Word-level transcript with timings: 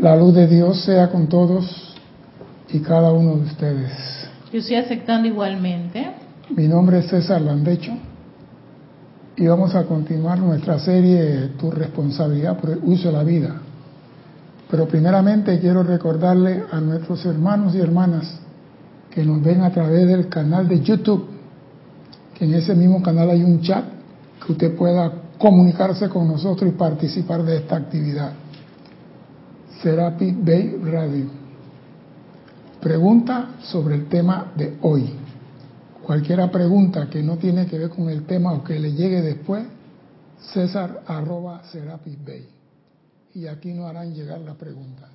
La 0.00 0.16
luz 0.16 0.34
de 0.34 0.46
Dios 0.46 0.84
sea 0.84 1.10
con 1.10 1.26
todos 1.26 1.96
y 2.68 2.78
cada 2.80 3.12
uno 3.12 3.36
de 3.36 3.42
ustedes. 3.42 3.90
Yo 4.52 4.60
estoy 4.60 4.76
aceptando 4.76 5.26
igualmente. 5.26 6.06
Mi 6.50 6.68
nombre 6.68 7.00
es 7.00 7.08
César 7.08 7.40
Landecho 7.40 7.92
y 9.36 9.46
vamos 9.46 9.74
a 9.74 9.84
continuar 9.84 10.38
nuestra 10.38 10.78
serie 10.78 11.50
Tu 11.58 11.70
responsabilidad 11.70 12.58
por 12.58 12.70
el 12.70 12.78
uso 12.84 13.08
de 13.08 13.12
la 13.12 13.24
vida. 13.24 13.56
Pero 14.70 14.86
primeramente 14.86 15.58
quiero 15.58 15.82
recordarle 15.82 16.62
a 16.70 16.80
nuestros 16.80 17.26
hermanos 17.26 17.74
y 17.74 17.80
hermanas 17.80 18.38
que 19.10 19.24
nos 19.24 19.42
ven 19.42 19.62
a 19.62 19.70
través 19.72 20.06
del 20.06 20.28
canal 20.28 20.68
de 20.68 20.80
YouTube, 20.80 21.26
que 22.34 22.44
en 22.44 22.54
ese 22.54 22.74
mismo 22.74 23.02
canal 23.02 23.30
hay 23.30 23.42
un 23.42 23.60
chat 23.60 23.84
que 24.46 24.52
usted 24.52 24.76
pueda 24.76 25.12
comunicarse 25.38 26.08
con 26.08 26.28
nosotros 26.28 26.70
y 26.70 26.74
participar 26.74 27.42
de 27.42 27.56
esta 27.56 27.76
actividad. 27.76 28.32
Serapi 29.82 30.30
Bay 30.30 30.76
Radio. 30.80 31.26
Pregunta 32.80 33.56
sobre 33.62 33.96
el 33.96 34.08
tema 34.08 34.52
de 34.54 34.78
hoy. 34.82 35.12
Cualquiera 36.04 36.52
pregunta 36.52 37.10
que 37.10 37.20
no 37.20 37.36
tiene 37.36 37.66
que 37.66 37.78
ver 37.78 37.90
con 37.90 38.08
el 38.08 38.24
tema 38.24 38.52
o 38.52 38.62
que 38.62 38.78
le 38.78 38.92
llegue 38.92 39.22
después, 39.22 39.66
César 40.52 41.02
arroba 41.04 41.64
Serapis 41.64 42.16
Bay. 42.24 42.48
Y 43.34 43.48
aquí 43.48 43.72
no 43.72 43.88
harán 43.88 44.14
llegar 44.14 44.40
la 44.40 44.54
pregunta. 44.54 45.08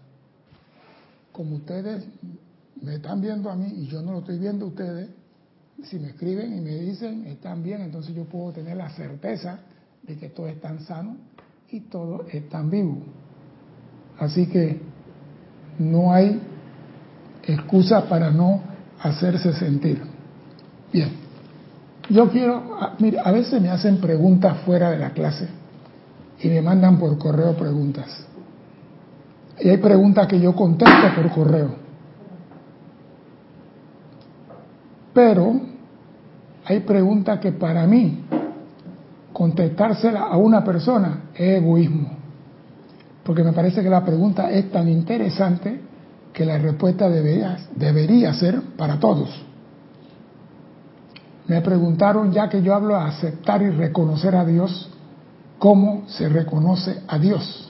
Como 1.31 1.55
ustedes 1.55 2.05
me 2.81 2.95
están 2.95 3.21
viendo 3.21 3.49
a 3.49 3.55
mí 3.55 3.67
y 3.67 3.87
yo 3.87 4.01
no 4.01 4.11
lo 4.11 4.19
estoy 4.19 4.37
viendo 4.37 4.65
a 4.65 4.67
ustedes, 4.67 5.09
si 5.83 5.97
me 5.97 6.09
escriben 6.09 6.57
y 6.57 6.59
me 6.59 6.75
dicen 6.75 7.25
están 7.27 7.63
bien, 7.63 7.81
entonces 7.81 8.13
yo 8.13 8.25
puedo 8.25 8.51
tener 8.51 8.75
la 8.75 8.89
certeza 8.89 9.59
de 10.03 10.17
que 10.17 10.27
todos 10.27 10.49
están 10.49 10.81
sanos 10.81 11.15
y 11.69 11.81
todos 11.81 12.27
están 12.33 12.69
vivos. 12.69 12.97
Así 14.19 14.47
que 14.47 14.81
no 15.79 16.11
hay 16.11 16.41
excusa 17.43 18.07
para 18.09 18.31
no 18.31 18.61
hacerse 19.01 19.53
sentir. 19.53 20.01
Bien, 20.91 21.11
yo 22.09 22.29
quiero, 22.29 22.63
mire, 22.99 23.19
a 23.23 23.31
veces 23.31 23.61
me 23.61 23.69
hacen 23.69 23.97
preguntas 23.97 24.57
fuera 24.65 24.89
de 24.89 24.97
la 24.97 25.11
clase 25.11 25.47
y 26.41 26.47
me 26.49 26.61
mandan 26.61 26.97
por 26.97 27.17
correo 27.17 27.55
preguntas. 27.55 28.25
Y 29.59 29.69
hay 29.69 29.77
preguntas 29.77 30.27
que 30.27 30.39
yo 30.39 30.55
contesto 30.55 31.15
por 31.15 31.31
correo. 31.31 31.75
Pero 35.13 35.59
hay 36.65 36.79
preguntas 36.81 37.39
que 37.39 37.51
para 37.51 37.85
mí 37.87 38.23
contestársela 39.33 40.21
a 40.21 40.37
una 40.37 40.63
persona 40.63 41.29
es 41.33 41.61
egoísmo 41.61 42.16
porque 43.27 43.43
me 43.43 43.51
parece 43.51 43.83
que 43.83 43.89
la 43.89 44.05
pregunta 44.05 44.49
es 44.51 44.71
tan 44.71 44.87
interesante 44.87 45.81
que 46.31 46.45
la 46.45 46.57
respuesta 46.59 47.09
debería, 47.09 47.57
debería 47.75 48.33
ser 48.33 48.61
para 48.77 49.01
todos. 49.01 49.29
Me 51.45 51.59
preguntaron, 51.59 52.31
ya 52.31 52.47
que 52.47 52.63
yo 52.63 52.73
hablo 52.73 52.93
de 52.93 53.01
aceptar 53.01 53.61
y 53.63 53.69
reconocer 53.69 54.33
a 54.33 54.45
Dios, 54.45 54.89
¿cómo 55.59 56.03
se 56.07 56.29
reconoce 56.29 57.01
a 57.05 57.19
Dios? 57.19 57.69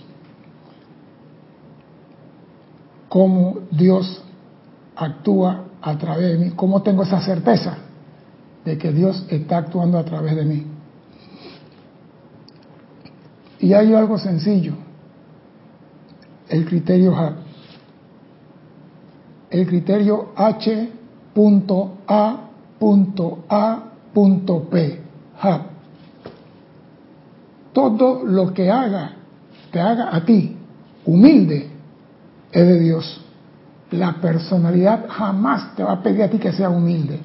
¿Cómo 3.09 3.61
Dios 3.71 4.23
actúa 4.95 5.63
a 5.81 5.97
través 5.97 6.33
de 6.33 6.37
mí? 6.37 6.51
¿Cómo 6.51 6.83
tengo 6.83 7.01
esa 7.01 7.19
certeza 7.21 7.77
de 8.63 8.77
que 8.77 8.91
Dios 8.91 9.25
está 9.27 9.57
actuando 9.57 9.97
a 9.97 10.05
través 10.05 10.35
de 10.35 10.45
mí? 10.45 10.67
Y 13.59 13.73
hay 13.73 13.95
algo 13.95 14.19
sencillo 14.19 14.85
el 16.49 16.65
criterio 16.65 17.15
HAP. 17.15 17.33
El 19.49 19.67
criterio 19.67 20.29
H.A.A.P. 20.35 20.87
HAP. 25.39 25.61
Todo 27.73 28.23
lo 28.25 28.53
que 28.53 28.71
haga, 28.71 29.11
te 29.71 29.79
haga 29.79 30.15
a 30.15 30.25
ti 30.25 30.57
humilde, 31.07 31.69
es 32.51 32.67
de 32.67 32.79
Dios. 32.79 33.21
La 33.91 34.13
personalidad 34.13 35.05
jamás 35.09 35.75
te 35.75 35.83
va 35.83 35.93
a 35.93 36.03
pedir 36.03 36.23
a 36.23 36.29
ti 36.29 36.37
que 36.37 36.51
sea 36.51 36.69
humilde. 36.69 37.19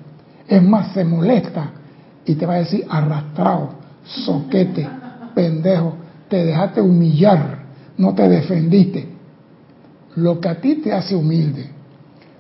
Es 0.47 0.63
más, 0.63 0.93
se 0.93 1.05
molesta 1.05 1.71
y 2.25 2.35
te 2.37 2.47
va 2.47 2.55
a 2.55 2.59
decir 2.59 2.87
arrastrado, 2.89 3.71
soquete, 4.05 4.89
pendejo, 5.35 5.97
te 6.29 6.45
dejaste 6.45 6.81
humillar, 6.81 7.62
no 7.97 8.15
te 8.15 8.29
defendiste 8.29 9.09
lo 10.17 10.41
que 10.41 10.49
a 10.49 10.61
ti 10.61 10.77
te 10.77 10.93
hace 10.93 11.15
humilde, 11.15 11.67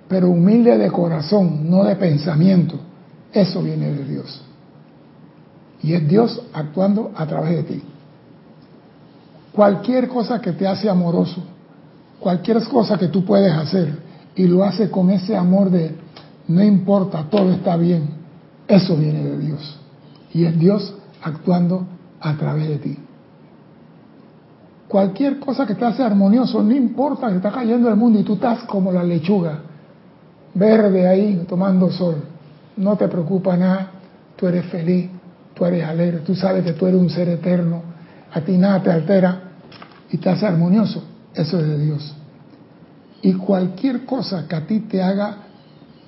pero 0.08 0.28
humilde 0.28 0.76
de 0.76 0.90
corazón, 0.90 1.70
no 1.70 1.84
de 1.84 1.96
pensamiento, 1.96 2.78
eso 3.32 3.62
viene 3.62 3.90
de 3.92 4.04
Dios. 4.04 4.42
Y 5.82 5.94
es 5.94 6.06
Dios 6.06 6.40
actuando 6.52 7.12
a 7.14 7.26
través 7.26 7.56
de 7.56 7.62
ti. 7.62 7.82
Cualquier 9.52 10.08
cosa 10.08 10.40
que 10.40 10.52
te 10.52 10.66
hace 10.66 10.88
amoroso, 10.88 11.42
cualquier 12.20 12.62
cosa 12.64 12.98
que 12.98 13.08
tú 13.08 13.24
puedes 13.24 13.52
hacer 13.52 13.98
y 14.34 14.46
lo 14.46 14.64
hace 14.64 14.90
con 14.90 15.10
ese 15.10 15.36
amor 15.36 15.70
de 15.70 15.94
no 16.48 16.62
importa, 16.62 17.26
todo 17.30 17.50
está 17.52 17.76
bien, 17.76 18.08
eso 18.68 18.96
viene 18.96 19.24
de 19.24 19.38
Dios. 19.38 19.78
Y 20.32 20.44
es 20.44 20.58
Dios 20.58 20.94
actuando 21.22 21.86
a 22.20 22.36
través 22.36 22.68
de 22.68 22.76
ti. 22.78 22.98
Cualquier 24.92 25.38
cosa 25.38 25.64
que 25.64 25.74
te 25.74 25.86
hace 25.86 26.02
armonioso, 26.02 26.62
no 26.62 26.70
importa 26.70 27.30
que 27.30 27.36
está 27.36 27.50
cayendo 27.50 27.88
el 27.88 27.96
mundo 27.96 28.20
y 28.20 28.24
tú 28.24 28.34
estás 28.34 28.64
como 28.64 28.92
la 28.92 29.02
lechuga, 29.02 29.60
verde 30.52 31.08
ahí, 31.08 31.46
tomando 31.48 31.90
sol. 31.90 32.16
No 32.76 32.94
te 32.98 33.08
preocupa 33.08 33.56
nada, 33.56 33.90
tú 34.36 34.46
eres 34.48 34.66
feliz, 34.66 35.08
tú 35.54 35.64
eres 35.64 35.82
alegre, 35.82 36.18
tú 36.18 36.34
sabes 36.34 36.62
que 36.62 36.74
tú 36.74 36.86
eres 36.86 37.00
un 37.00 37.08
ser 37.08 37.30
eterno, 37.30 37.80
a 38.34 38.42
ti 38.42 38.58
nada 38.58 38.82
te 38.82 38.90
altera 38.90 39.40
y 40.10 40.18
te 40.18 40.28
hace 40.28 40.46
armonioso. 40.46 41.02
Eso 41.34 41.58
es 41.58 41.68
de 41.68 41.78
Dios. 41.78 42.14
Y 43.22 43.32
cualquier 43.32 44.04
cosa 44.04 44.46
que 44.46 44.56
a 44.56 44.66
ti 44.66 44.80
te 44.80 45.02
haga 45.02 45.36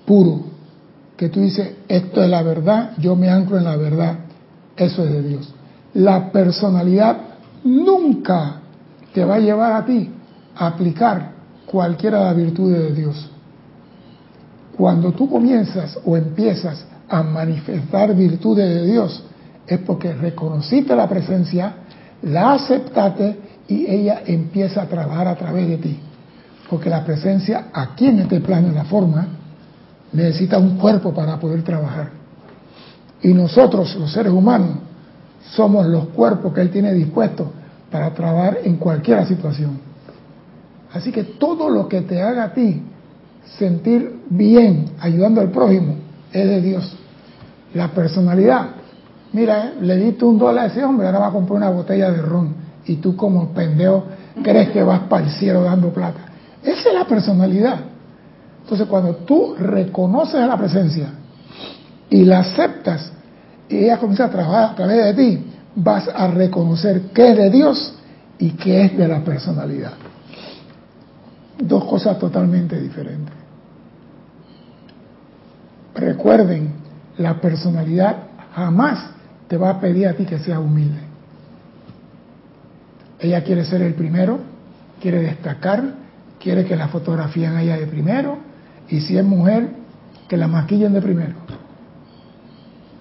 puro, 0.05 0.43
que 1.17 1.31
tú 1.31 1.41
dices, 1.41 1.77
esto 1.89 2.23
es 2.23 2.29
la 2.29 2.43
verdad, 2.43 2.91
yo 2.99 3.17
me 3.17 3.31
anclo 3.31 3.57
en 3.57 3.65
la 3.65 3.77
verdad, 3.77 4.19
eso 4.77 5.05
es 5.07 5.11
de 5.11 5.23
Dios. 5.23 5.55
La 5.95 6.31
personalidad 6.31 7.17
nunca 7.65 8.61
te 9.15 9.25
va 9.25 9.37
a 9.37 9.39
llevar 9.39 9.73
a 9.73 9.85
ti 9.87 10.11
a 10.57 10.67
aplicar 10.67 11.31
cualquiera 11.65 12.19
de 12.19 12.25
las 12.25 12.37
virtudes 12.37 12.79
de 12.81 12.93
Dios. 12.93 13.31
Cuando 14.77 15.13
tú 15.13 15.31
comienzas 15.31 15.99
o 16.05 16.17
empiezas 16.17 16.85
a 17.09 17.23
manifestar 17.23 18.15
virtudes 18.15 18.69
de 18.69 18.87
Dios, 18.87 19.23
es 19.67 19.79
porque 19.81 20.13
reconociste 20.13 20.97
la 20.97 21.09
presencia, 21.09 21.75
la 22.23 22.55
aceptaste 22.55 23.39
y 23.69 23.87
ella 23.87 24.23
empieza 24.27 24.83
a 24.83 24.87
trabajar 24.87 25.29
a 25.29 25.37
través 25.37 25.69
de 25.69 25.77
ti. 25.79 26.01
Porque 26.69 26.91
la 26.91 27.05
presencia 27.05 27.69
aquí 27.73 28.07
en 28.07 28.21
este 28.21 28.41
plano, 28.41 28.69
en 28.69 28.75
la 28.75 28.85
forma, 28.85 29.29
necesita 30.13 30.59
un 30.59 30.77
cuerpo 30.77 31.15
para 31.15 31.39
poder 31.39 31.63
trabajar. 31.63 32.11
Y 33.23 33.33
nosotros, 33.33 33.95
los 33.95 34.13
seres 34.13 34.33
humanos, 34.33 34.79
somos 35.53 35.87
los 35.87 36.07
cuerpos 36.09 36.53
que 36.53 36.63
Él 36.63 36.71
tiene 36.71 36.93
dispuestos 36.93 37.47
para 37.95 38.13
trabajar 38.13 38.59
en 38.65 38.75
cualquier 38.75 39.25
situación. 39.25 39.79
Así 40.93 41.13
que 41.13 41.23
todo 41.23 41.71
lo 41.71 41.89
que 41.89 42.01
te 42.01 42.21
haga 42.21 42.43
a 42.43 42.53
ti 42.53 42.83
sentir 43.57 44.19
bien 44.29 44.87
ayudando 44.99 45.41
al 45.41 45.53
prójimo 45.53 45.95
es 46.33 46.45
de 46.45 46.61
Dios. 46.61 46.93
La 47.73 47.93
personalidad, 47.93 48.67
mira, 49.33 49.75
le 49.81 49.97
diste 49.97 50.25
un 50.25 50.41
dólar 50.41 50.65
a 50.65 50.67
ese 50.73 50.83
hombre, 50.85 51.07
ahora 51.07 51.21
va 51.21 51.27
a 51.29 51.31
comprar 51.31 51.57
una 51.57 51.71
botella 51.71 52.11
de 52.11 52.21
ron 52.21 52.53
y 52.85 52.97
tú 52.97 53.15
como 53.15 53.51
pendejo 53.51 54.07
crees 54.43 54.71
que 54.71 54.83
vas 54.83 55.03
para 55.03 55.27
el 55.27 55.31
cielo 55.31 55.63
dando 55.63 55.91
plata. 55.91 56.19
Esa 56.65 56.89
es 56.89 56.95
la 56.97 57.05
personalidad. 57.05 57.79
Entonces 58.63 58.89
cuando 58.89 59.15
tú 59.19 59.55
reconoces 59.57 60.41
a 60.41 60.49
la 60.49 60.59
presencia 60.59 61.11
y 62.11 62.25
la 62.25 62.41
aceptas 62.41 63.13
y 63.69 63.85
ella 63.85 63.99
comienza 63.99 64.25
a 64.25 64.31
trabajar 64.31 64.73
a 64.73 64.75
través 64.75 65.05
de 65.05 65.15
ti, 65.15 65.54
vas 65.77 66.09
a 66.09 66.29
reconocer 66.29 67.11
qué 67.13 67.31
es 67.31 67.37
de 67.37 67.51
Dios 67.51 67.95
y 68.39 68.51
qué 68.51 68.85
es 68.85 68.97
de 68.97 69.09
la 69.09 69.25
personalidad. 69.25 69.95
Dos 71.59 71.85
cosas 71.85 72.19
totalmente 72.19 72.81
diferentes. 72.81 73.35
Recuerden, 75.95 76.73
la 77.19 77.41
personalidad 77.41 78.17
jamás 78.55 79.11
te 79.49 79.57
va 79.57 79.71
a 79.71 79.81
pedir 79.81 80.09
a 80.09 80.15
ti 80.15 80.25
que 80.25 80.39
seas 80.39 80.59
humilde. 80.59 81.01
Ella 83.21 83.43
quiere 83.45 83.65
ser 83.65 83.83
el 83.83 83.95
primero, 83.95 84.41
quiere 85.01 85.21
destacar, 85.21 85.95
quiere 86.41 86.65
que 86.65 86.77
la 86.77 86.89
fotografíen 86.89 87.55
a 87.55 87.63
ella 87.63 87.77
de 87.77 87.87
primero, 87.87 88.39
y 88.89 89.01
si 89.01 89.17
es 89.17 89.25
mujer, 89.25 89.71
que 90.29 90.37
la 90.37 90.49
maquillen 90.49 90.93
de 90.93 91.01
primero. 91.01 91.35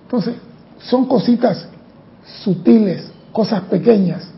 Entonces, 0.03 0.35
son 0.77 1.07
cositas 1.07 1.67
sutiles, 2.23 3.11
cosas 3.31 3.61
pequeñas 3.63 4.29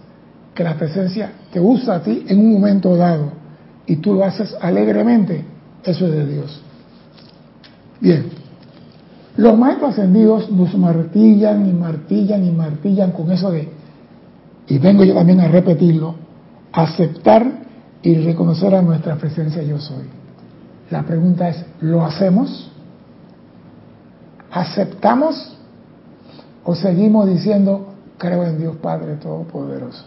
que 0.54 0.64
la 0.64 0.76
presencia 0.76 1.32
te 1.52 1.60
usa 1.60 1.96
a 1.96 2.04
ti 2.04 2.26
en 2.28 2.40
un 2.40 2.54
momento 2.54 2.96
dado 2.96 3.32
y 3.86 3.98
tú 3.98 4.14
lo 4.14 4.24
haces 4.24 4.56
alegremente, 4.62 5.44
eso 5.84 6.08
es 6.08 6.12
de 6.14 6.26
Dios. 6.26 6.62
Bien, 8.00 8.30
los 9.38 9.58
maestros 9.58 9.92
ascendidos 9.92 10.50
nos 10.50 10.76
martillan 10.78 11.68
y 11.68 11.74
martillan 11.74 12.46
y 12.46 12.52
martillan 12.52 13.12
con 13.12 13.32
eso 13.32 13.52
de, 13.52 13.70
y 14.68 14.78
vengo 14.80 15.04
yo 15.04 15.14
también 15.14 15.42
a 15.42 15.48
repetirlo, 15.48 16.16
aceptar 16.72 17.66
y 18.02 18.16
reconocer 18.16 18.74
a 18.76 18.82
nuestra 18.82 19.16
presencia 19.16 19.62
yo 19.64 19.80
soy. 19.80 20.06
La 20.90 21.04
pregunta 21.04 21.50
es, 21.50 21.66
¿lo 21.82 22.06
hacemos? 22.06 22.72
¿Aceptamos? 24.52 25.55
¿O 26.66 26.74
seguimos 26.74 27.30
diciendo, 27.30 27.94
creo 28.18 28.44
en 28.44 28.58
Dios 28.58 28.76
Padre 28.78 29.16
Todopoderoso? 29.16 30.04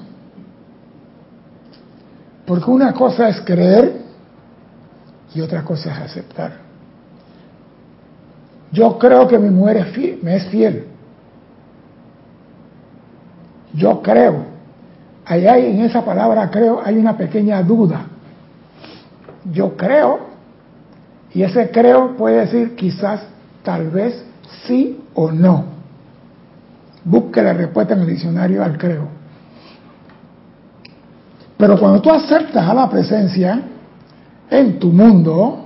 Porque 2.45 2.71
una 2.71 2.93
cosa 2.93 3.29
es 3.29 3.41
creer 3.43 4.03
y 5.35 5.41
otra 5.41 5.63
cosa 5.63 5.93
es 5.93 5.99
aceptar. 6.11 6.53
Yo 8.73 8.99
creo 8.99 9.29
que 9.29 9.39
mi 9.39 9.51
mujer 9.51 10.19
me 10.23 10.37
es 10.37 10.47
fiel. 10.49 10.87
Yo 13.75 14.03
creo. 14.03 14.47
Allá 15.25 15.59
en 15.59 15.83
esa 15.83 16.05
palabra 16.05 16.51
creo 16.51 16.81
hay 16.85 16.97
una 16.97 17.17
pequeña 17.17 17.63
duda. 17.63 18.07
Yo 19.53 19.77
creo. 19.77 20.27
Y 21.33 21.43
ese 21.43 21.71
creo 21.71 22.17
puede 22.17 22.41
decir 22.41 22.75
quizás, 22.75 23.21
tal 23.63 23.91
vez, 23.91 24.25
sí 24.67 25.01
o 25.15 25.31
no. 25.31 25.78
Busque 27.09 27.43
la 27.43 27.55
respuesta 27.55 27.95
en 27.95 28.01
el 28.01 28.07
diccionario 28.07 28.63
al 28.63 28.77
creo. 28.77 29.09
Pero 31.57 31.79
cuando 31.81 32.03
tú 32.03 32.11
aceptas 32.11 32.69
a 32.69 32.75
la 32.75 32.89
presencia 32.91 33.63
en 34.51 34.79
tu 34.79 34.93
mundo, 34.93 35.65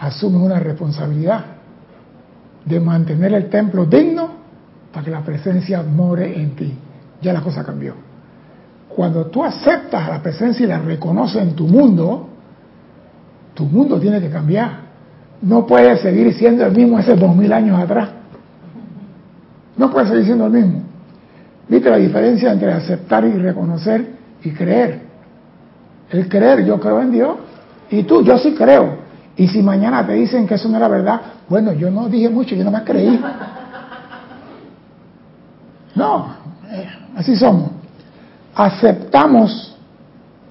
asumes 0.00 0.42
una 0.42 0.58
responsabilidad 0.58 1.44
de 2.64 2.80
mantener 2.80 3.32
el 3.32 3.48
templo 3.48 3.86
digno 3.86 4.28
para 4.92 5.04
que 5.04 5.10
la 5.12 5.20
presencia 5.20 5.84
more 5.84 6.36
en 6.36 6.56
ti. 6.56 6.74
Ya 7.22 7.32
la 7.32 7.40
cosa 7.40 7.64
cambió. 7.64 7.94
Cuando 8.88 9.26
tú 9.26 9.44
aceptas 9.44 10.08
a 10.08 10.10
la 10.10 10.22
presencia 10.22 10.64
y 10.64 10.68
la 10.68 10.80
reconoces 10.80 11.42
en 11.42 11.54
tu 11.54 11.68
mundo, 11.68 12.28
tu 13.54 13.66
mundo 13.66 14.00
tiene 14.00 14.20
que 14.20 14.30
cambiar. 14.30 14.82
No 15.42 15.64
puede 15.64 15.96
seguir 15.98 16.34
siendo 16.34 16.66
el 16.66 16.72
mismo 16.72 16.98
hace 16.98 17.14
dos 17.14 17.36
mil 17.36 17.52
años 17.52 17.78
atrás. 17.78 18.10
No 19.76 19.90
puede 19.90 20.08
seguir 20.08 20.24
siendo 20.24 20.46
el 20.46 20.52
mismo. 20.52 20.82
¿Viste 21.68 21.90
la 21.90 21.96
diferencia 21.96 22.52
entre 22.52 22.72
aceptar 22.72 23.24
y 23.24 23.32
reconocer 23.32 24.14
y 24.44 24.50
creer. 24.52 25.00
El 26.10 26.28
creer, 26.28 26.64
yo 26.64 26.78
creo 26.78 27.00
en 27.00 27.10
Dios, 27.10 27.36
y 27.90 28.02
tú, 28.02 28.22
yo 28.22 28.38
sí 28.38 28.54
creo. 28.54 28.98
Y 29.36 29.48
si 29.48 29.62
mañana 29.62 30.06
te 30.06 30.12
dicen 30.12 30.46
que 30.46 30.54
eso 30.54 30.68
no 30.68 30.76
era 30.76 30.86
verdad, 30.86 31.20
bueno, 31.48 31.72
yo 31.72 31.90
no 31.90 32.08
dije 32.08 32.28
mucho, 32.28 32.54
yo 32.54 32.62
no 32.62 32.70
me 32.70 32.84
creí. 32.84 33.20
No, 35.94 36.34
eh, 36.70 36.88
así 37.16 37.34
somos. 37.36 37.70
Aceptamos 38.54 39.76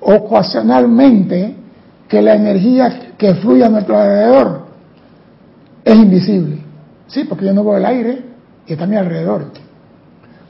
ocasionalmente 0.02 1.56
que 2.08 2.22
la 2.22 2.36
energía 2.36 3.14
que 3.18 3.36
fluye 3.36 3.64
a 3.64 3.70
nuestro 3.70 3.98
alrededor 3.98 4.66
es 5.86 5.96
invisible. 5.96 6.60
Sí, 7.08 7.24
porque 7.26 7.46
yo 7.46 7.54
no 7.54 7.64
veo 7.64 7.78
el 7.78 7.86
aire 7.86 8.33
y 8.68 8.74
está 8.74 8.86
a 8.86 8.88
mi 8.88 8.96
alrededor. 8.96 9.46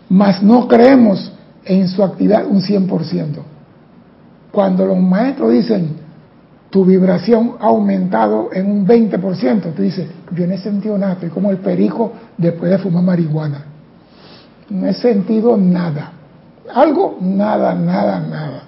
Mas 0.10 0.44
no 0.44 0.68
creemos 0.68 1.32
en 1.66 1.88
su 1.88 2.04
actividad 2.04 2.46
un 2.46 2.62
100%. 2.62 3.38
Cuando 4.52 4.86
los 4.86 5.00
maestros 5.00 5.52
dicen, 5.52 6.04
tu 6.70 6.86
vibración 6.86 7.56
ha 7.60 7.68
aumentado 7.68 8.50
en 8.54 8.70
un 8.70 8.88
20%, 8.88 9.74
tú 9.74 9.82
dices, 9.82 10.08
yo 10.36 10.48
no 10.48 10.54
he 10.54 10.58
sentido 10.58 10.98
nada, 10.98 11.14
estoy 11.14 11.30
como 11.30 11.52
el 11.52 11.58
perico 11.58 12.14
después 12.38 12.72
de 12.72 12.78
fumar 12.78 13.04
marihuana. 13.04 13.66
No 14.70 14.88
he 14.88 14.94
sentido 14.94 15.58
nada. 15.58 16.14
Algo, 16.74 17.18
nada, 17.22 17.76
nada, 17.76 18.20
nada. 18.20 18.64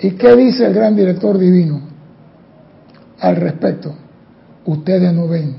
¿Y 0.00 0.12
qué 0.12 0.34
dice 0.36 0.66
el 0.66 0.74
gran 0.74 0.96
director 0.96 1.38
divino 1.38 1.80
al 3.20 3.36
respecto? 3.36 3.94
Ustedes 4.66 5.12
no 5.12 5.28
ven, 5.28 5.56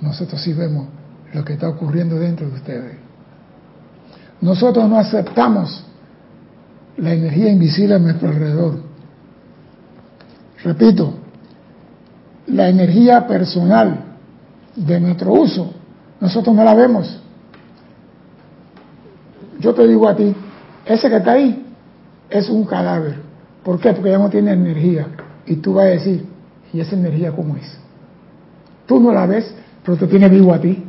nosotros 0.00 0.40
sí 0.40 0.52
vemos 0.52 0.86
lo 1.34 1.44
que 1.44 1.54
está 1.54 1.68
ocurriendo 1.68 2.16
dentro 2.16 2.48
de 2.48 2.54
ustedes. 2.54 2.96
Nosotros 4.40 4.88
no 4.88 4.98
aceptamos 4.98 5.84
la 6.96 7.12
energía 7.12 7.50
invisible 7.50 7.96
a 7.96 7.98
nuestro 7.98 8.28
alrededor. 8.28 8.78
Repito, 10.62 11.14
la 12.46 12.68
energía 12.68 13.26
personal 13.26 14.16
de 14.76 15.00
nuestro 15.00 15.32
uso, 15.32 15.72
nosotros 16.20 16.54
no 16.54 16.62
la 16.62 16.74
vemos. 16.74 17.20
Yo 19.58 19.74
te 19.74 19.86
digo 19.88 20.08
a 20.08 20.14
ti, 20.14 20.34
ese 20.86 21.08
que 21.08 21.16
está 21.16 21.32
ahí 21.32 21.66
es 22.30 22.48
un 22.48 22.64
cadáver. 22.64 23.18
¿Por 23.64 23.80
qué? 23.80 23.92
Porque 23.92 24.10
ya 24.10 24.18
no 24.18 24.30
tiene 24.30 24.52
energía. 24.52 25.08
Y 25.46 25.56
tú 25.56 25.74
vas 25.74 25.86
a 25.86 25.88
decir, 25.88 26.26
¿y 26.72 26.80
esa 26.80 26.94
energía 26.94 27.32
cómo 27.32 27.56
es? 27.56 27.78
Tú 28.86 29.00
no 29.00 29.12
la 29.12 29.26
ves, 29.26 29.52
pero 29.84 29.96
te 29.96 30.06
tiene 30.06 30.28
vivo 30.28 30.52
a 30.52 30.60
ti. 30.60 30.84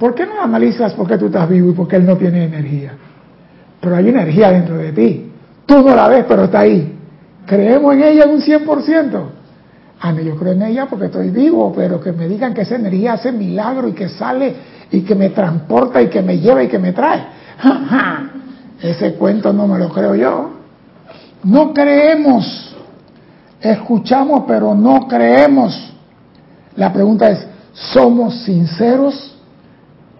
¿Por 0.00 0.14
qué 0.14 0.24
no 0.24 0.40
analizas 0.40 0.94
por 0.94 1.06
qué 1.06 1.18
tú 1.18 1.26
estás 1.26 1.46
vivo 1.46 1.70
y 1.70 1.74
por 1.74 1.86
qué 1.86 1.96
él 1.96 2.06
no 2.06 2.16
tiene 2.16 2.44
energía? 2.44 2.94
Pero 3.82 3.96
hay 3.96 4.08
energía 4.08 4.50
dentro 4.50 4.78
de 4.78 4.92
ti. 4.92 5.30
Tú 5.66 5.82
no 5.82 5.94
la 5.94 6.08
ves, 6.08 6.24
pero 6.26 6.44
está 6.44 6.60
ahí. 6.60 6.96
¿Creemos 7.44 7.94
en 7.94 8.04
ella 8.04 8.24
un 8.24 8.40
100%? 8.40 9.22
Ah, 10.00 10.12
no, 10.12 10.22
yo 10.22 10.36
creo 10.36 10.52
en 10.54 10.62
ella 10.62 10.86
porque 10.86 11.06
estoy 11.06 11.28
vivo, 11.28 11.70
pero 11.76 12.00
que 12.00 12.12
me 12.12 12.28
digan 12.28 12.54
que 12.54 12.62
esa 12.62 12.76
energía 12.76 13.12
hace 13.12 13.30
milagro 13.30 13.88
y 13.88 13.92
que 13.92 14.08
sale 14.08 14.54
y 14.90 15.02
que 15.02 15.14
me 15.14 15.28
transporta 15.28 16.00
y 16.00 16.08
que 16.08 16.22
me 16.22 16.38
lleva 16.38 16.62
y 16.62 16.68
que 16.68 16.78
me 16.78 16.94
trae. 16.94 17.26
Ese 18.82 19.12
cuento 19.16 19.52
no 19.52 19.68
me 19.68 19.78
lo 19.78 19.90
creo 19.90 20.14
yo. 20.14 20.50
No 21.44 21.74
creemos. 21.74 22.74
Escuchamos, 23.60 24.44
pero 24.48 24.74
no 24.74 25.06
creemos. 25.06 25.92
La 26.76 26.90
pregunta 26.90 27.28
es, 27.28 27.46
¿somos 27.74 28.44
sinceros? 28.44 29.36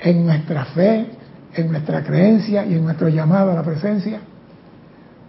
En 0.02 0.26
nuestra 0.26 0.64
fe, 0.66 1.06
en 1.54 1.70
nuestra 1.70 2.02
creencia 2.02 2.64
y 2.64 2.74
en 2.74 2.84
nuestro 2.84 3.08
llamado 3.08 3.52
a 3.52 3.54
la 3.54 3.62
presencia. 3.62 4.20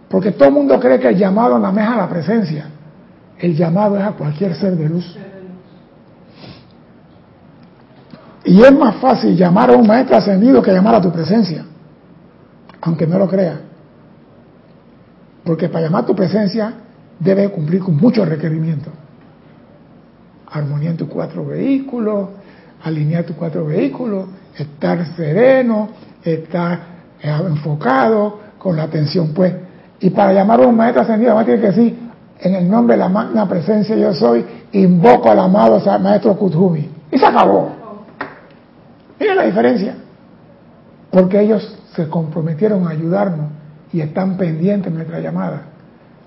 Porque 0.08 0.32
todo 0.32 0.48
el 0.48 0.54
mundo 0.54 0.78
cree 0.78 0.98
que 0.98 1.08
el 1.08 1.16
llamado 1.16 1.58
nada 1.58 1.82
es 1.82 1.88
a 1.88 1.96
la 1.96 2.08
presencia. 2.08 2.66
El 3.38 3.56
llamado 3.56 3.98
es 3.98 4.04
a 4.04 4.12
cualquier 4.12 4.54
ser 4.54 4.76
de 4.76 4.88
luz. 4.88 5.18
Y 8.44 8.60
es 8.60 8.72
más 8.72 8.96
fácil 8.96 9.36
llamar 9.36 9.70
a 9.70 9.76
un 9.76 9.86
maestro 9.86 10.16
ascendido 10.16 10.62
que 10.62 10.72
llamar 10.72 10.96
a 10.96 11.00
tu 11.00 11.12
presencia, 11.12 11.64
aunque 12.80 13.06
no 13.06 13.18
lo 13.18 13.28
crea. 13.28 13.60
Porque 15.44 15.68
para 15.68 15.86
llamar 15.86 16.04
a 16.04 16.06
tu 16.06 16.14
presencia 16.14 16.74
debe 17.18 17.48
cumplir 17.50 17.80
con 17.80 17.96
muchos 17.96 18.28
requerimientos. 18.28 18.92
Armonía 20.50 20.90
en 20.90 20.96
tus 20.96 21.08
cuatro 21.08 21.46
vehículos, 21.46 22.30
alinear 22.82 23.24
tus 23.24 23.36
cuatro 23.36 23.64
vehículos, 23.64 24.26
estar 24.56 25.04
sereno, 25.16 25.88
estar 26.22 26.78
eh, 27.20 27.30
enfocado, 27.46 28.40
con 28.58 28.76
la 28.76 28.84
atención 28.84 29.32
pues. 29.34 29.54
Y 30.00 30.10
para 30.10 30.32
llamar 30.32 30.60
a 30.62 30.66
un 30.66 30.76
maestro 30.76 31.02
ascendido, 31.02 31.34
más 31.34 31.44
tiene 31.44 31.60
que 31.60 31.66
decir, 31.68 31.98
en 32.40 32.54
el 32.54 32.68
nombre 32.68 32.96
de 32.96 33.02
la 33.02 33.08
magna 33.08 33.48
presencia 33.48 33.96
yo 33.96 34.12
soy, 34.12 34.44
invoco 34.72 35.30
al 35.30 35.38
amado 35.38 35.80
maestro 36.00 36.36
Kuthumi. 36.36 36.88
Y 37.10 37.18
se 37.18 37.26
acabó. 37.26 37.70
Mira 39.20 39.34
la 39.34 39.44
diferencia. 39.44 39.96
Porque 41.10 41.40
ellos 41.40 41.78
se 41.94 42.08
comprometieron 42.08 42.86
a 42.86 42.90
ayudarnos 42.90 43.50
y 43.92 44.00
están 44.00 44.36
pendientes 44.36 44.90
de 44.90 44.96
nuestra 44.96 45.20
llamada. 45.20 45.62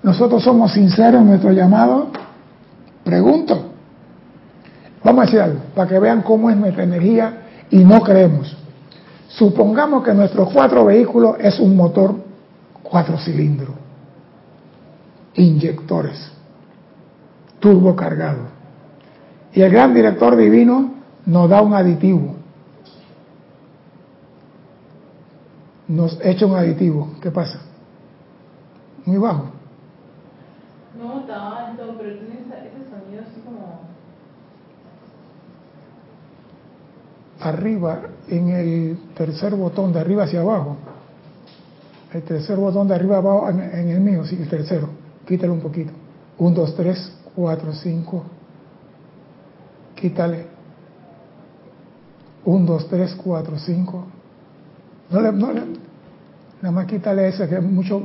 ¿Nosotros 0.02 0.42
somos 0.42 0.72
sinceros 0.72 1.20
en 1.20 1.26
nuestro 1.26 1.52
llamado? 1.52 2.08
Pregunto. 3.04 3.72
Vamos 5.02 5.22
a 5.22 5.26
decir 5.26 5.40
algo, 5.40 5.60
para 5.74 5.88
que 5.88 5.98
vean 5.98 6.22
cómo 6.22 6.48
es 6.50 6.56
nuestra 6.56 6.84
energía 6.84 7.45
y 7.70 7.84
no 7.84 8.00
creemos. 8.02 8.56
Supongamos 9.28 10.04
que 10.04 10.14
nuestro 10.14 10.46
cuatro 10.46 10.84
vehículos 10.84 11.36
es 11.40 11.58
un 11.58 11.76
motor 11.76 12.14
cuatro 12.82 13.18
cilindros, 13.18 13.74
inyectores, 15.34 16.32
turbo 17.58 17.94
cargado. 17.96 18.56
Y 19.52 19.62
el 19.62 19.72
gran 19.72 19.94
director 19.94 20.36
divino 20.36 20.92
nos 21.24 21.50
da 21.50 21.62
un 21.62 21.74
aditivo. 21.74 22.36
Nos 25.88 26.18
echa 26.22 26.46
un 26.46 26.56
aditivo. 26.56 27.12
¿Qué 27.20 27.30
pasa? 27.30 27.60
Muy 29.04 29.18
bajo. 29.18 29.50
No, 30.98 31.20
está 31.20 31.68
alto, 31.68 31.94
pero 31.98 32.18
tiene 32.18 32.34
ese 32.34 32.90
sonido 32.90 33.22
así 33.22 33.40
como 33.44 33.86
arriba, 37.40 38.00
en 38.28 38.48
el 38.48 38.98
tercer 39.14 39.54
botón 39.54 39.92
de 39.92 40.00
arriba 40.00 40.24
hacia 40.24 40.40
abajo. 40.40 40.76
El 42.12 42.22
tercer 42.22 42.56
botón 42.56 42.88
de 42.88 42.94
arriba 42.94 43.18
abajo 43.18 43.48
en, 43.50 43.60
el 43.60 44.00
mío, 44.00 44.24
sí, 44.24 44.36
el 44.40 44.48
tercero. 44.48 44.88
Quítale 45.26 45.52
un 45.52 45.60
poquito. 45.60 45.92
1, 46.38 46.56
2, 46.56 46.76
3, 46.76 47.12
4, 47.34 47.72
5. 47.72 48.24
Quítale. 49.94 50.46
1, 52.44 52.64
2, 52.66 52.88
3, 52.88 53.14
4, 53.14 53.58
5. 53.58 54.06
No 55.10 55.20
le, 55.20 55.32
no 55.32 55.52
le, 55.52 55.60
nada 56.62 56.72
más 56.72 56.86
quítale 56.86 57.28
ese 57.28 57.48
que 57.48 57.56
es 57.56 57.62
mucho. 57.62 58.02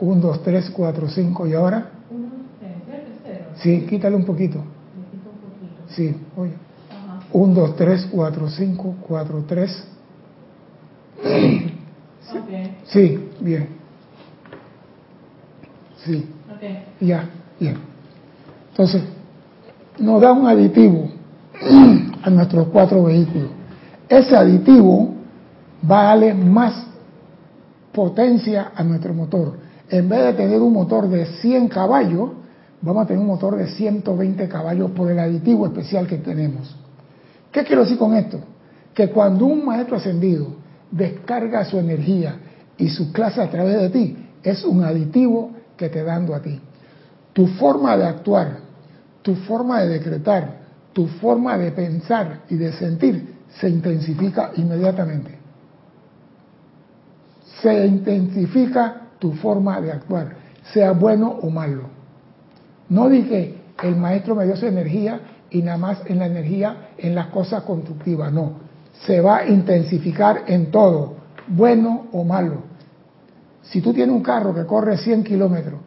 1, 0.00 0.20
2, 0.20 0.42
3, 0.42 0.70
4, 0.70 1.08
5. 1.08 1.46
¿Y 1.46 1.54
ahora? 1.54 1.90
Sí, 3.56 3.86
quítale 3.88 4.16
un 4.16 4.24
poquito. 4.24 4.58
Sí, 5.88 6.16
oye. 6.36 6.71
Ajá. 7.32 7.38
1, 7.38 7.54
2, 7.54 7.76
3, 7.76 8.08
4, 8.12 8.48
5, 8.48 8.94
4, 9.06 9.44
3. 9.46 9.84
Ok. 12.34 12.48
Sí, 12.86 13.28
bien. 13.40 13.68
Sí, 16.04 16.28
Ok. 16.50 16.62
ya, 17.00 17.28
bien. 17.60 17.76
Entonces, 18.70 19.02
nos 19.98 20.20
da 20.20 20.32
un 20.32 20.46
aditivo 20.46 21.08
a 22.22 22.30
nuestros 22.30 22.68
cuatro 22.68 23.04
vehículos. 23.04 23.50
Ese 24.08 24.36
aditivo 24.36 25.14
va 25.88 26.00
a 26.00 26.04
darle 26.04 26.34
más 26.34 26.86
potencia 27.92 28.72
a 28.74 28.82
nuestro 28.82 29.14
motor. 29.14 29.58
En 29.88 30.08
vez 30.08 30.24
de 30.24 30.32
tener 30.34 30.60
un 30.60 30.72
motor 30.72 31.08
de 31.08 31.26
100 31.26 31.68
caballos, 31.68 32.30
vamos 32.80 33.04
a 33.04 33.06
tener 33.06 33.20
un 33.20 33.26
motor 33.28 33.56
de 33.56 33.68
120 33.68 34.48
caballos 34.48 34.90
por 34.92 35.10
el 35.10 35.18
aditivo 35.18 35.66
especial 35.66 36.06
que 36.06 36.16
tenemos. 36.16 36.76
¿Qué 37.52 37.64
quiero 37.64 37.82
decir 37.82 37.98
con 37.98 38.14
esto? 38.14 38.40
Que 38.94 39.10
cuando 39.10 39.44
un 39.44 39.64
maestro 39.64 39.96
ascendido 39.96 40.48
descarga 40.90 41.64
su 41.66 41.78
energía 41.78 42.36
y 42.78 42.88
su 42.88 43.12
clase 43.12 43.42
a 43.42 43.50
través 43.50 43.78
de 43.80 43.90
ti, 43.90 44.16
es 44.42 44.64
un 44.64 44.82
aditivo 44.82 45.52
que 45.76 45.88
te 45.90 46.02
dando 46.02 46.34
a 46.34 46.40
ti. 46.40 46.58
Tu 47.32 47.46
forma 47.46 47.96
de 47.96 48.06
actuar, 48.06 48.58
tu 49.20 49.34
forma 49.34 49.82
de 49.82 49.88
decretar, 49.88 50.62
tu 50.92 51.06
forma 51.06 51.56
de 51.58 51.70
pensar 51.72 52.40
y 52.48 52.56
de 52.56 52.72
sentir 52.72 53.34
se 53.60 53.68
intensifica 53.68 54.52
inmediatamente. 54.56 55.38
Se 57.60 57.86
intensifica 57.86 59.08
tu 59.18 59.32
forma 59.34 59.80
de 59.80 59.92
actuar, 59.92 60.36
sea 60.72 60.92
bueno 60.92 61.28
o 61.42 61.50
malo. 61.50 61.84
No 62.88 63.08
dije, 63.08 63.54
el 63.82 63.96
maestro 63.96 64.34
me 64.34 64.46
dio 64.46 64.56
su 64.56 64.66
energía 64.66 65.20
y 65.52 65.62
nada 65.62 65.76
más 65.76 66.02
en 66.06 66.18
la 66.18 66.26
energía, 66.26 66.88
en 66.96 67.14
las 67.14 67.26
cosas 67.26 67.62
constructivas, 67.62 68.32
no. 68.32 68.52
Se 69.06 69.20
va 69.20 69.38
a 69.38 69.46
intensificar 69.46 70.44
en 70.46 70.70
todo, 70.70 71.14
bueno 71.46 72.06
o 72.12 72.24
malo. 72.24 72.62
Si 73.62 73.80
tú 73.80 73.92
tienes 73.92 74.14
un 74.14 74.22
carro 74.22 74.54
que 74.54 74.64
corre 74.64 74.96
100 74.96 75.24
kilómetros, 75.24 75.80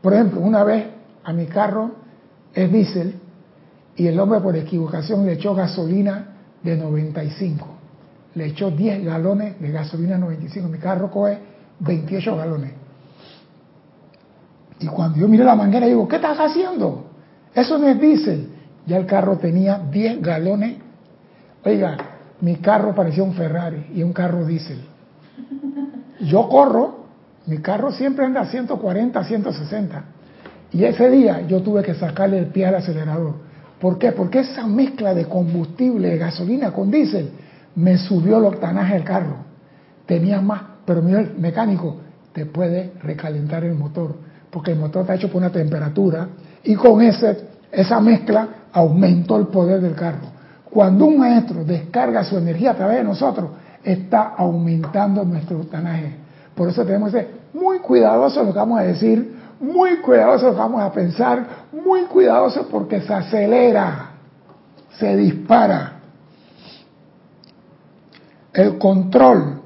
por 0.00 0.14
ejemplo, 0.14 0.40
una 0.40 0.62
vez 0.64 0.86
a 1.24 1.32
mi 1.32 1.46
carro 1.46 1.92
es 2.52 2.70
diésel 2.70 3.14
y 3.96 4.06
el 4.06 4.18
hombre 4.18 4.40
por 4.40 4.56
equivocación 4.56 5.26
le 5.26 5.32
echó 5.32 5.54
gasolina 5.54 6.36
de 6.62 6.76
95. 6.76 7.66
Le 8.34 8.46
echó 8.46 8.70
10 8.70 9.04
galones 9.04 9.60
de 9.60 9.70
gasolina 9.70 10.18
95. 10.18 10.68
Mi 10.68 10.78
carro 10.78 11.10
coge 11.10 11.38
28 11.80 12.36
galones. 12.36 12.72
Y 14.80 14.86
cuando 14.86 15.18
yo 15.18 15.28
miré 15.28 15.44
la 15.44 15.54
manguera, 15.54 15.86
digo, 15.86 16.06
¿qué 16.08 16.16
estás 16.16 16.38
haciendo? 16.38 17.06
Eso 17.54 17.78
no 17.78 17.88
es 17.88 18.00
diésel. 18.00 18.53
Ya 18.86 18.96
el 18.96 19.06
carro 19.06 19.38
tenía 19.38 19.78
10 19.78 20.20
galones. 20.22 20.76
Oiga, 21.64 21.96
mi 22.40 22.56
carro 22.56 22.94
parecía 22.94 23.22
un 23.22 23.34
Ferrari 23.34 23.86
y 23.94 24.02
un 24.02 24.12
carro 24.12 24.44
diésel. 24.44 24.84
Yo 26.20 26.48
corro, 26.48 27.06
mi 27.46 27.58
carro 27.58 27.90
siempre 27.92 28.24
anda 28.24 28.42
a 28.42 28.46
140, 28.46 29.24
160. 29.24 30.04
Y 30.72 30.84
ese 30.84 31.10
día 31.10 31.40
yo 31.46 31.62
tuve 31.62 31.82
que 31.82 31.94
sacarle 31.94 32.38
el 32.38 32.46
pie 32.46 32.66
al 32.66 32.76
acelerador. 32.76 33.34
¿Por 33.80 33.98
qué? 33.98 34.12
Porque 34.12 34.40
esa 34.40 34.66
mezcla 34.66 35.14
de 35.14 35.26
combustible, 35.26 36.08
de 36.08 36.18
gasolina 36.18 36.72
con 36.72 36.90
diésel, 36.90 37.30
me 37.76 37.98
subió 37.98 38.38
el 38.38 38.44
octanaje 38.44 38.94
del 38.94 39.04
carro. 39.04 39.36
Tenía 40.06 40.40
más, 40.40 40.62
pero 40.84 41.00
el 41.00 41.34
mecánico 41.38 41.98
te 42.32 42.46
puede 42.46 42.92
recalentar 43.02 43.64
el 43.64 43.74
motor, 43.74 44.16
porque 44.50 44.72
el 44.72 44.78
motor 44.78 45.02
está 45.02 45.14
hecho 45.14 45.28
por 45.28 45.38
una 45.38 45.50
temperatura 45.50 46.28
y 46.62 46.74
con 46.74 47.00
ese, 47.00 47.38
esa 47.70 48.00
mezcla 48.00 48.48
aumentó 48.74 49.36
el 49.36 49.46
poder 49.46 49.80
del 49.80 49.94
carro. 49.94 50.34
Cuando 50.68 51.06
un 51.06 51.18
maestro 51.18 51.64
descarga 51.64 52.24
su 52.24 52.36
energía 52.36 52.72
a 52.72 52.74
través 52.74 52.98
de 52.98 53.04
nosotros, 53.04 53.50
está 53.82 54.34
aumentando 54.36 55.24
nuestro 55.24 55.60
octanaje. 55.60 56.16
Por 56.54 56.68
eso 56.68 56.84
tenemos 56.84 57.12
que 57.12 57.18
ser 57.18 57.30
muy 57.54 57.78
cuidadosos 57.78 58.44
lo 58.44 58.52
que 58.52 58.58
vamos 58.58 58.80
a 58.80 58.82
decir, 58.82 59.36
muy 59.60 59.98
cuidadosos 59.98 60.48
lo 60.48 60.52
que 60.54 60.58
vamos 60.58 60.82
a 60.82 60.92
pensar, 60.92 61.46
muy 61.72 62.02
cuidadosos 62.02 62.66
porque 62.66 63.00
se 63.00 63.14
acelera, 63.14 64.10
se 64.98 65.16
dispara. 65.16 65.92
El 68.52 68.78
control 68.78 69.60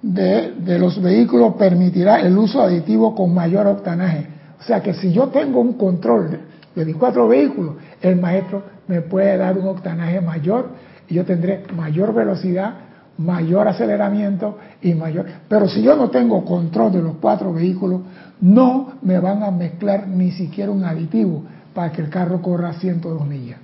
de, 0.00 0.54
de, 0.58 0.78
los 0.78 1.00
vehículos 1.00 1.54
permitirá 1.54 2.20
el 2.20 2.36
uso 2.36 2.62
aditivo 2.62 3.14
con 3.14 3.34
mayor 3.34 3.66
octanaje. 3.66 4.26
O 4.58 4.62
sea 4.62 4.82
que 4.82 4.94
si 4.94 5.12
yo 5.12 5.28
tengo 5.28 5.60
un 5.60 5.74
control 5.74 6.40
de 6.74 6.84
mis 6.84 6.96
cuatro 6.96 7.28
vehículos, 7.28 7.76
el 8.02 8.20
maestro 8.20 8.62
me 8.88 9.00
puede 9.00 9.36
dar 9.36 9.56
un 9.56 9.68
octanaje 9.68 10.20
mayor 10.20 10.70
y 11.08 11.14
yo 11.14 11.24
tendré 11.24 11.64
mayor 11.74 12.12
velocidad, 12.12 12.74
mayor 13.18 13.68
aceleramiento 13.68 14.58
y 14.80 14.94
mayor... 14.94 15.26
Pero 15.48 15.68
si 15.68 15.82
yo 15.82 15.96
no 15.96 16.10
tengo 16.10 16.44
control 16.44 16.92
de 16.92 17.02
los 17.02 17.16
cuatro 17.16 17.52
vehículos, 17.52 18.00
no 18.40 18.94
me 19.02 19.18
van 19.20 19.42
a 19.42 19.50
mezclar 19.50 20.08
ni 20.08 20.32
siquiera 20.32 20.70
un 20.70 20.84
aditivo 20.84 21.44
para 21.74 21.92
que 21.92 22.02
el 22.02 22.10
carro 22.10 22.42
corra 22.42 22.70
a 22.70 22.74
102 22.74 23.26
millas. 23.26 23.58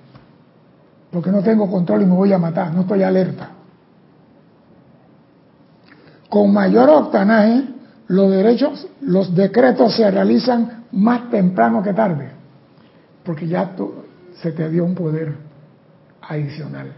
Porque 1.10 1.30
no 1.30 1.42
tengo 1.42 1.70
control 1.70 2.02
y 2.02 2.06
me 2.06 2.14
voy 2.14 2.32
a 2.32 2.38
matar, 2.38 2.72
no 2.72 2.82
estoy 2.82 3.02
alerta. 3.02 3.50
Con 6.28 6.52
mayor 6.52 6.90
octanaje, 6.90 7.64
los 8.08 8.30
derechos, 8.30 8.86
los 9.00 9.34
decretos 9.34 9.96
se 9.96 10.10
realizan 10.10 10.84
más 10.92 11.30
temprano 11.30 11.82
que 11.82 11.92
tarde, 11.92 12.30
porque 13.24 13.46
ya 13.46 13.74
tú, 13.74 13.92
se 14.42 14.52
te 14.52 14.68
dio 14.68 14.84
un 14.84 14.94
poder 14.94 15.34
adicional. 16.22 16.92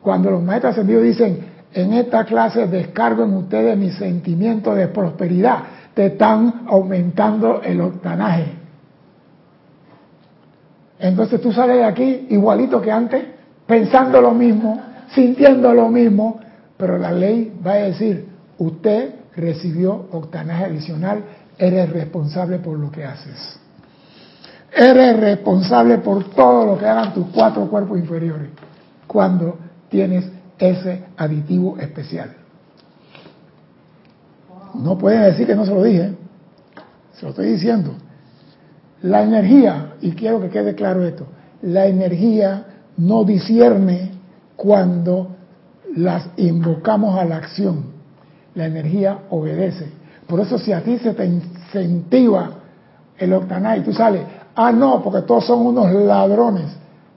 Cuando 0.00 0.30
los 0.30 0.42
maestros 0.42 0.72
ascendidos 0.72 1.02
dicen, 1.04 1.38
en 1.72 1.92
esta 1.92 2.24
clase 2.24 2.66
descargo 2.66 3.24
en 3.24 3.34
ustedes 3.34 3.76
mi 3.76 3.90
sentimiento 3.90 4.74
de 4.74 4.88
prosperidad, 4.88 5.62
te 5.94 6.06
están 6.06 6.62
aumentando 6.66 7.62
el 7.62 7.80
octanaje. 7.80 8.54
Entonces 10.98 11.40
tú 11.40 11.52
sales 11.52 11.76
de 11.76 11.84
aquí 11.84 12.26
igualito 12.30 12.80
que 12.80 12.90
antes, 12.90 13.24
pensando 13.66 14.20
lo 14.20 14.32
mismo, 14.32 14.80
sintiendo 15.14 15.72
lo 15.72 15.88
mismo, 15.88 16.40
pero 16.76 16.98
la 16.98 17.12
ley 17.12 17.52
va 17.64 17.72
a 17.72 17.76
decir, 17.76 18.28
usted 18.58 19.14
recibió 19.36 20.08
octanaje 20.12 20.64
adicional, 20.64 21.22
eres 21.58 21.90
responsable 21.90 22.58
por 22.58 22.78
lo 22.78 22.90
que 22.90 23.04
haces. 23.04 23.60
Eres 24.72 25.18
responsable 25.18 25.98
por 25.98 26.24
todo 26.30 26.66
lo 26.66 26.78
que 26.78 26.86
hagan 26.86 27.12
tus 27.12 27.26
cuatro 27.28 27.66
cuerpos 27.68 27.98
inferiores 27.98 28.48
cuando 29.06 29.58
tienes 29.88 30.30
ese 30.58 31.04
aditivo 31.16 31.76
especial. 31.78 32.36
No 34.74 34.96
pueden 34.96 35.22
decir 35.22 35.46
que 35.46 35.56
no 35.56 35.64
se 35.64 35.74
lo 35.74 35.82
dije, 35.82 36.14
se 37.14 37.22
lo 37.22 37.30
estoy 37.30 37.46
diciendo. 37.52 37.94
La 39.02 39.22
energía, 39.22 39.94
y 40.00 40.12
quiero 40.12 40.40
que 40.40 40.50
quede 40.50 40.74
claro 40.74 41.04
esto, 41.04 41.26
la 41.62 41.86
energía 41.86 42.66
no 42.96 43.24
discierne 43.24 44.12
cuando 44.56 45.36
las 45.96 46.28
invocamos 46.36 47.18
a 47.18 47.24
la 47.24 47.36
acción. 47.38 47.86
La 48.54 48.66
energía 48.66 49.20
obedece. 49.30 49.86
Por 50.26 50.40
eso 50.40 50.58
si 50.58 50.72
a 50.72 50.82
ti 50.82 50.98
se 50.98 51.14
te 51.14 51.24
incentiva 51.24 52.50
el 53.18 53.32
octanaje 53.32 53.78
y 53.78 53.82
tú 53.82 53.92
sales, 53.92 54.22
ah 54.54 54.72
no, 54.72 55.02
porque 55.02 55.22
todos 55.22 55.46
son 55.46 55.66
unos 55.66 55.92
ladrones, 55.92 56.66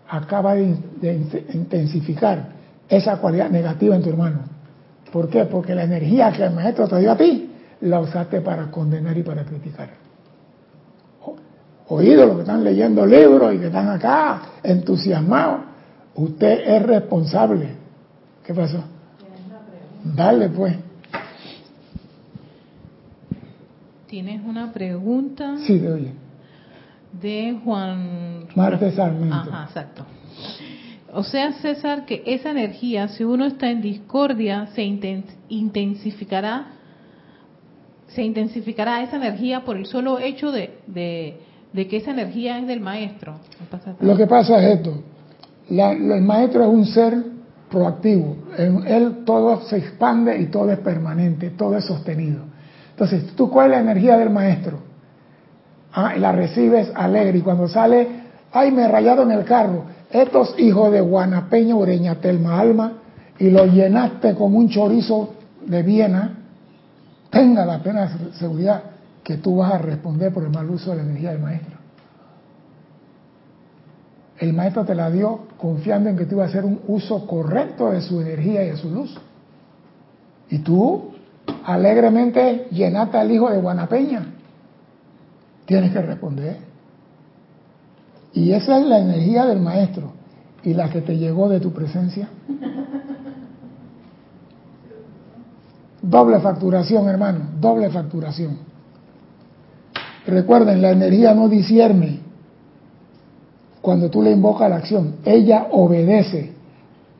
acaba 0.09 0.55
de, 0.55 0.75
de 1.01 1.45
intensificar 1.53 2.53
esa 2.87 3.17
cualidad 3.17 3.49
negativa 3.49 3.95
en 3.95 4.03
tu 4.03 4.09
hermano. 4.09 4.39
¿Por 5.11 5.29
qué? 5.29 5.45
Porque 5.45 5.75
la 5.75 5.83
energía 5.83 6.31
que 6.31 6.43
el 6.43 6.51
maestro 6.51 6.87
te 6.87 6.99
dio 6.99 7.11
a 7.11 7.17
ti, 7.17 7.49
la 7.81 7.99
usaste 7.99 8.41
para 8.41 8.71
condenar 8.71 9.17
y 9.17 9.23
para 9.23 9.43
criticar. 9.43 9.89
Oído 11.87 12.25
los 12.25 12.35
que 12.35 12.41
están 12.41 12.63
leyendo 12.63 13.05
libros 13.05 13.53
y 13.53 13.59
que 13.59 13.67
están 13.67 13.89
acá 13.89 14.41
entusiasmados, 14.63 15.61
usted 16.15 16.61
es 16.65 16.83
responsable. 16.83 17.75
¿Qué 18.43 18.53
pasó? 18.53 18.83
Dale 20.03 20.49
pues. 20.49 20.75
Tienes 24.07 24.41
una 24.45 24.71
pregunta. 24.71 25.57
Sí, 25.65 25.79
de 25.79 25.91
oye. 25.91 26.22
De 27.21 27.59
Juan 27.63 28.47
Marte 28.55 28.91
Sarmiento. 28.91 29.35
Ajá, 29.35 29.65
exacto. 29.65 30.05
O 31.13 31.23
sea, 31.23 31.53
César, 31.53 32.05
que 32.05 32.23
esa 32.25 32.49
energía, 32.49 33.07
si 33.07 33.23
uno 33.23 33.45
está 33.45 33.69
en 33.69 33.81
discordia, 33.81 34.67
se 34.73 34.83
intensificará 35.49 36.73
se 38.13 38.21
intensificará 38.21 39.01
esa 39.03 39.17
energía 39.17 39.63
por 39.65 39.75
el 39.75 39.85
solo 39.85 40.19
hecho 40.19 40.51
de, 40.51 40.77
de, 40.87 41.87
que 41.87 41.97
esa 41.97 42.11
energía 42.11 42.59
es 42.59 42.67
del 42.67 42.79
maestro. 42.79 43.35
Lo 44.01 44.15
que 44.15 44.27
pasa 44.27 44.61
es 44.61 44.79
esto. 44.79 45.03
el 45.69 46.21
maestro 46.21 46.63
es 46.63 46.69
un 46.69 46.85
ser 46.85 47.23
proactivo. 47.71 48.37
En 48.57 48.85
él 48.85 49.23
todo 49.25 49.61
se 49.61 49.77
expande 49.77 50.39
y 50.39 50.45
todo 50.47 50.71
es 50.71 50.79
permanente, 50.79 51.49
todo 51.49 51.75
es 51.75 51.85
sostenido. 51.85 52.43
Entonces, 52.91 53.35
¿tú 53.35 53.49
cuál 53.49 53.71
es 53.71 53.77
la 53.77 53.91
energía 53.91 54.17
del 54.17 54.29
maestro? 54.29 54.92
Ah, 55.93 56.15
la 56.17 56.31
recibes 56.31 56.91
alegre 56.95 57.37
y 57.37 57.41
cuando 57.41 57.67
sale, 57.67 58.07
ay, 58.51 58.71
me 58.71 58.87
rayado 58.87 59.23
en 59.23 59.31
el 59.31 59.45
carro. 59.45 59.85
Estos 60.11 60.55
hijos 60.59 60.91
de 60.91 61.01
Guanapeña, 61.01 61.75
Ureña, 61.75 62.15
Telma, 62.15 62.59
Alma, 62.59 62.93
y 63.37 63.49
lo 63.49 63.65
llenaste 63.65 64.35
como 64.35 64.57
un 64.57 64.69
chorizo 64.69 65.33
de 65.65 65.83
Viena, 65.83 66.37
tenga 67.29 67.65
la 67.65 67.81
plena 67.81 68.31
seguridad 68.33 68.83
que 69.23 69.37
tú 69.37 69.57
vas 69.57 69.73
a 69.73 69.77
responder 69.77 70.33
por 70.33 70.43
el 70.43 70.49
mal 70.49 70.69
uso 70.69 70.91
de 70.91 70.97
la 70.97 71.03
energía 71.03 71.31
del 71.31 71.41
maestro. 71.41 71.77
El 74.37 74.53
maestro 74.53 74.83
te 74.83 74.93
la 74.93 75.09
dio 75.09 75.47
confiando 75.57 76.09
en 76.09 76.17
que 76.17 76.25
tú 76.25 76.35
ibas 76.35 76.47
a 76.47 76.49
hacer 76.49 76.65
un 76.65 76.81
uso 76.87 77.25
correcto 77.25 77.91
de 77.91 78.01
su 78.01 78.19
energía 78.19 78.63
y 78.63 78.71
de 78.71 78.77
su 78.77 78.89
luz. 78.89 79.17
Y 80.49 80.59
tú 80.59 81.13
alegremente 81.65 82.67
llenaste 82.71 83.17
al 83.17 83.31
hijo 83.31 83.49
de 83.49 83.59
Guanapeña. 83.59 84.25
Tienes 85.65 85.91
que 85.91 86.01
responder. 86.01 86.57
Y 88.33 88.51
esa 88.51 88.79
es 88.79 88.85
la 88.85 88.99
energía 88.99 89.45
del 89.45 89.59
maestro 89.59 90.11
y 90.63 90.73
la 90.73 90.89
que 90.89 91.01
te 91.01 91.17
llegó 91.17 91.49
de 91.49 91.59
tu 91.59 91.71
presencia. 91.71 92.29
Doble 96.01 96.39
facturación, 96.39 97.07
hermano, 97.07 97.39
doble 97.61 97.89
facturación. 97.89 98.57
Recuerden, 100.25 100.81
la 100.81 100.91
energía 100.91 101.33
no 101.33 101.47
discierne 101.47 102.19
cuando 103.81 104.09
tú 104.09 104.21
le 104.21 104.31
invocas 104.31 104.69
la 104.69 104.77
acción. 104.77 105.15
Ella 105.23 105.67
obedece. 105.71 106.53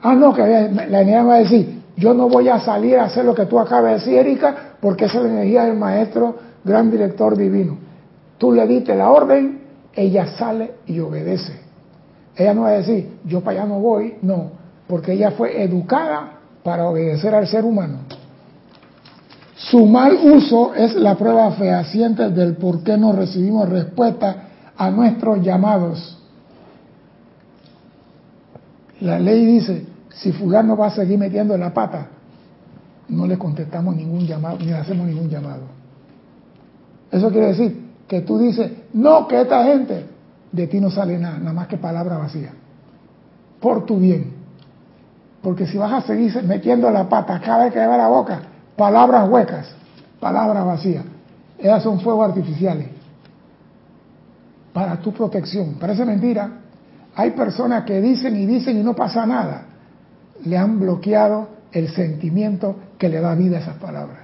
Ah, 0.01 0.15
no, 0.15 0.33
que 0.33 0.41
la 0.41 1.01
energía 1.01 1.23
va 1.23 1.35
a 1.35 1.39
decir, 1.39 1.81
yo 1.95 2.13
no 2.13 2.27
voy 2.27 2.49
a 2.49 2.59
salir 2.59 2.97
a 2.97 3.05
hacer 3.05 3.23
lo 3.23 3.35
que 3.35 3.45
tú 3.45 3.59
acabas 3.59 3.85
de 3.85 3.99
decir, 3.99 4.13
Erika, 4.17 4.75
porque 4.81 5.05
esa 5.05 5.19
es 5.19 5.23
la 5.25 5.29
energía 5.29 5.65
del 5.65 5.77
maestro, 5.77 6.35
gran 6.63 6.89
director 6.89 7.37
divino. 7.37 7.77
Tú 8.37 8.51
le 8.51 8.67
diste 8.67 8.95
la 8.95 9.09
orden, 9.09 9.61
ella 9.93 10.27
sale 10.37 10.73
y 10.85 10.99
obedece. 10.99 11.53
Ella 12.35 12.53
no 12.53 12.61
va 12.61 12.69
a 12.69 12.73
decir, 12.73 13.09
yo 13.25 13.41
para 13.41 13.61
allá 13.61 13.69
no 13.69 13.79
voy, 13.79 14.15
no, 14.21 14.51
porque 14.87 15.13
ella 15.13 15.31
fue 15.31 15.63
educada 15.63 16.39
para 16.63 16.87
obedecer 16.87 17.35
al 17.35 17.47
ser 17.47 17.63
humano. 17.63 17.99
Su 19.55 19.85
mal 19.85 20.17
uso 20.23 20.73
es 20.73 20.95
la 20.95 21.15
prueba 21.15 21.51
fehaciente 21.51 22.29
del 22.31 22.55
por 22.55 22.83
qué 22.83 22.97
no 22.97 23.13
recibimos 23.13 23.69
respuesta 23.69 24.49
a 24.75 24.89
nuestros 24.89 25.41
llamados. 25.41 26.19
La 28.99 29.19
ley 29.19 29.45
dice, 29.45 29.85
si 30.09 30.31
fulano 30.31 30.75
va 30.75 30.87
a 30.87 30.91
seguir 30.91 31.19
metiendo 31.19 31.57
la 31.57 31.73
pata, 31.73 32.07
no 33.09 33.27
le 33.27 33.37
contestamos 33.37 33.95
ningún 33.95 34.25
llamado, 34.25 34.57
ni 34.59 34.65
le 34.65 34.75
hacemos 34.75 35.07
ningún 35.07 35.29
llamado. 35.29 35.63
Eso 37.11 37.29
quiere 37.29 37.47
decir 37.47 37.82
que 38.07 38.21
tú 38.21 38.37
dices, 38.37 38.71
no, 38.93 39.27
que 39.27 39.41
esta 39.41 39.63
gente, 39.63 40.05
de 40.51 40.67
ti 40.67 40.79
no 40.79 40.89
sale 40.89 41.17
nada, 41.17 41.37
nada 41.37 41.53
más 41.53 41.67
que 41.67 41.77
palabra 41.77 42.17
vacía. 42.17 42.51
Por 43.59 43.85
tu 43.85 43.99
bien. 43.99 44.33
Porque 45.41 45.65
si 45.67 45.77
vas 45.77 45.91
a 45.91 46.01
seguir 46.01 46.43
metiendo 46.43 46.89
la 46.89 47.07
pata 47.09 47.39
cada 47.39 47.65
vez 47.65 47.73
que 47.73 47.85
va 47.85 47.97
la 47.97 48.07
boca, 48.07 48.41
palabras 48.75 49.29
huecas, 49.29 49.67
palabras 50.19 50.65
vacías, 50.65 51.05
esas 51.57 51.83
son 51.83 51.99
fuegos 51.99 52.29
artificiales. 52.29 52.87
Para 54.73 54.97
tu 54.97 55.13
protección. 55.13 55.75
Parece 55.79 56.05
mentira. 56.05 56.49
Hay 57.15 57.31
personas 57.31 57.83
que 57.83 58.01
dicen 58.01 58.35
y 58.35 58.45
dicen 58.45 58.77
y 58.77 58.83
no 58.83 58.95
pasa 58.95 59.25
nada 59.25 59.65
le 60.45 60.57
han 60.57 60.79
bloqueado 60.79 61.49
el 61.71 61.89
sentimiento 61.89 62.75
que 62.97 63.09
le 63.09 63.19
da 63.19 63.35
vida 63.35 63.57
a 63.57 63.61
esas 63.61 63.77
palabras. 63.77 64.19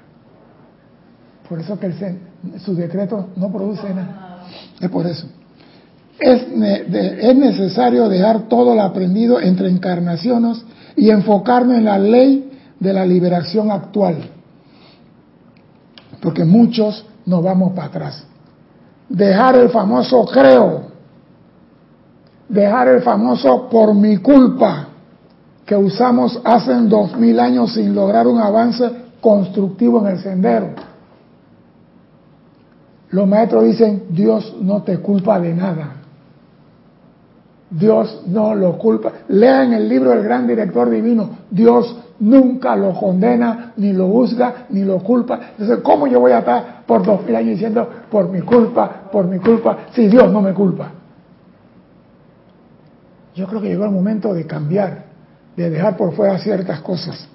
Por 1.49 1.59
eso 1.59 1.79
que 1.79 1.91
su 2.59 2.75
decreto 2.75 3.29
no 3.35 3.51
produce 3.51 3.91
nada. 3.91 4.45
Es 4.79 4.89
por 4.89 5.07
eso. 5.07 5.25
Es, 6.19 6.43
es 6.43 7.35
necesario 7.35 8.07
dejar 8.07 8.47
todo 8.47 8.75
lo 8.75 8.81
aprendido 8.83 9.39
entre 9.41 9.69
encarnaciones 9.69 10.63
y 10.95 11.09
enfocarnos 11.09 11.77
en 11.77 11.85
la 11.85 11.97
ley 11.97 12.51
de 12.79 12.93
la 12.93 13.03
liberación 13.03 13.71
actual. 13.71 14.29
Porque 16.21 16.45
muchos 16.45 17.03
nos 17.25 17.43
vamos 17.43 17.73
para 17.73 17.87
atrás. 17.87 18.23
Dejar 19.07 19.55
el 19.55 19.69
famoso 19.69 20.25
creo. 20.25 20.89
Dejar 22.47 22.89
el 22.89 23.01
famoso 23.01 23.67
por 23.69 23.95
mi 23.95 24.17
culpa 24.17 24.89
que 25.65 25.75
usamos 25.75 26.39
hace 26.43 26.73
dos 26.81 27.15
mil 27.17 27.39
años 27.39 27.73
sin 27.73 27.95
lograr 27.95 28.27
un 28.27 28.39
avance 28.39 28.87
constructivo 29.19 29.99
en 30.01 30.13
el 30.13 30.19
sendero. 30.19 30.88
Los 33.11 33.27
maestros 33.27 33.63
dicen, 33.65 34.03
Dios 34.09 34.55
no 34.61 34.83
te 34.83 34.99
culpa 34.99 35.39
de 35.39 35.53
nada. 35.53 35.95
Dios 37.69 38.23
no 38.27 38.55
lo 38.55 38.77
culpa. 38.77 39.11
Lean 39.27 39.73
el 39.73 39.87
libro 39.87 40.11
del 40.11 40.23
gran 40.23 40.47
director 40.47 40.89
divino. 40.89 41.29
Dios 41.49 41.97
nunca 42.19 42.75
lo 42.75 42.93
condena, 42.93 43.73
ni 43.77 43.93
lo 43.93 44.07
juzga, 44.07 44.65
ni 44.69 44.83
lo 44.83 44.99
culpa. 44.99 45.39
Entonces, 45.51 45.79
¿cómo 45.83 46.07
yo 46.07 46.19
voy 46.19 46.31
a 46.31 46.39
estar 46.39 46.83
por 46.85 47.05
dos 47.05 47.23
mil 47.25 47.35
años 47.35 47.51
diciendo, 47.51 47.87
por 48.09 48.29
mi 48.29 48.41
culpa, 48.41 49.09
por 49.11 49.25
mi 49.25 49.39
culpa, 49.39 49.77
si 49.93 50.07
Dios 50.07 50.31
no 50.31 50.41
me 50.41 50.53
culpa? 50.53 50.91
Yo 53.35 53.47
creo 53.47 53.61
que 53.61 53.69
llegó 53.69 53.85
el 53.85 53.91
momento 53.91 54.33
de 54.33 54.45
cambiar 54.45 55.09
de 55.59 55.69
dejar 55.69 55.97
por 55.97 56.13
fuera 56.15 56.37
ciertas 56.37 56.79
cosas. 56.79 57.27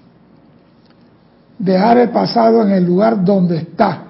Dejar 1.59 1.99
el 1.99 2.09
pasado 2.09 2.63
en 2.63 2.71
el 2.71 2.85
lugar 2.85 3.23
donde 3.23 3.59
está. 3.59 4.05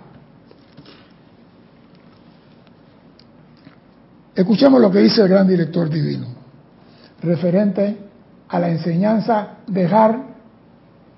Escuchemos 4.35 4.81
lo 4.81 4.91
que 4.91 4.99
dice 4.99 5.23
el 5.23 5.29
gran 5.29 5.47
director 5.47 5.89
divino, 5.89 6.27
referente 7.23 7.97
a 8.49 8.59
la 8.59 8.69
enseñanza, 8.69 9.59
dejar 9.67 10.35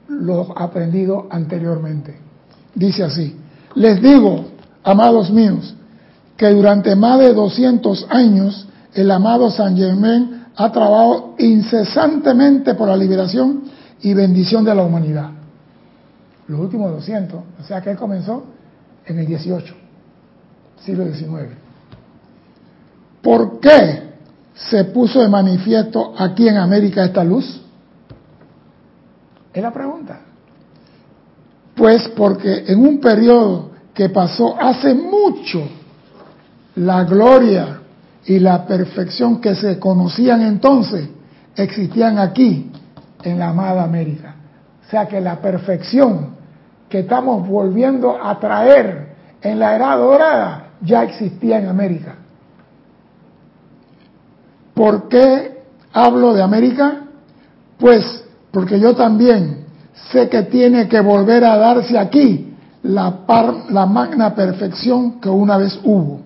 lo 0.08 0.56
aprendido 0.56 1.26
anteriormente. 1.30 2.16
Dice 2.74 3.04
así, 3.04 3.36
les 3.74 4.02
digo, 4.02 4.46
amados 4.84 5.30
míos, 5.30 5.74
que 6.36 6.48
durante 6.50 6.94
más 6.94 7.18
de 7.20 7.32
200 7.32 8.06
años 8.10 8.68
el 8.94 9.10
amado 9.10 9.50
San 9.50 9.76
Germain 9.76 10.44
ha 10.54 10.70
trabajado 10.70 11.34
incesantemente 11.38 12.74
por 12.74 12.88
la 12.88 12.96
liberación 12.96 13.62
y 14.02 14.12
bendición 14.12 14.64
de 14.64 14.74
la 14.74 14.82
humanidad. 14.82 15.30
Los 16.48 16.60
últimos 16.60 16.92
200, 16.92 17.40
o 17.60 17.64
sea 17.64 17.80
que 17.80 17.90
él 17.90 17.96
comenzó 17.96 18.44
en 19.06 19.18
el 19.18 19.26
18, 19.26 19.74
siglo 20.84 21.04
XIX. 21.12 21.65
¿Por 23.26 23.58
qué 23.58 24.02
se 24.54 24.84
puso 24.84 25.20
de 25.20 25.28
manifiesto 25.28 26.14
aquí 26.16 26.46
en 26.46 26.58
América 26.58 27.04
esta 27.04 27.24
luz? 27.24 27.60
Es 29.52 29.60
la 29.60 29.72
pregunta. 29.72 30.20
Pues 31.74 32.06
porque 32.10 32.66
en 32.68 32.78
un 32.78 33.00
periodo 33.00 33.70
que 33.92 34.10
pasó 34.10 34.56
hace 34.60 34.94
mucho, 34.94 35.68
la 36.76 37.02
gloria 37.02 37.80
y 38.26 38.38
la 38.38 38.64
perfección 38.64 39.40
que 39.40 39.56
se 39.56 39.76
conocían 39.80 40.42
entonces 40.42 41.08
existían 41.56 42.20
aquí, 42.20 42.70
en 43.24 43.40
la 43.40 43.48
amada 43.48 43.82
América. 43.82 44.36
O 44.86 44.88
sea 44.88 45.08
que 45.08 45.20
la 45.20 45.40
perfección 45.40 46.36
que 46.88 47.00
estamos 47.00 47.48
volviendo 47.48 48.24
a 48.24 48.38
traer 48.38 49.16
en 49.42 49.58
la 49.58 49.74
era 49.74 49.96
dorada 49.96 50.74
ya 50.80 51.02
existía 51.02 51.58
en 51.58 51.66
América. 51.66 52.18
¿Por 54.76 55.08
qué 55.08 55.62
hablo 55.94 56.34
de 56.34 56.42
América? 56.42 57.06
Pues 57.78 58.24
porque 58.50 58.78
yo 58.78 58.94
también 58.94 59.64
sé 60.12 60.28
que 60.28 60.42
tiene 60.42 60.86
que 60.86 61.00
volver 61.00 61.46
a 61.46 61.56
darse 61.56 61.98
aquí 61.98 62.54
la, 62.82 63.20
la 63.70 63.86
magna 63.86 64.34
perfección 64.34 65.18
que 65.18 65.30
una 65.30 65.56
vez 65.56 65.80
hubo. 65.82 66.20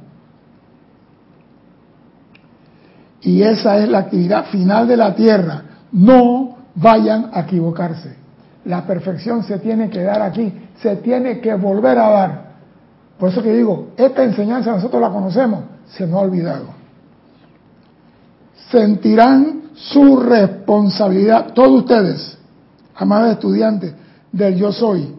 Y 3.21 3.41
esa 3.43 3.79
es 3.79 3.89
la 3.89 3.99
actividad 3.99 4.47
final 4.47 4.89
de 4.89 4.97
la 4.97 5.15
tierra. 5.15 5.63
No 5.93 6.57
vayan 6.75 7.31
a 7.33 7.43
equivocarse. 7.43 8.17
La 8.65 8.85
perfección 8.85 9.45
se 9.45 9.61
tiene 9.61 9.91
que 9.91 10.03
dar 10.03 10.23
aquí, 10.23 10.53
se 10.83 10.97
tiene 10.97 11.39
que 11.39 11.55
volver 11.55 11.99
a 11.99 12.09
dar. 12.09 12.51
Por 13.17 13.29
eso 13.29 13.45
que 13.45 13.55
digo, 13.55 13.91
esta 13.97 14.25
enseñanza 14.25 14.73
nosotros 14.73 15.01
la 15.01 15.11
conocemos, 15.11 15.61
se 15.87 16.05
nos 16.05 16.17
ha 16.17 16.25
olvidado. 16.25 16.80
Sentirán 18.71 19.71
su 19.75 20.17
responsabilidad, 20.17 21.53
todos 21.55 21.81
ustedes, 21.81 22.39
amados 22.95 23.33
estudiantes 23.33 23.95
del 24.31 24.57
yo 24.57 24.73
soy, 24.73 25.15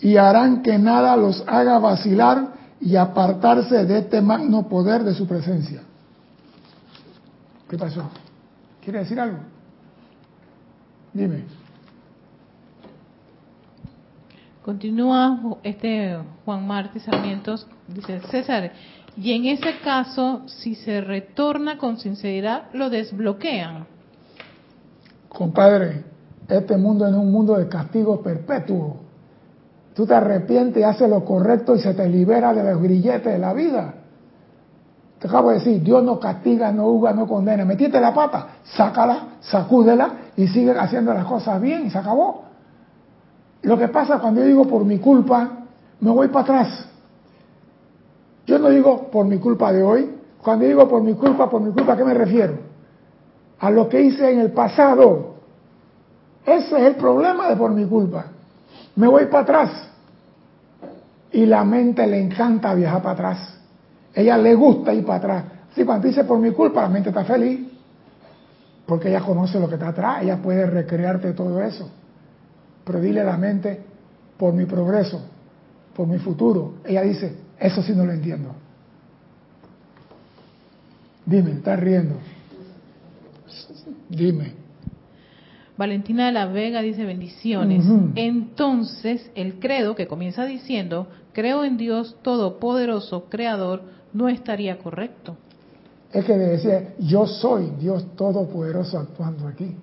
y 0.00 0.16
harán 0.16 0.62
que 0.62 0.78
nada 0.78 1.16
los 1.16 1.44
haga 1.46 1.78
vacilar 1.78 2.52
y 2.80 2.96
apartarse 2.96 3.84
de 3.84 3.98
este 3.98 4.20
magno 4.20 4.68
poder 4.68 5.04
de 5.04 5.14
su 5.14 5.26
presencia. 5.26 5.82
¿Qué 7.68 7.78
pasó? 7.78 8.10
¿Quiere 8.82 9.00
decir 9.00 9.18
algo? 9.20 9.38
Dime. 11.12 11.44
Continúa 14.64 15.58
este 15.62 16.18
Juan 16.44 16.66
Martí 16.66 17.00
Sarmientos, 17.00 17.66
dice 17.88 18.20
César, 18.30 18.72
y 19.16 19.32
en 19.32 19.46
ese 19.46 19.78
caso, 19.84 20.42
si 20.46 20.74
se 20.74 21.00
retorna 21.00 21.76
con 21.76 21.98
sinceridad, 21.98 22.64
lo 22.72 22.88
desbloquean. 22.88 23.86
Compadre, 25.28 26.04
este 26.48 26.76
mundo 26.76 27.06
es 27.06 27.14
un 27.14 27.30
mundo 27.30 27.56
de 27.56 27.68
castigo 27.68 28.22
perpetuo. 28.22 28.96
Tú 29.94 30.06
te 30.06 30.14
arrepientes 30.14 30.84
haces 30.84 31.08
lo 31.08 31.24
correcto 31.24 31.74
y 31.74 31.80
se 31.80 31.92
te 31.92 32.08
libera 32.08 32.54
de 32.54 32.64
los 32.64 32.82
grilletes 32.82 33.32
de 33.32 33.38
la 33.38 33.52
vida. 33.52 33.94
Te 35.18 35.28
acabo 35.28 35.50
de 35.50 35.58
decir, 35.58 35.82
Dios 35.82 36.02
no 36.02 36.18
castiga, 36.18 36.72
no 36.72 36.84
juzga, 36.84 37.12
no 37.12 37.28
condena. 37.28 37.64
Metiste 37.64 38.00
la 38.00 38.12
pata, 38.14 38.56
sácala, 38.64 39.36
sacúdela 39.40 40.10
y 40.36 40.48
sigue 40.48 40.72
haciendo 40.72 41.12
las 41.12 41.26
cosas 41.26 41.60
bien 41.60 41.86
y 41.86 41.90
se 41.90 41.98
acabó. 41.98 42.44
Lo 43.62 43.78
que 43.78 43.88
pasa 43.88 44.18
cuando 44.18 44.40
yo 44.40 44.46
digo 44.46 44.64
por 44.64 44.84
mi 44.84 44.98
culpa, 44.98 45.50
me 46.00 46.10
voy 46.10 46.28
para 46.28 46.40
atrás. 46.40 46.88
Yo 48.46 48.58
no 48.58 48.68
digo 48.70 49.10
por 49.10 49.26
mi 49.26 49.38
culpa 49.38 49.72
de 49.72 49.82
hoy. 49.82 50.10
Cuando 50.42 50.64
digo 50.64 50.88
por 50.88 51.02
mi 51.02 51.14
culpa, 51.14 51.48
por 51.48 51.60
mi 51.60 51.72
culpa, 51.72 51.92
¿a 51.92 51.96
qué 51.96 52.04
me 52.04 52.14
refiero? 52.14 52.54
A 53.60 53.70
lo 53.70 53.88
que 53.88 54.00
hice 54.00 54.30
en 54.30 54.40
el 54.40 54.50
pasado. 54.50 55.36
Ese 56.44 56.76
es 56.76 56.82
el 56.82 56.96
problema 56.96 57.48
de 57.48 57.56
por 57.56 57.70
mi 57.70 57.84
culpa. 57.86 58.26
Me 58.96 59.06
voy 59.06 59.26
para 59.26 59.42
atrás. 59.44 59.88
Y 61.30 61.46
la 61.46 61.64
mente 61.64 62.06
le 62.06 62.20
encanta 62.20 62.74
viajar 62.74 63.02
para 63.02 63.14
atrás. 63.14 63.58
Ella 64.14 64.36
le 64.36 64.54
gusta 64.54 64.92
ir 64.92 65.06
para 65.06 65.18
atrás. 65.18 65.44
Si 65.74 65.84
cuando 65.84 66.08
dice 66.08 66.24
por 66.24 66.38
mi 66.38 66.50
culpa, 66.50 66.82
la 66.82 66.88
mente 66.88 67.10
está 67.10 67.24
feliz. 67.24 67.60
Porque 68.84 69.08
ella 69.08 69.20
conoce 69.20 69.60
lo 69.60 69.68
que 69.68 69.74
está 69.74 69.88
atrás. 69.88 70.22
Ella 70.22 70.42
puede 70.42 70.66
recrearte 70.66 71.32
todo 71.32 71.62
eso. 71.62 71.88
Pero 72.84 73.00
dile 73.00 73.20
a 73.20 73.24
la 73.24 73.36
mente, 73.36 73.80
por 74.36 74.52
mi 74.52 74.64
progreso, 74.64 75.20
por 75.94 76.08
mi 76.08 76.18
futuro. 76.18 76.74
Ella 76.84 77.02
dice, 77.02 77.32
eso 77.58 77.82
sí 77.82 77.92
no 77.92 78.04
lo 78.04 78.12
entiendo. 78.12 78.54
Dime, 81.24 81.52
estás 81.52 81.78
riendo. 81.78 82.16
Dime. 84.08 84.54
Valentina 85.76 86.26
de 86.26 86.32
la 86.32 86.46
Vega 86.46 86.82
dice 86.82 87.04
bendiciones. 87.04 87.84
Entonces, 88.14 89.30
el 89.34 89.58
credo 89.58 89.94
que 89.94 90.06
comienza 90.06 90.44
diciendo, 90.44 91.08
creo 91.32 91.64
en 91.64 91.76
Dios 91.76 92.16
Todopoderoso, 92.22 93.28
Creador, 93.28 93.82
no 94.12 94.28
estaría 94.28 94.78
correcto. 94.78 95.36
Es 96.12 96.24
que 96.24 96.36
decía, 96.36 96.94
yo 96.98 97.26
soy 97.26 97.72
Dios 97.78 98.14
Todopoderoso 98.16 98.98
actuando 98.98 99.46
aquí 99.46 99.74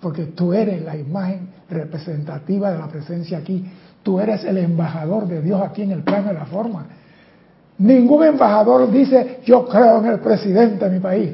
porque 0.00 0.26
tú 0.26 0.52
eres 0.52 0.82
la 0.82 0.96
imagen 0.96 1.48
representativa 1.68 2.70
de 2.70 2.78
la 2.78 2.88
presencia 2.88 3.38
aquí. 3.38 3.64
Tú 4.02 4.20
eres 4.20 4.44
el 4.44 4.58
embajador 4.58 5.26
de 5.26 5.42
Dios 5.42 5.60
aquí 5.60 5.82
en 5.82 5.90
el 5.90 6.02
plano 6.02 6.28
de 6.28 6.34
la 6.34 6.46
forma. 6.46 6.86
Ningún 7.78 8.24
embajador 8.24 8.90
dice, 8.90 9.40
yo 9.44 9.66
creo 9.66 9.98
en 9.98 10.06
el 10.06 10.18
presidente 10.20 10.84
de 10.84 10.90
mi 10.90 11.00
país. 11.00 11.32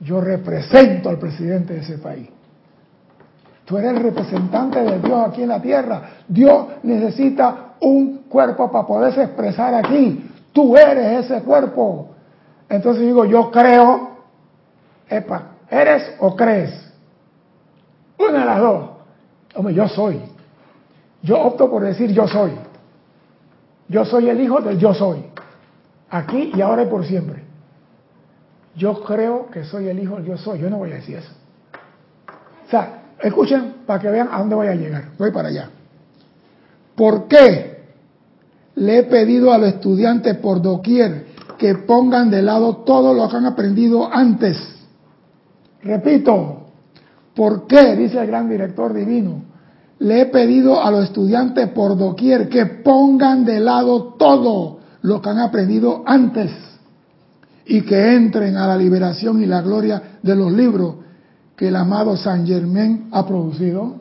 Yo 0.00 0.20
represento 0.20 1.08
al 1.08 1.18
presidente 1.18 1.74
de 1.74 1.80
ese 1.80 1.98
país. 1.98 2.28
Tú 3.64 3.76
eres 3.76 3.92
el 3.92 4.02
representante 4.02 4.80
de 4.80 5.00
Dios 5.00 5.28
aquí 5.28 5.42
en 5.42 5.48
la 5.48 5.60
tierra. 5.60 6.02
Dios 6.28 6.66
necesita 6.82 7.74
un 7.80 8.18
cuerpo 8.28 8.70
para 8.70 8.86
poderse 8.86 9.22
expresar 9.22 9.74
aquí. 9.74 10.30
Tú 10.52 10.76
eres 10.76 11.24
ese 11.24 11.42
cuerpo. 11.42 12.10
Entonces 12.68 13.02
digo, 13.02 13.24
yo 13.24 13.50
creo, 13.50 14.10
epa, 15.08 15.50
¿eres 15.68 16.14
o 16.20 16.34
crees? 16.36 16.72
Una 18.18 18.40
de 18.40 18.44
las 18.44 18.60
dos. 18.60 18.90
Hombre, 19.56 19.74
yo 19.74 19.88
soy. 19.88 20.20
Yo 21.22 21.40
opto 21.40 21.70
por 21.70 21.82
decir 21.82 22.12
yo 22.12 22.26
soy. 22.28 22.52
Yo 23.88 24.04
soy 24.04 24.28
el 24.28 24.40
hijo 24.40 24.60
del 24.60 24.78
yo 24.78 24.94
soy. 24.94 25.24
Aquí 26.10 26.52
y 26.54 26.60
ahora 26.60 26.84
y 26.84 26.86
por 26.86 27.04
siempre. 27.04 27.44
Yo 28.76 29.02
creo 29.02 29.50
que 29.50 29.64
soy 29.64 29.88
el 29.88 29.98
hijo 29.98 30.16
del 30.16 30.26
yo 30.26 30.36
soy. 30.36 30.60
Yo 30.60 30.70
no 30.70 30.78
voy 30.78 30.92
a 30.92 30.96
decir 30.96 31.16
eso. 31.16 31.32
O 32.66 32.70
sea, 32.70 33.02
escuchen 33.22 33.76
para 33.86 34.00
que 34.00 34.10
vean 34.10 34.28
a 34.30 34.38
dónde 34.38 34.54
voy 34.54 34.66
a 34.68 34.74
llegar. 34.74 35.10
Voy 35.18 35.30
para 35.30 35.48
allá. 35.48 35.70
¿Por 36.94 37.28
qué 37.28 37.84
le 38.74 38.98
he 38.98 39.02
pedido 39.04 39.52
a 39.52 39.58
los 39.58 39.68
estudiantes 39.68 40.36
por 40.36 40.60
doquier 40.60 41.26
que 41.58 41.74
pongan 41.74 42.30
de 42.30 42.42
lado 42.42 42.78
todo 42.78 43.14
lo 43.14 43.28
que 43.28 43.36
han 43.36 43.46
aprendido 43.46 44.12
antes? 44.12 44.58
Repito, 45.82 46.66
¿Por 47.36 47.66
qué? 47.66 47.94
Dice 47.94 48.18
el 48.18 48.26
gran 48.26 48.48
director 48.48 48.94
divino. 48.94 49.42
Le 49.98 50.22
he 50.22 50.26
pedido 50.26 50.82
a 50.82 50.90
los 50.90 51.04
estudiantes 51.04 51.68
por 51.68 51.96
doquier 51.96 52.48
que 52.48 52.64
pongan 52.66 53.44
de 53.44 53.60
lado 53.60 54.14
todo 54.18 54.75
lo 55.06 55.22
que 55.22 55.30
han 55.30 55.38
aprendido 55.38 56.02
antes 56.04 56.50
y 57.64 57.82
que 57.82 58.14
entren 58.14 58.56
a 58.56 58.66
la 58.66 58.76
liberación 58.76 59.40
y 59.40 59.46
la 59.46 59.62
gloria 59.62 60.18
de 60.20 60.34
los 60.34 60.50
libros 60.50 60.96
que 61.56 61.68
el 61.68 61.76
amado 61.76 62.16
San 62.16 62.44
Germán 62.44 63.06
ha 63.12 63.24
producido. 63.24 63.94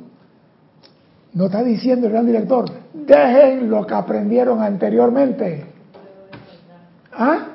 No 1.34 1.46
está 1.46 1.64
diciendo 1.64 2.08
el 2.08 2.14
gran 2.14 2.26
director, 2.26 2.66
dejen 2.94 3.70
lo 3.70 3.86
que 3.86 3.94
aprendieron 3.94 4.62
anteriormente. 4.62 5.66
¿Ah? 7.14 7.50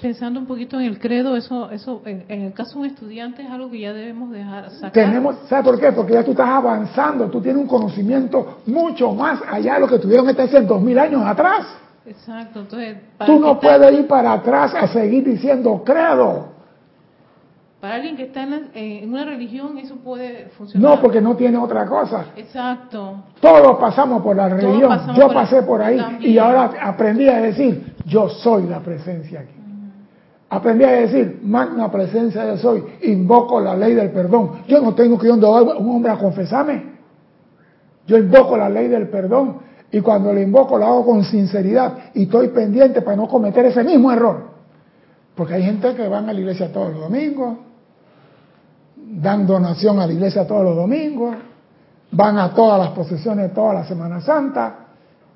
pensando 0.00 0.40
un 0.40 0.46
poquito 0.46 0.80
en 0.80 0.86
el 0.86 0.98
credo, 0.98 1.36
eso, 1.36 1.70
eso 1.70 2.00
en, 2.06 2.24
el 2.28 2.52
caso 2.54 2.74
de 2.74 2.78
un 2.78 2.86
estudiante 2.86 3.42
es 3.42 3.50
algo 3.50 3.70
que 3.70 3.80
ya 3.80 3.92
debemos 3.92 4.30
dejar 4.30 4.70
sacar. 4.70 4.92
Tenemos, 4.92 5.36
¿sabes 5.50 5.66
por 5.66 5.78
qué? 5.78 5.92
Porque 5.92 6.14
ya 6.14 6.24
tú 6.24 6.30
estás 6.30 6.48
avanzando, 6.48 7.28
tú 7.28 7.42
tienes 7.42 7.60
un 7.60 7.68
conocimiento 7.68 8.60
mucho 8.66 9.12
más 9.12 9.42
allá 9.46 9.74
de 9.74 9.80
lo 9.80 9.88
que 9.88 9.98
tuvieron 9.98 10.26
dos 10.66 10.82
mil 10.82 10.98
años 10.98 11.22
atrás. 11.26 11.66
Exacto, 12.06 12.60
entonces... 12.60 12.96
Tú 13.26 13.38
no 13.38 13.60
puedes 13.60 13.92
ir 13.98 14.06
para 14.06 14.32
atrás 14.32 14.74
a 14.74 14.88
seguir 14.88 15.24
diciendo 15.24 15.82
credo. 15.84 16.48
Para 17.80 17.94
alguien 17.94 18.16
que 18.16 18.24
está 18.24 18.42
en, 18.42 19.08
una 19.08 19.24
religión 19.24 19.78
eso 19.78 19.96
puede 19.96 20.50
funcionar. 20.50 20.96
No, 20.96 21.00
porque 21.00 21.20
no 21.20 21.34
tiene 21.34 21.56
otra 21.56 21.86
cosa. 21.86 22.26
Exacto. 22.36 23.24
Todos 23.40 23.78
pasamos 23.78 24.22
por 24.22 24.36
la 24.36 24.50
religión. 24.50 25.14
Yo 25.16 25.32
pasé 25.32 25.62
por 25.62 25.80
ahí 25.80 25.98
y 26.20 26.36
ahora 26.36 26.72
aprendí 26.82 27.26
a 27.28 27.40
decir, 27.40 27.94
yo 28.04 28.28
soy 28.28 28.64
la 28.64 28.80
presencia 28.80 29.40
aquí. 29.40 29.54
Aprendí 30.50 30.84
a 30.84 30.90
decir, 30.90 31.40
magna 31.42 31.90
presencia 31.90 32.44
de 32.44 32.58
soy, 32.58 32.84
invoco 33.02 33.60
la 33.60 33.74
ley 33.76 33.94
del 33.94 34.10
perdón. 34.10 34.62
Yo 34.66 34.80
no 34.80 34.94
tengo 34.94 35.18
que 35.18 35.28
ir 35.28 35.32
a 35.32 35.36
un 35.36 35.90
hombre 35.90 36.12
a 36.12 36.18
confesarme. 36.18 36.82
Yo 38.06 38.18
invoco 38.18 38.56
la 38.56 38.68
ley 38.68 38.88
del 38.88 39.08
perdón 39.08 39.69
y 39.92 40.00
cuando 40.00 40.32
le 40.32 40.42
invoco 40.42 40.78
lo 40.78 40.86
hago 40.86 41.06
con 41.06 41.24
sinceridad 41.24 42.10
y 42.14 42.24
estoy 42.24 42.48
pendiente 42.48 43.02
para 43.02 43.16
no 43.16 43.28
cometer 43.28 43.66
ese 43.66 43.82
mismo 43.82 44.12
error. 44.12 44.50
Porque 45.34 45.54
hay 45.54 45.62
gente 45.62 45.94
que 45.94 46.06
van 46.06 46.28
a 46.28 46.32
la 46.32 46.40
iglesia 46.40 46.72
todos 46.72 46.92
los 46.92 47.00
domingos, 47.00 47.58
dan 48.96 49.46
donación 49.46 49.98
a 49.98 50.06
la 50.06 50.12
iglesia 50.12 50.46
todos 50.46 50.64
los 50.64 50.76
domingos, 50.76 51.36
van 52.12 52.38
a 52.38 52.54
todas 52.54 52.78
las 52.78 52.90
procesiones 52.90 53.52
toda 53.52 53.74
la 53.74 53.84
Semana 53.84 54.20
Santa 54.20 54.86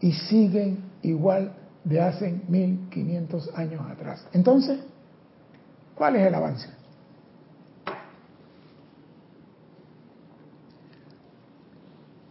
y 0.01 0.13
siguen 0.13 0.85
igual 1.03 1.53
de 1.83 2.01
hace 2.01 2.41
1500 2.49 3.51
años 3.57 3.83
atrás. 3.91 4.27
Entonces, 4.33 4.79
¿cuál 5.95 6.17
es 6.17 6.27
el 6.27 6.35
avance? 6.35 6.69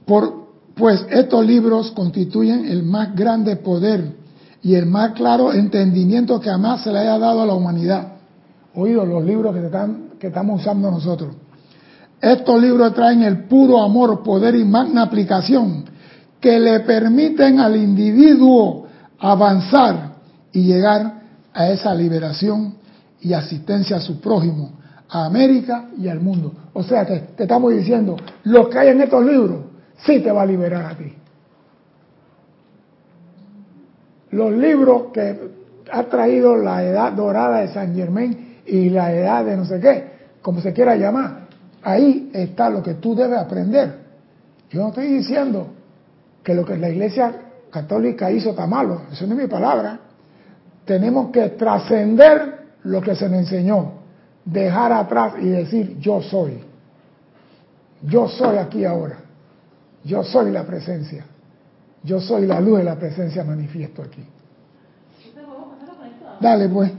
Por, 0.05 0.42
pues 0.75 1.05
estos 1.09 1.45
libros 1.45 1.91
constituyen 1.91 2.65
el 2.65 2.83
más 2.83 3.15
grande 3.15 3.55
poder 3.57 4.15
y 4.61 4.75
el 4.75 4.85
más 4.85 5.11
claro 5.11 5.53
entendimiento 5.53 6.39
que 6.39 6.49
jamás 6.49 6.83
se 6.83 6.91
le 6.91 6.99
haya 6.99 7.17
dado 7.19 7.41
a 7.41 7.45
la 7.45 7.53
humanidad. 7.53 8.13
Oído 8.75 9.05
los 9.05 9.23
libros 9.23 9.53
que, 9.53 9.65
están, 9.65 10.09
que 10.19 10.27
estamos 10.27 10.61
usando 10.61 10.89
nosotros. 10.89 11.35
Estos 12.19 12.61
libros 12.61 12.93
traen 12.93 13.21
el 13.21 13.43
puro 13.43 13.83
amor, 13.83 14.23
poder 14.23 14.55
y 14.55 14.63
magna 14.63 15.03
aplicación 15.03 15.83
que 16.39 16.59
le 16.59 16.79
permiten 16.81 17.59
al 17.59 17.75
individuo 17.75 18.87
avanzar 19.19 20.13
y 20.51 20.63
llegar 20.63 21.21
a 21.53 21.69
esa 21.69 21.93
liberación 21.93 22.75
y 23.21 23.33
asistencia 23.33 23.97
a 23.97 23.99
su 23.99 24.19
prójimo, 24.19 24.71
a 25.09 25.25
América 25.25 25.89
y 25.97 26.07
al 26.07 26.19
mundo. 26.19 26.51
O 26.73 26.81
sea 26.83 27.05
que 27.05 27.19
te 27.37 27.43
estamos 27.43 27.73
diciendo, 27.73 28.17
lo 28.45 28.69
que 28.69 28.79
hay 28.79 28.89
en 28.89 29.01
estos 29.01 29.25
libros 29.25 29.72
sí 30.05 30.19
te 30.19 30.31
va 30.31 30.43
a 30.43 30.45
liberar 30.45 30.85
a 30.85 30.95
ti. 30.95 31.13
Los 34.31 34.51
libros 34.51 35.11
que 35.13 35.39
ha 35.91 36.03
traído 36.03 36.55
la 36.55 36.83
edad 36.83 37.11
dorada 37.13 37.59
de 37.59 37.67
San 37.67 37.93
Germain 37.95 38.61
y 38.65 38.89
la 38.89 39.13
edad 39.13 39.45
de 39.45 39.55
no 39.55 39.65
sé 39.65 39.79
qué, 39.79 40.11
como 40.41 40.61
se 40.61 40.73
quiera 40.73 40.95
llamar, 40.95 41.47
ahí 41.83 42.31
está 42.33 42.69
lo 42.69 42.81
que 42.81 42.95
tú 42.95 43.15
debes 43.15 43.37
aprender. 43.37 43.99
Yo 44.71 44.81
no 44.81 44.87
estoy 44.89 45.07
diciendo 45.07 45.67
que 46.43 46.53
lo 46.55 46.65
que 46.65 46.77
la 46.77 46.89
Iglesia 46.89 47.33
Católica 47.69 48.31
hizo 48.31 48.51
está 48.51 48.65
malo, 48.65 49.03
eso 49.11 49.27
no 49.27 49.33
es 49.33 49.41
mi 49.41 49.47
palabra. 49.47 49.99
Tenemos 50.85 51.31
que 51.31 51.49
trascender 51.49 52.63
lo 52.83 53.01
que 53.01 53.15
se 53.15 53.29
nos 53.29 53.39
enseñó, 53.39 53.93
dejar 54.43 54.91
atrás 54.91 55.35
y 55.39 55.47
decir 55.49 55.97
yo 55.99 56.21
soy. 56.21 56.63
Yo 58.01 58.27
soy 58.27 58.57
aquí 58.57 58.83
ahora. 58.83 59.22
Yo 60.03 60.23
soy 60.23 60.51
la 60.51 60.65
presencia. 60.65 61.25
Yo 62.03 62.19
soy 62.19 62.45
la 62.45 62.59
luz 62.59 62.79
de 62.79 62.83
la 62.83 62.99
presencia 62.99 63.43
manifiesto 63.43 64.01
aquí. 64.01 64.23
Dale, 66.39 66.67
pues. 66.67 66.91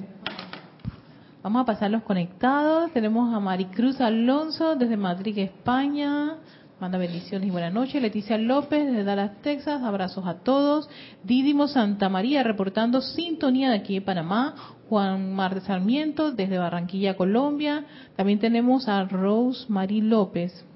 Vamos 1.43 1.63
a 1.63 1.65
pasar 1.67 1.91
los 1.91 2.03
conectados. 2.03 2.91
Tenemos 2.93 3.35
a 3.35 3.39
Maricruz 3.41 4.01
Alonso 4.01 4.77
desde 4.77 4.97
Madrid, 4.97 5.37
España. 5.39 6.37
Manda 6.81 6.99
bendiciones 6.99 7.49
y 7.49 7.51
buenas 7.53 7.73
noches. 7.73 8.03
Leticia 8.03 8.37
López 8.37 8.85
desde 8.85 9.05
Dallas, 9.05 9.41
Texas. 9.43 9.83
Abrazos 9.83 10.27
a 10.27 10.41
todos. 10.41 10.91
Didimo 11.23 11.69
Santa 11.69 12.09
María 12.09 12.43
reportando 12.43 13.01
sintonía 13.01 13.71
de 13.71 13.77
aquí 13.77 13.95
de 13.95 14.01
Panamá. 14.01 14.55
Juan 14.89 15.35
Mar 15.35 15.55
de 15.55 15.61
Sarmiento 15.61 16.33
desde 16.33 16.59
Barranquilla, 16.59 17.17
Colombia. 17.17 17.85
También 18.17 18.41
tenemos 18.41 18.89
a 18.89 19.05
Rose 19.05 19.67
Marie 19.69 20.03
López 20.03 20.67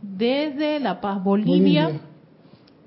desde 0.00 0.78
La 0.78 1.00
Paz, 1.00 1.22
Bolivia. 1.22 2.00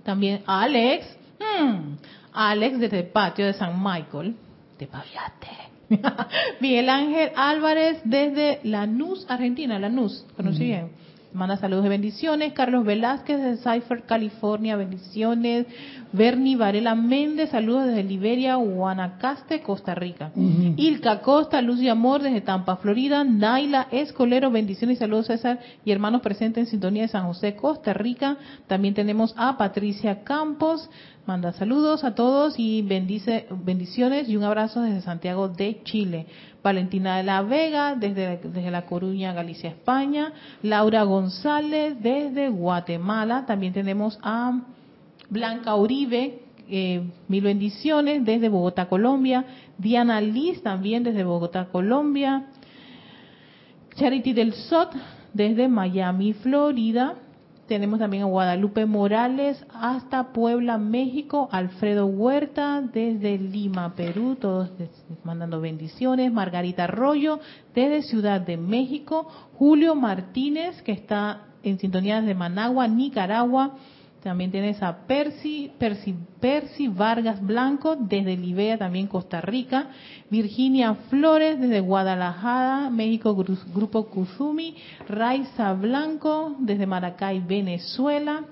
También 0.03 0.41
a 0.47 0.63
Alex. 0.63 1.17
Hmm, 1.39 1.95
Alex 2.31 2.79
desde 2.79 2.99
el 2.99 3.07
patio 3.07 3.45
de 3.45 3.53
San 3.53 3.83
Michael. 3.83 4.35
De 4.79 4.87
Paviate. 4.87 5.67
Miguel 6.61 6.89
Ángel 6.89 7.31
Álvarez 7.35 7.99
desde 8.03 8.61
Lanús, 8.63 9.25
Argentina, 9.29 9.79
Lanús, 9.79 10.25
conocí 10.35 10.65
bien. 10.65 10.91
Manda 11.33 11.57
saludos 11.57 11.85
y 11.85 11.89
bendiciones. 11.89 12.53
Carlos 12.53 12.85
Velázquez 12.85 13.41
desde 13.41 13.73
Cypher, 13.73 14.03
California, 14.03 14.75
bendiciones. 14.75 15.67
Bernie 16.11 16.55
Varela 16.55 16.95
Méndez, 16.95 17.49
saludos 17.49 17.87
desde 17.87 18.03
Liberia, 18.03 18.55
Guanacaste, 18.55 19.61
Costa 19.61 19.95
Rica. 19.95 20.31
Ilka 20.35 21.21
Costa, 21.21 21.61
Luz 21.61 21.81
y 21.81 21.89
Amor 21.89 22.21
desde 22.21 22.41
Tampa, 22.41 22.77
Florida. 22.77 23.23
Naila 23.23 23.87
Escolero, 23.91 24.49
bendiciones 24.51 24.97
y 24.97 24.99
saludos 24.99 25.27
César 25.27 25.59
y 25.83 25.91
hermanos 25.91 26.21
presentes 26.21 26.65
en 26.65 26.71
sintonía 26.71 27.03
de 27.03 27.09
San 27.09 27.25
José, 27.25 27.55
Costa 27.55 27.93
Rica. 27.93 28.37
También 28.67 28.93
tenemos 28.93 29.33
a 29.37 29.57
Patricia 29.57 30.23
Campos, 30.23 30.89
manda 31.25 31.51
saludos 31.53 32.03
a 32.03 32.15
todos 32.15 32.55
y 32.57 32.81
bendice, 32.81 33.47
bendiciones 33.49 34.29
y 34.29 34.37
un 34.37 34.43
abrazo 34.43 34.81
desde 34.81 35.01
Santiago 35.01 35.49
de 35.49 35.81
Chile. 35.83 36.27
Valentina 36.63 37.17
de 37.17 37.23
la 37.23 37.41
Vega 37.43 37.95
desde, 37.95 38.37
desde 38.37 38.71
La 38.71 38.85
Coruña, 38.85 39.33
Galicia, 39.33 39.69
España. 39.69 40.33
Laura 40.61 41.03
González 41.03 41.95
desde 42.01 42.49
Guatemala. 42.49 43.45
También 43.45 43.73
tenemos 43.73 44.19
a 44.21 44.59
Blanca 45.29 45.75
Uribe, 45.75 46.41
eh, 46.69 47.01
mil 47.27 47.43
bendiciones 47.43 48.23
desde 48.25 48.49
Bogotá, 48.49 48.87
Colombia. 48.87 49.45
Diana 49.77 50.21
Liz 50.21 50.61
también 50.61 51.03
desde 51.03 51.23
Bogotá, 51.23 51.65
Colombia. 51.65 52.47
Charity 53.95 54.33
del 54.33 54.53
Sot 54.53 54.93
desde 55.33 55.67
Miami, 55.67 56.33
Florida. 56.33 57.15
Tenemos 57.67 57.99
también 57.99 58.23
a 58.23 58.27
Guadalupe 58.27 58.85
Morales 58.85 59.65
hasta 59.73 60.31
Puebla, 60.31 60.77
México. 60.77 61.49
Alfredo 61.51 62.05
Huerta 62.05 62.81
desde 62.81 63.37
Lima, 63.37 63.93
Perú. 63.95 64.37
Todos 64.39 64.71
mandando 65.23 65.59
bendiciones. 65.59 66.31
Margarita 66.31 66.85
Arroyo 66.85 67.39
desde 67.75 68.03
Ciudad 68.03 68.39
de 68.39 68.55
México. 68.55 69.27
Julio 69.57 69.95
Martínez 69.95 70.81
que 70.83 70.93
está 70.93 71.47
en 71.63 71.77
sintonía 71.79 72.21
desde 72.21 72.35
Managua, 72.35 72.87
Nicaragua. 72.87 73.75
También 74.27 74.51
tienes 74.51 74.83
a 74.83 75.07
Percy, 75.07 75.71
Percy, 75.79 76.13
Percy 76.41 76.89
Vargas 76.89 77.41
Blanco 77.41 77.95
desde 77.95 78.35
Libea, 78.35 78.77
también 78.77 79.07
Costa 79.07 79.39
Rica. 79.39 79.87
Virginia 80.29 80.95
Flores 81.09 81.57
desde 81.57 81.79
Guadalajara, 81.79 82.89
México, 82.89 83.33
Grupo 83.73 84.07
Kuzumi. 84.07 84.75
Raiza 85.07 85.71
Blanco 85.71 86.57
desde 86.59 86.85
Maracay, 86.85 87.39
Venezuela. 87.39 88.43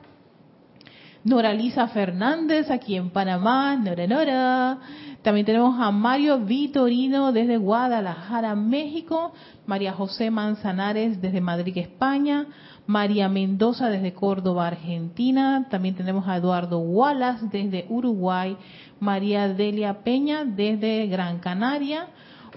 Noralisa 1.25 1.89
Fernández 1.89 2.71
aquí 2.71 2.95
en 2.95 3.09
Panamá, 3.09 3.75
Nora 3.75 4.07
Nora. 4.07 4.77
También 5.25 5.47
tenemos 5.47 5.79
a 5.79 5.89
Mario 5.89 6.37
Vitorino 6.37 7.31
desde 7.31 7.57
Guadalajara, 7.57 8.53
México. 8.53 9.33
María 9.65 9.91
José 9.91 10.29
Manzanares 10.29 11.19
desde 11.19 11.41
Madrid, 11.41 11.75
España. 11.79 12.45
María 12.85 13.27
Mendoza 13.27 13.89
desde 13.89 14.13
Córdoba, 14.13 14.67
Argentina. 14.67 15.65
También 15.71 15.95
tenemos 15.95 16.27
a 16.27 16.37
Eduardo 16.37 16.77
Wallace 16.77 17.47
desde 17.51 17.87
Uruguay. 17.89 18.55
María 18.99 19.47
Delia 19.47 20.03
Peña 20.03 20.45
desde 20.45 21.07
Gran 21.07 21.39
Canaria. 21.39 22.05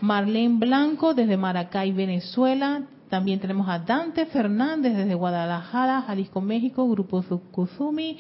Marlene 0.02 0.58
Blanco 0.58 1.14
desde 1.14 1.38
Maracay, 1.38 1.92
Venezuela. 1.92 2.82
También 3.08 3.40
tenemos 3.40 3.66
a 3.66 3.78
Dante 3.78 4.26
Fernández 4.26 4.94
desde 4.94 5.14
Guadalajara, 5.14 6.02
Jalisco, 6.02 6.42
México, 6.42 6.86
Grupo 6.86 7.24
Kuzumi. 7.50 8.18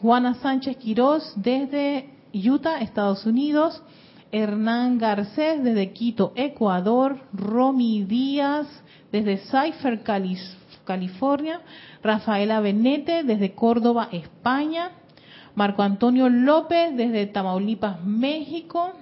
Juana 0.00 0.34
Sánchez 0.34 0.76
Quirós 0.78 1.32
desde 1.36 2.17
Utah, 2.32 2.80
Estados 2.80 3.26
Unidos. 3.26 3.82
Hernán 4.30 4.98
Garcés 4.98 5.64
desde 5.64 5.92
Quito, 5.92 6.32
Ecuador. 6.36 7.20
Romy 7.32 8.04
Díaz 8.04 8.66
desde 9.10 9.38
Cypher, 9.38 10.02
California, 10.84 11.60
Rafaela 12.02 12.60
Benete 12.60 13.22
desde 13.22 13.52
Córdoba, 13.52 14.08
España, 14.12 14.90
Marco 15.54 15.82
Antonio 15.82 16.28
López 16.28 16.96
desde 16.96 17.26
Tamaulipas, 17.26 18.04
México, 18.04 18.92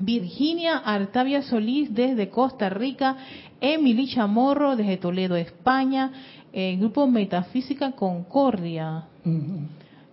Virginia 0.00 0.78
Artavia 0.78 1.42
Solís 1.42 1.92
desde 1.92 2.30
Costa 2.30 2.68
Rica, 2.70 3.16
Emily 3.60 4.08
Chamorro 4.08 4.76
desde 4.76 4.96
Toledo, 4.96 5.36
España, 5.36 6.12
el 6.52 6.78
Grupo 6.78 7.06
Metafísica 7.06 7.92
Concordia. 7.92 9.04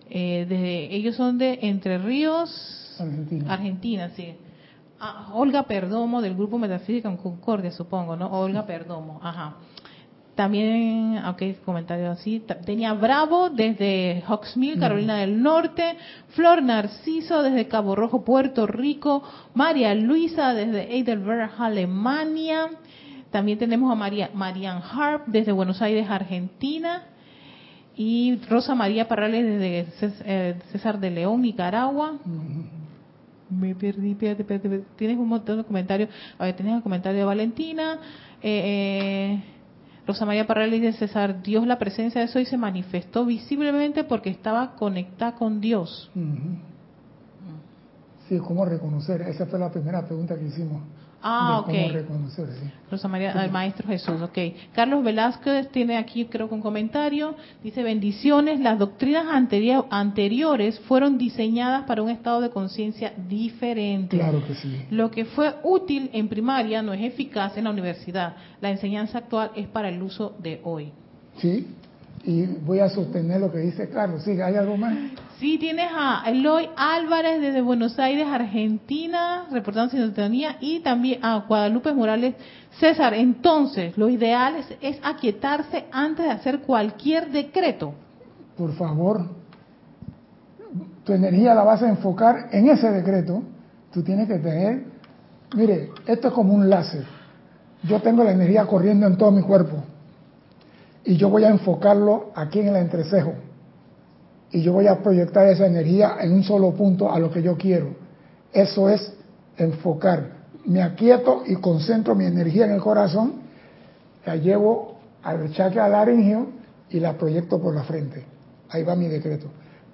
Eh, 0.08 0.46
desde, 0.48 0.94
ellos 0.94 1.16
son 1.16 1.38
de 1.38 1.58
Entre 1.62 1.98
Ríos, 1.98 2.96
Argentina, 3.48 4.10
sí. 4.10 4.34
Ah, 4.98 5.30
Olga 5.34 5.64
Perdomo 5.64 6.22
del 6.22 6.34
Grupo 6.34 6.58
Metafísica 6.58 7.14
Concordia, 7.16 7.70
supongo, 7.70 8.16
¿no? 8.16 8.28
Olga 8.28 8.64
Perdomo, 8.64 9.20
ajá. 9.22 9.56
También, 10.36 11.18
aunque 11.24 11.56
comentario 11.64 12.10
así, 12.10 12.44
tenía 12.66 12.92
Bravo 12.92 13.48
desde 13.48 14.22
Hawksmill, 14.26 14.78
Carolina 14.78 15.16
del 15.16 15.42
Norte, 15.42 15.96
Flor 16.28 16.62
Narciso 16.62 17.42
desde 17.42 17.68
Cabo 17.68 17.96
Rojo, 17.96 18.22
Puerto 18.22 18.66
Rico, 18.66 19.22
María 19.54 19.94
Luisa 19.94 20.52
desde 20.52 20.94
Heidelberg, 20.94 21.52
Alemania. 21.58 22.68
También 23.30 23.58
tenemos 23.58 23.90
a 23.90 23.94
María 23.94 24.30
Marian 24.34 24.82
Harp 24.82 25.26
desde 25.26 25.52
Buenos 25.52 25.80
Aires, 25.80 26.06
Argentina. 26.10 27.04
Y 27.96 28.38
Rosa 28.48 28.74
María 28.74 29.08
Parrales 29.08 29.44
desde 29.44 29.86
eh, 30.26 30.58
César 30.70 31.00
de 31.00 31.10
León, 31.10 31.40
Nicaragua. 31.42 32.18
Me 33.48 33.74
perdí, 33.74 34.14
Tienes 34.14 35.16
un 35.16 35.28
montón 35.28 35.58
de 35.58 35.64
comentarios. 35.64 36.10
A 36.38 36.44
ver, 36.44 36.56
tienes 36.56 36.76
el 36.76 36.82
comentario 36.82 37.20
de 37.20 37.24
Valentina. 37.24 37.98
eh, 38.42 39.40
eh 39.42 39.44
Rosa 40.06 40.24
María 40.24 40.46
Parral 40.46 40.70
dice 40.70 40.92
César, 40.92 41.42
Dios 41.42 41.66
la 41.66 41.78
presencia 41.78 42.20
de 42.20 42.28
eso 42.28 42.38
y 42.38 42.46
se 42.46 42.56
manifestó 42.56 43.26
visiblemente 43.26 44.04
porque 44.04 44.30
estaba 44.30 44.76
conectada 44.76 45.34
con 45.34 45.60
Dios. 45.60 46.10
Sí, 48.28 48.38
¿cómo 48.38 48.64
reconocer? 48.64 49.22
Esa 49.22 49.46
fue 49.46 49.58
la 49.58 49.70
primera 49.70 50.06
pregunta 50.06 50.36
que 50.36 50.44
hicimos. 50.44 50.82
Ah, 51.28 51.58
ok. 51.58 51.66
¿Cómo 51.66 51.88
reconocer? 51.88 52.46
Sí. 52.46 52.70
Rosa 52.88 53.08
María, 53.08 53.32
el 53.32 53.50
Maestro 53.50 53.88
Jesús, 53.88 54.22
ok. 54.22 54.38
Carlos 54.72 55.02
Velázquez 55.02 55.68
tiene 55.72 55.96
aquí, 55.96 56.26
creo 56.26 56.48
que 56.48 56.54
un 56.54 56.60
comentario. 56.60 57.34
Dice, 57.64 57.82
bendiciones, 57.82 58.60
las 58.60 58.78
doctrinas 58.78 59.26
anteriores 59.90 60.78
fueron 60.80 61.18
diseñadas 61.18 61.82
para 61.82 62.02
un 62.02 62.10
estado 62.10 62.40
de 62.40 62.50
conciencia 62.50 63.12
diferente. 63.28 64.16
Claro 64.16 64.46
que 64.46 64.54
sí. 64.54 64.86
Lo 64.90 65.10
que 65.10 65.24
fue 65.24 65.52
útil 65.64 66.10
en 66.12 66.28
primaria 66.28 66.80
no 66.80 66.92
es 66.92 67.02
eficaz 67.02 67.56
en 67.56 67.64
la 67.64 67.70
universidad. 67.70 68.36
La 68.60 68.70
enseñanza 68.70 69.18
actual 69.18 69.50
es 69.56 69.66
para 69.66 69.88
el 69.88 70.00
uso 70.00 70.36
de 70.38 70.60
hoy. 70.62 70.92
Sí, 71.38 71.66
y 72.24 72.46
voy 72.46 72.78
a 72.78 72.88
sostener 72.88 73.40
lo 73.40 73.50
que 73.50 73.58
dice 73.58 73.88
Carlos. 73.88 74.22
Sí, 74.22 74.40
¿hay 74.40 74.54
algo 74.54 74.76
más? 74.76 74.94
Sí, 75.38 75.58
tienes 75.58 75.90
a 75.94 76.22
Eloy 76.26 76.70
Álvarez 76.76 77.42
desde 77.42 77.60
Buenos 77.60 77.98
Aires, 77.98 78.26
Argentina, 78.26 79.44
reportando 79.50 79.90
sintonía, 79.90 80.56
y 80.60 80.80
también 80.80 81.22
a 81.22 81.44
Guadalupe 81.46 81.92
Morales. 81.92 82.36
César, 82.80 83.12
entonces, 83.12 83.98
lo 83.98 84.08
ideal 84.08 84.56
es, 84.80 84.98
aquietarse 85.02 85.84
antes 85.92 86.24
de 86.24 86.32
hacer 86.32 86.60
cualquier 86.60 87.30
decreto. 87.30 87.92
Por 88.56 88.72
favor, 88.76 89.26
tu 91.04 91.12
energía 91.12 91.54
la 91.54 91.64
vas 91.64 91.82
a 91.82 91.88
enfocar 91.90 92.48
en 92.52 92.70
ese 92.70 92.90
decreto. 92.90 93.42
Tú 93.92 94.02
tienes 94.02 94.28
que 94.28 94.38
tener, 94.38 94.84
mire, 95.54 95.90
esto 96.06 96.28
es 96.28 96.34
como 96.34 96.54
un 96.54 96.70
láser. 96.70 97.04
Yo 97.82 98.00
tengo 98.00 98.24
la 98.24 98.32
energía 98.32 98.64
corriendo 98.66 99.06
en 99.06 99.18
todo 99.18 99.30
mi 99.30 99.42
cuerpo 99.42 99.84
y 101.04 101.16
yo 101.16 101.28
voy 101.28 101.44
a 101.44 101.50
enfocarlo 101.50 102.32
aquí 102.34 102.60
en 102.60 102.68
el 102.68 102.76
entrecejo 102.76 103.34
y 104.50 104.62
yo 104.62 104.72
voy 104.72 104.86
a 104.86 105.02
proyectar 105.02 105.46
esa 105.48 105.66
energía 105.66 106.16
en 106.20 106.32
un 106.32 106.42
solo 106.42 106.72
punto 106.72 107.10
a 107.10 107.18
lo 107.18 107.30
que 107.30 107.42
yo 107.42 107.56
quiero. 107.56 107.88
Eso 108.52 108.88
es 108.88 109.12
enfocar. 109.56 110.36
Me 110.64 110.82
aquieto 110.82 111.42
y 111.46 111.56
concentro 111.56 112.14
mi 112.14 112.24
energía 112.24 112.64
en 112.64 112.72
el 112.72 112.80
corazón, 112.80 113.34
la 114.24 114.36
llevo 114.36 114.96
al 115.22 115.52
chakra 115.52 115.88
laringio 115.88 116.46
y 116.90 117.00
la 117.00 117.14
proyecto 117.14 117.60
por 117.60 117.74
la 117.74 117.82
frente. 117.82 118.24
Ahí 118.70 118.82
va 118.82 118.96
mi 118.96 119.08
decreto. 119.08 119.46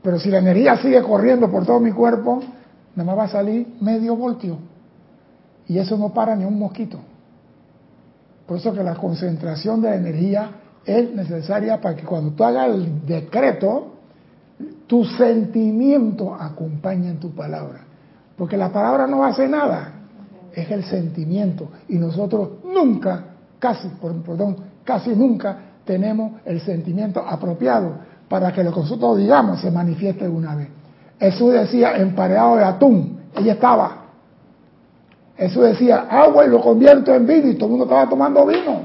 Pero 0.03 0.19
si 0.19 0.31
la 0.31 0.39
energía 0.39 0.77
sigue 0.79 1.03
corriendo 1.03 1.51
por 1.51 1.65
todo 1.65 1.81
mi 1.81 1.93
cuerpo, 1.93 2.43
nada 2.95 3.07
más 3.07 3.19
va 3.19 3.25
a 3.25 3.29
salir 3.29 3.67
medio 3.81 4.17
voltio. 4.17 4.59
Y 5.69 5.79
eso 5.79 5.97
no 5.97 6.13
para 6.13 6.35
ni 6.35 6.45
un 6.45 6.59
mosquito. 6.59 6.99
Por 8.47 8.59
eso 8.59 8.73
que 8.73 8.83
la 8.83 8.95
concentración 8.95 9.81
de 9.81 9.91
la 9.91 9.97
energía 9.97 10.51
es 10.85 11.15
necesaria 11.15 11.81
para 11.81 11.97
que 11.97 12.05
cuando 12.05 12.33
tú 12.33 12.45
hagas 12.45 12.71
el 12.71 13.07
decreto, 13.07 13.92
tu 14.93 15.07
sentimiento 15.07 16.35
acompañe 16.35 17.09
en 17.09 17.19
tu 17.19 17.31
palabra. 17.31 17.79
Porque 18.37 18.59
la 18.59 18.71
palabra 18.71 19.07
no 19.07 19.25
hace 19.25 19.49
nada, 19.49 19.91
es 20.53 20.71
el 20.71 20.85
sentimiento. 20.85 21.71
Y 21.89 21.97
nosotros 21.97 22.63
nunca, 22.63 23.25
casi, 23.59 23.89
perdón, 23.89 24.57
casi 24.85 25.17
nunca 25.17 25.57
tenemos 25.87 26.33
el 26.45 26.61
sentimiento 26.61 27.25
apropiado 27.27 27.95
para 28.29 28.53
que 28.53 28.63
lo 28.63 28.71
que 28.71 28.81
nosotros 28.81 29.17
digamos 29.17 29.63
se 29.63 29.71
manifieste 29.71 30.29
una 30.29 30.57
vez. 30.57 30.69
Jesús 31.19 31.55
decía 31.55 31.97
empareado 31.97 32.57
de 32.57 32.65
atún, 32.65 33.19
ella 33.35 33.55
estaba. 33.55 33.97
Jesús 35.39 35.63
decía 35.63 36.01
agua 36.01 36.45
y 36.45 36.51
lo 36.51 36.61
convierto 36.61 37.15
en 37.15 37.27
vino 37.27 37.49
y 37.49 37.55
todo 37.55 37.65
el 37.65 37.71
mundo 37.71 37.85
estaba 37.87 38.11
tomando 38.11 38.45
vino. 38.45 38.83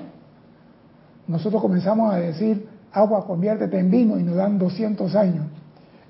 Nosotros 1.27 1.61
comenzamos 1.61 2.13
a 2.13 2.15
decir 2.15 2.65
agua 2.93 3.27
conviértete 3.27 3.77
en 3.77 3.91
vino 3.91 4.17
y 4.17 4.23
nos 4.23 4.37
dan 4.37 4.57
200 4.57 5.13
años 5.13 5.43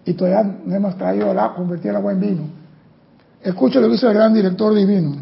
y 0.07 0.13
todavía 0.13 0.59
no 0.65 0.73
hemos 0.73 0.97
traído 0.97 1.33
la 1.33 1.53
convertir 1.53 1.91
el 1.91 1.97
agua 1.97 2.13
en 2.13 2.19
vino. 2.21 2.43
Escucho 3.43 3.81
lo 3.81 3.87
que 3.87 3.93
dice 3.93 4.07
el 4.07 4.13
gran 4.13 4.33
director 4.33 4.73
divino. 4.73 5.17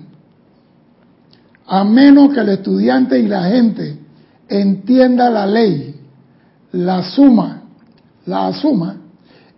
A 1.65 1.83
menos 1.83 2.31
que 2.31 2.39
el 2.39 2.49
estudiante 2.49 3.17
y 3.17 3.27
la 3.27 3.45
gente 3.45 3.97
entienda 4.47 5.31
la 5.31 5.47
ley, 5.47 5.99
la 6.73 7.01
suma, 7.01 7.63
la 8.27 8.47
asuma 8.47 8.97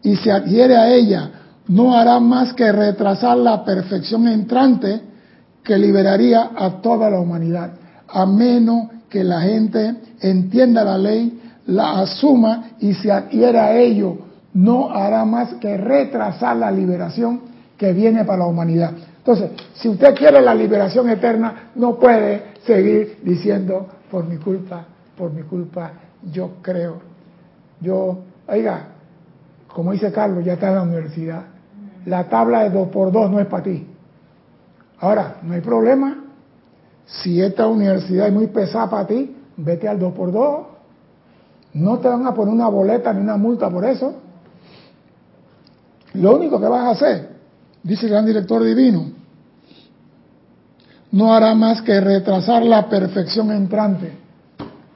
y 0.02 0.16
se 0.16 0.32
adhiere 0.32 0.78
a 0.78 0.94
ella, 0.94 1.32
no 1.68 1.94
hará 1.94 2.22
más 2.22 2.54
que 2.54 2.72
retrasar 2.72 3.38
la 3.38 3.66
perfección 3.66 4.30
entrante 4.30 5.02
que 5.62 5.78
liberaría 5.78 6.52
a 6.56 6.82
toda 6.82 7.10
la 7.10 7.20
humanidad. 7.20 7.72
A 8.08 8.26
menos 8.26 8.88
que 9.10 9.26
la 9.26 9.42
gente 9.42 9.94
entienda 10.22 10.86
la 10.86 10.98
ley, 10.98 11.38
la 11.66 12.00
asuma 12.00 12.70
y 12.80 12.94
se 12.94 13.12
adhiere 13.12 13.60
a 13.60 13.78
ello, 13.78 14.27
no 14.58 14.89
hará 14.89 15.24
más 15.24 15.54
que 15.56 15.78
retrasar 15.78 16.58
la 16.58 16.72
liberación 16.72 17.41
que 17.78 17.93
viene 17.93 18.26
para 18.26 18.39
la 18.39 18.46
humanidad. 18.48 18.91
Entonces, 19.20 19.52
si 19.76 19.88
usted 19.88 20.15
quiere 20.15 20.41
la 20.41 20.56
liberación 20.56 21.08
eterna, 21.12 21.70
no 21.76 21.98
puede 21.98 22.54
seguir 22.65 23.20
diciendo, 23.24 23.86
por 24.10 24.26
mi 24.26 24.38
culpa, 24.38 24.86
por 25.15 25.32
mi 25.32 25.43
culpa, 25.43 25.91
yo 26.32 26.54
creo. 26.63 26.96
Yo, 27.82 28.17
oiga, 28.48 28.88
como 29.72 29.91
dice 29.91 30.12
Carlos, 30.12 30.43
ya 30.43 30.54
está 30.54 30.70
en 30.70 30.76
la 30.76 30.82
universidad. 30.82 31.43
La 32.08 32.24
tabla 32.24 32.63
de 32.63 32.72
2 32.72 32.88
por 32.88 33.12
2 33.12 33.30
no 33.30 33.39
es 33.39 33.46
para 33.46 33.62
ti. 33.62 33.86
Ahora, 35.00 35.36
no 35.43 35.54
hay 35.54 35.62
problema. 35.62 36.24
Si 37.06 37.39
esta 37.39 37.67
universidad 37.67 38.26
es 38.26 38.34
muy 38.34 38.48
pesada 38.48 38.89
para 38.89 39.06
ti, 39.06 39.36
vete 39.58 39.88
al 39.88 40.00
2 40.00 40.13
por 40.13 40.32
2 40.32 40.65
No 41.76 42.00
te 42.00 42.08
van 42.08 42.26
a 42.26 42.34
poner 42.34 42.56
una 42.56 42.70
boleta 42.70 43.13
ni 43.13 43.22
una 43.22 43.38
multa 43.38 43.70
por 43.70 43.86
eso. 43.86 44.22
Lo 46.13 46.36
único 46.36 46.60
que 46.60 46.67
vas 46.67 46.86
a 46.86 46.89
hacer, 46.91 47.30
dice 47.84 48.06
el 48.06 48.12
gran 48.12 48.26
director 48.26 48.63
divino, 48.63 49.12
no 51.12 51.34
hará 51.34 51.56
más 51.56 51.82
que 51.82 52.00
retrasar 52.00 52.63
la 52.63 52.89
perfección 52.89 53.52
entrante 53.52 54.12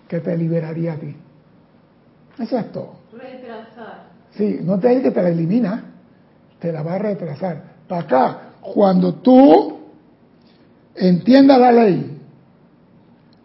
que 0.07 0.19
te 0.19 0.37
liberaría 0.37 0.93
a 0.93 0.95
ti. 0.97 1.15
Eso 2.39 2.57
es 2.57 2.71
todo. 2.71 2.93
Retrasar. 3.13 4.09
Sí, 4.31 4.59
no 4.63 4.79
te 4.79 4.89
dice 4.89 5.03
que 5.03 5.11
te 5.11 5.21
la 5.21 5.29
elimina, 5.29 5.83
te 6.59 6.71
la 6.71 6.81
va 6.83 6.95
a 6.95 6.99
retrasar. 6.99 7.63
Para 7.87 8.01
acá, 8.01 8.41
cuando 8.61 9.15
tú 9.15 9.79
entiendas 10.95 11.59
la 11.59 11.71
ley, 11.71 12.17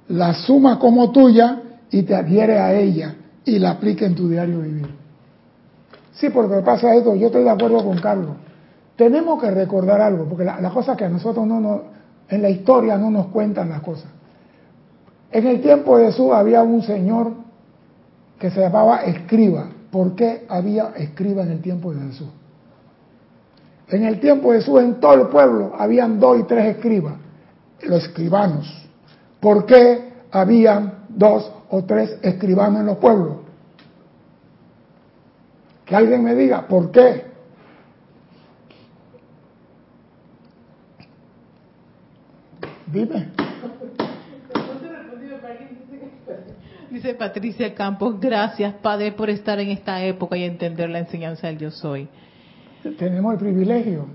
la 0.09 0.35
suma 0.35 0.79
como 0.79 1.11
tuya 1.11 1.63
y 1.91 2.03
te 2.03 2.15
adhiere 2.15 2.59
a 2.59 2.75
ella 2.75 3.15
y 3.45 3.59
la 3.59 3.71
aplique 3.71 4.05
en 4.05 4.15
tu 4.15 4.29
diario 4.29 4.61
vivir. 4.61 4.89
Sí, 6.17 6.31
porque 6.31 6.57
pasa 6.63 6.95
esto, 6.95 7.15
yo 7.15 7.27
estoy 7.27 7.45
de 7.45 7.51
acuerdo 7.51 7.85
con 7.85 7.99
Carlos. 7.99 8.37
Tenemos 8.97 9.41
que 9.41 9.51
recordar 9.51 10.01
algo, 10.01 10.25
porque 10.25 10.45
la, 10.45 10.61
la 10.61 10.71
cosa 10.71 10.97
que 10.97 11.05
a 11.05 11.09
nosotros 11.09 11.47
no 11.47 11.61
nos, 11.61 11.81
en 12.29 12.43
la 12.43 12.49
historia 12.49 12.97
no 12.97 13.11
nos 13.11 13.27
cuentan 13.27 13.69
las 13.69 13.81
cosas. 13.83 14.11
En 15.31 15.47
el 15.47 15.61
tiempo 15.61 15.99
de 15.99 16.07
Jesús 16.07 16.33
había 16.33 16.63
un 16.63 16.83
señor 16.83 17.33
que 18.39 18.51
se 18.51 18.61
llamaba 18.61 19.03
escriba. 19.05 19.69
¿Por 19.91 20.15
qué 20.15 20.47
había 20.49 20.93
escriba 20.97 21.43
en 21.43 21.51
el 21.51 21.61
tiempo 21.61 21.93
de 21.93 22.07
Jesús? 22.07 22.29
En 23.89 24.05
el 24.05 24.19
tiempo 24.19 24.53
de 24.53 24.59
Jesús, 24.59 24.81
en 24.81 24.95
todo 24.95 25.15
el 25.15 25.29
pueblo, 25.29 25.73
habían 25.79 26.19
dos 26.19 26.41
y 26.41 26.43
tres 26.45 26.77
escribas, 26.77 27.15
los 27.83 28.03
escribanos. 28.05 28.89
¿Por 29.41 29.65
qué 29.67 30.13
habían 30.33 31.05
dos 31.09 31.53
o 31.71 31.85
tres 31.85 32.19
escribanos 32.23 32.81
en 32.81 32.87
los 32.87 32.97
pueblos? 32.97 33.46
Que 35.87 35.97
alguien 35.97 36.23
me 36.25 36.35
diga, 36.35 36.67
¿por 36.67 36.91
qué? 36.91 37.25
Dime. 42.93 43.29
Dice 46.91 47.15
Patricia 47.15 47.75
Campos, 47.75 48.19
gracias 48.19 48.75
Padre 48.75 49.13
por 49.13 49.31
estar 49.31 49.61
en 49.61 49.69
esta 49.69 50.03
época 50.03 50.37
y 50.37 50.45
entender 50.45 50.89
la 50.89 51.01
enseñanza 51.01 51.47
del 51.47 51.59
yo 51.59 51.71
soy. 51.71 52.09
Tenemos 52.99 53.33
el 53.35 53.39
privilegio. 53.39 54.07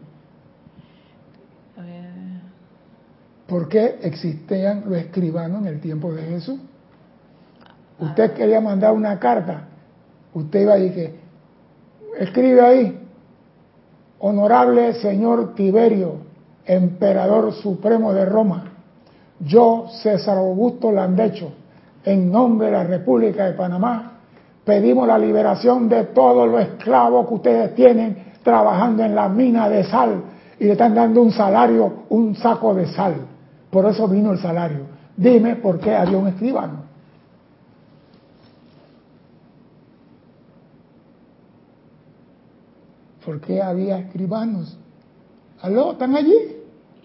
¿Por 3.48 3.68
qué 3.68 4.00
existían 4.02 4.84
los 4.88 4.98
escribanos 4.98 5.62
en 5.62 5.68
el 5.68 5.82
tiempo 5.82 6.14
de 6.14 6.24
Jesús? 6.24 6.60
Usted 8.00 8.32
quería 8.32 8.62
mandar 8.62 8.94
una 8.94 9.20
carta, 9.20 9.68
usted 10.34 10.62
iba 10.62 10.74
a 10.74 10.78
decir 10.78 10.94
que 10.96 11.21
Escribe 12.20 12.62
ahí, 12.62 13.00
honorable 14.20 14.94
señor 14.96 15.56
Tiberio, 15.56 16.16
emperador 16.66 17.54
supremo 17.54 18.14
de 18.14 18.26
Roma, 18.26 18.66
yo, 19.40 19.88
César 20.04 20.38
Augusto 20.38 20.92
Landecho, 20.92 21.52
en 22.04 22.32
nombre 22.32 22.68
de 22.68 22.74
la 22.74 22.84
República 22.84 23.46
de 23.46 23.54
Panamá, 23.54 24.20
pedimos 24.64 25.08
la 25.08 25.18
liberación 25.18 25.90
de 25.90 26.04
todos 26.06 26.48
los 26.48 26.62
esclavos 26.62 27.28
que 27.28 27.34
ustedes 27.34 27.76
tienen 27.76 28.32
trabajando 28.44 29.04
en 29.04 29.16
la 29.16 29.30
mina 29.30 29.70
de 29.70 29.84
sal 29.84 30.22
y 30.60 30.66
le 30.66 30.74
están 30.74 30.94
dando 30.94 31.22
un 31.22 31.32
salario, 31.32 32.04
un 32.10 32.36
saco 32.36 32.74
de 32.74 32.88
sal. 32.88 33.16
Por 33.70 33.86
eso 33.86 34.08
vino 34.08 34.32
el 34.32 34.40
salario. 34.40 34.82
Dime 35.16 35.56
por 35.56 35.80
qué 35.80 35.96
había 35.96 36.18
un 36.18 36.28
escribano. 36.28 36.91
¿Por 43.32 43.40
qué 43.40 43.62
había 43.62 43.98
escribanos? 43.98 44.78
¿Aló? 45.62 45.94
¿Están 45.94 46.14
allí? 46.18 46.36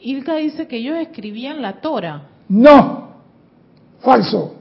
Ilka 0.00 0.34
dice 0.34 0.66
que 0.66 0.78
ellos 0.78 0.96
escribían 0.98 1.62
la 1.62 1.80
Torah. 1.80 2.30
No, 2.48 3.10
falso. 4.00 4.56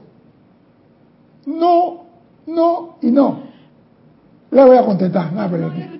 No, 1.44 2.06
no 2.46 2.98
y 3.02 3.10
no. 3.10 3.42
Le 4.52 4.64
voy 4.64 4.76
a 4.76 4.84
contestar. 4.84 5.32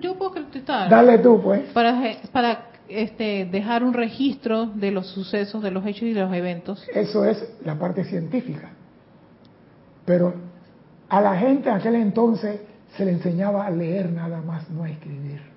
yo, 0.01 0.17
puedo 0.17 0.35
contestar. 0.35 0.89
Dale 0.89 1.19
tú, 1.19 1.43
pues. 1.43 1.63
Para, 1.73 2.01
para 2.31 2.69
este, 2.89 3.47
dejar 3.47 3.83
un 3.83 3.93
registro 3.93 4.67
de 4.67 4.93
los 4.93 5.09
sucesos, 5.09 5.65
de 5.65 5.73
los 5.73 5.85
hechos 5.85 6.05
y 6.05 6.13
de 6.13 6.21
los 6.21 6.33
eventos. 6.33 6.87
Eso 6.95 7.25
es 7.25 7.45
la 7.65 7.77
parte 7.77 8.05
científica. 8.05 8.71
Pero 10.05 10.33
a 11.09 11.21
la 11.21 11.37
gente 11.37 11.69
en 11.71 11.75
aquel 11.75 11.97
entonces 11.97 12.61
se 12.97 13.05
le 13.05 13.11
enseñaba 13.11 13.67
a 13.67 13.71
leer 13.71 14.13
nada 14.13 14.41
más, 14.43 14.71
no 14.71 14.85
a 14.85 14.91
escribir. 14.91 15.56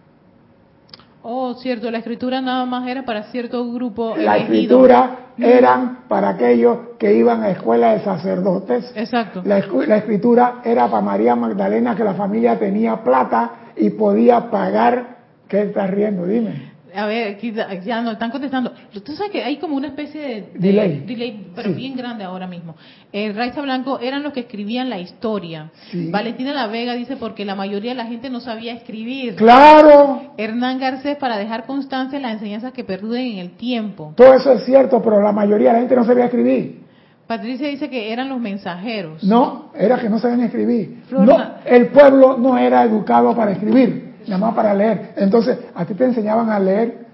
Oh, 1.22 1.54
cierto, 1.56 1.92
la 1.92 1.98
escritura 1.98 2.42
nada 2.42 2.66
más 2.66 2.88
era 2.88 3.04
para 3.04 3.24
cierto 3.24 3.72
grupo. 3.72 4.16
La 4.18 4.38
escritura 4.38 5.34
eran 5.38 6.00
para 6.08 6.30
aquellos 6.30 6.78
que 6.98 7.14
iban 7.14 7.44
a 7.44 7.50
escuela 7.50 7.94
de 7.94 8.02
sacerdotes. 8.02 8.92
Exacto. 8.96 9.42
La, 9.46 9.60
la, 9.88 9.98
escritura 9.98 10.62
era 10.64 10.88
para 10.90 11.02
María 11.02 11.36
Magdalena, 11.36 11.96
que 11.96 12.04
la 12.04 12.14
familia 12.14 12.58
tenía 12.58 13.04
plata 13.04 13.52
y 13.76 13.92
podía 13.92 14.50
pagar. 14.50 15.18
¿Qué 15.48 15.64
estás 15.64 15.90
riendo? 15.90 16.26
Dime. 16.26 16.69
A 16.96 17.06
ver, 17.06 17.36
aquí 17.36 17.54
ya 17.86 18.02
no 18.02 18.12
están 18.12 18.32
contestando. 18.32 18.72
Tú 19.04 19.14
sabes 19.16 19.32
que 19.32 19.44
hay 19.44 19.58
como 19.58 19.76
una 19.76 19.88
especie 19.88 20.22
de, 20.22 20.28
de 20.36 20.50
Delay. 20.60 21.00
delay, 21.06 21.48
pero 21.56 21.70
Sí. 21.70 21.76
bien 21.76 21.96
grande 21.96 22.24
ahora 22.24 22.48
mismo. 22.48 22.76
El 23.12 23.36
Raiza 23.36 23.62
Blanco 23.62 24.00
eran 24.00 24.24
los 24.24 24.34
que 24.34 24.42
escribían 24.42 24.90
la 24.90 25.00
historia. 25.00 25.72
Sí. 25.92 26.10
Valentina 26.12 26.54
La 26.54 26.68
Vega 26.68 26.94
dice 26.94 27.16
porque 27.18 27.46
la 27.46 27.56
mayoría 27.56 27.92
de 27.92 27.98
la 27.98 28.06
gente 28.06 28.30
no 28.30 28.40
sabía 28.40 28.74
escribir. 28.74 29.36
Claro, 29.36 30.34
Hernán 30.38 30.80
Garcés 30.80 31.18
para 31.18 31.38
dejar 31.38 31.66
constancia 31.66 32.18
en 32.18 32.24
las 32.24 32.34
enseñanzas 32.34 32.74
que 32.74 32.84
perduren 32.84 33.26
en 33.34 33.38
el 33.40 33.52
tiempo. 33.52 34.14
todo 34.16 34.34
eso 34.34 34.52
es 34.54 34.64
cierto, 34.66 35.02
pero 35.02 35.22
la 35.22 35.32
mayoría 35.32 35.70
de 35.70 35.74
la 35.74 35.80
gente 35.80 35.96
no 35.96 36.06
sabía 36.06 36.26
escribir. 36.26 36.80
Patricia 37.28 37.68
dice 37.68 37.90
que 37.92 38.12
eran 38.12 38.28
los 38.30 38.40
mensajeros. 38.40 39.24
No, 39.24 39.72
era 39.76 40.00
que 40.00 40.10
no 40.10 40.18
sabían 40.18 40.42
escribir. 40.42 41.04
Flor, 41.08 41.26
No, 41.26 41.38
el 41.66 41.88
pueblo 41.90 42.38
no 42.40 42.58
era 42.58 42.84
educado 42.84 43.36
para 43.36 43.52
escribir, 43.52 44.09
nada 44.30 44.46
más 44.46 44.56
para 44.56 44.74
leer. 44.74 45.14
Entonces, 45.18 45.58
a 45.74 45.86
ti 45.86 45.94
te 45.94 46.06
enseñaban 46.06 46.50
a 46.50 46.60
leer 46.60 47.08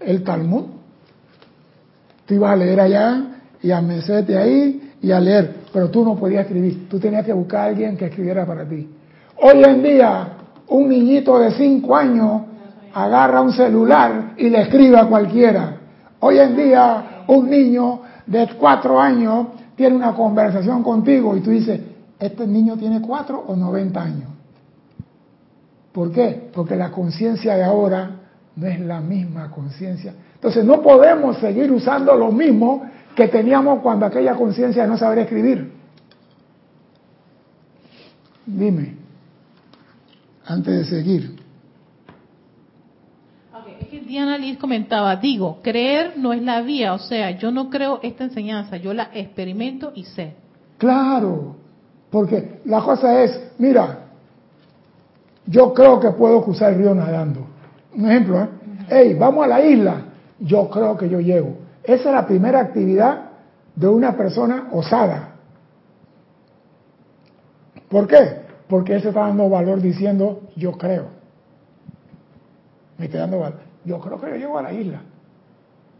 el 0.00 0.22
Talmud. 0.24 0.64
Tú 2.24 2.34
ibas 2.34 2.52
a 2.52 2.56
leer 2.56 2.80
allá 2.80 3.22
y 3.62 3.70
a 3.70 3.80
mesete 3.80 4.36
ahí 4.36 4.92
y 5.00 5.12
a 5.12 5.20
leer, 5.20 5.56
pero 5.72 5.90
tú 5.90 6.04
no 6.04 6.16
podías 6.16 6.42
escribir. 6.42 6.88
Tú 6.88 6.98
tenías 6.98 7.24
que 7.24 7.32
buscar 7.32 7.60
a 7.60 7.64
alguien 7.64 7.96
que 7.96 8.06
escribiera 8.06 8.44
para 8.44 8.64
ti. 8.64 8.88
Hoy 9.36 9.62
en 9.62 9.82
día, 9.82 10.28
un 10.68 10.88
niñito 10.88 11.38
de 11.38 11.52
5 11.52 11.96
años 11.96 12.42
agarra 12.94 13.42
un 13.42 13.52
celular 13.52 14.32
y 14.36 14.48
le 14.48 14.62
escribe 14.62 14.98
a 14.98 15.06
cualquiera. 15.06 15.76
Hoy 16.20 16.38
en 16.38 16.56
día, 16.56 17.24
un 17.28 17.50
niño 17.50 18.00
de 18.26 18.48
4 18.58 19.00
años 19.00 19.46
tiene 19.76 19.94
una 19.94 20.14
conversación 20.14 20.82
contigo 20.82 21.36
y 21.36 21.40
tú 21.40 21.50
dices, 21.50 21.80
¿este 22.18 22.46
niño 22.46 22.76
tiene 22.76 23.00
4 23.00 23.44
o 23.46 23.54
90 23.54 24.02
años? 24.02 24.35
¿Por 25.96 26.12
qué? 26.12 26.50
Porque 26.52 26.76
la 26.76 26.90
conciencia 26.90 27.54
de 27.54 27.64
ahora 27.64 28.10
no 28.54 28.66
es 28.66 28.78
la 28.80 29.00
misma 29.00 29.50
conciencia. 29.50 30.12
Entonces 30.34 30.62
no 30.62 30.82
podemos 30.82 31.38
seguir 31.38 31.72
usando 31.72 32.14
lo 32.14 32.30
mismo 32.30 32.84
que 33.14 33.28
teníamos 33.28 33.80
cuando 33.80 34.04
aquella 34.04 34.34
conciencia 34.34 34.86
no 34.86 34.98
saber 34.98 35.20
escribir. 35.20 35.72
Dime, 38.44 38.96
antes 40.44 40.80
de 40.80 40.84
seguir. 40.84 41.36
Ok, 43.54 43.66
Es 43.80 43.88
que 43.88 44.00
Diana 44.00 44.36
Liz 44.36 44.58
comentaba, 44.58 45.16
digo, 45.16 45.60
creer 45.62 46.18
no 46.18 46.34
es 46.34 46.42
la 46.42 46.60
vía, 46.60 46.92
o 46.92 46.98
sea, 46.98 47.30
yo 47.38 47.50
no 47.50 47.70
creo 47.70 48.00
esta 48.02 48.24
enseñanza, 48.24 48.76
yo 48.76 48.92
la 48.92 49.08
experimento 49.14 49.92
y 49.94 50.04
sé. 50.04 50.34
Claro, 50.76 51.56
porque 52.10 52.60
la 52.66 52.82
cosa 52.82 53.22
es, 53.22 53.52
mira, 53.56 54.05
yo 55.46 55.72
creo 55.72 56.00
que 56.00 56.10
puedo 56.10 56.42
cruzar 56.42 56.72
el 56.72 56.78
río 56.78 56.94
nadando. 56.94 57.46
Un 57.94 58.10
ejemplo, 58.10 58.42
¿eh? 58.42 58.48
Hey, 58.88 59.16
vamos 59.18 59.44
a 59.44 59.48
la 59.48 59.64
isla. 59.64 60.02
Yo 60.38 60.68
creo 60.68 60.96
que 60.96 61.08
yo 61.08 61.20
llego. 61.20 61.56
Esa 61.82 62.08
es 62.08 62.14
la 62.14 62.26
primera 62.26 62.60
actividad 62.60 63.30
de 63.74 63.88
una 63.88 64.16
persona 64.16 64.68
osada. 64.72 65.34
¿Por 67.88 68.06
qué? 68.08 68.46
Porque 68.68 68.94
él 68.94 69.02
se 69.02 69.08
está 69.08 69.20
dando 69.20 69.48
valor 69.48 69.80
diciendo, 69.80 70.42
yo 70.56 70.72
creo. 70.72 71.06
Me 72.98 73.06
está 73.06 73.18
dando 73.18 73.40
valor. 73.40 73.60
Yo 73.84 74.00
creo 74.00 74.20
que 74.20 74.30
yo 74.30 74.36
llego 74.36 74.58
a 74.58 74.62
la 74.62 74.72
isla. 74.72 75.00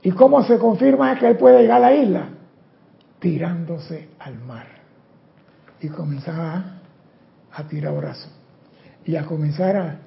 ¿Y 0.02 0.10
cómo 0.10 0.42
se 0.42 0.58
confirma 0.58 1.18
que 1.18 1.28
él 1.28 1.36
puede 1.36 1.62
llegar 1.62 1.78
a 1.78 1.90
la 1.90 1.94
isla? 1.94 2.28
Tirándose 3.20 4.08
al 4.18 4.34
mar. 4.40 4.66
Y 5.80 5.88
comenzaba 5.88 6.80
a 7.52 7.62
tirar 7.64 7.94
brazos. 7.94 8.35
Y 9.06 9.14
a 9.14 9.24
comenzar 9.24 9.76
a, 9.76 9.98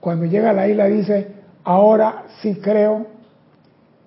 cuando 0.00 0.26
llega 0.26 0.50
a 0.50 0.52
la 0.52 0.66
isla 0.66 0.86
dice, 0.86 1.28
ahora 1.62 2.24
sí 2.42 2.56
creo 2.56 3.06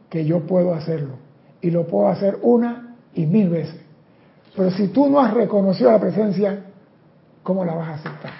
que 0.09 0.25
yo 0.25 0.41
puedo 0.41 0.73
hacerlo. 0.73 1.15
Y 1.61 1.71
lo 1.71 1.87
puedo 1.87 2.09
hacer 2.09 2.37
una 2.41 2.95
y 3.13 3.25
mil 3.25 3.49
veces. 3.49 3.79
Pero 4.55 4.69
si 4.71 4.89
tú 4.89 5.09
no 5.09 5.19
has 5.19 5.33
reconocido 5.33 5.91
la 5.91 5.99
presencia, 5.99 6.59
¿cómo 7.41 7.63
la 7.63 7.73
vas 7.73 7.87
a 7.87 7.93
aceptar? 7.93 8.33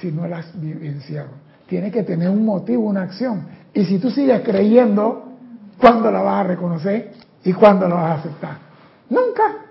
Si 0.00 0.10
no 0.10 0.26
la 0.26 0.38
has 0.38 0.60
vivenciado. 0.60 1.28
Tiene 1.66 1.90
que 1.90 2.02
tener 2.02 2.30
un 2.30 2.46
motivo, 2.46 2.84
una 2.84 3.02
acción. 3.02 3.46
Y 3.74 3.84
si 3.84 3.98
tú 3.98 4.10
sigues 4.10 4.40
creyendo, 4.40 5.34
¿cuándo 5.78 6.10
la 6.10 6.22
vas 6.22 6.40
a 6.40 6.48
reconocer 6.48 7.12
y 7.44 7.52
cuándo 7.52 7.86
la 7.86 7.94
vas 7.94 8.10
a 8.10 8.14
aceptar? 8.20 8.58
Nunca. 9.10 9.67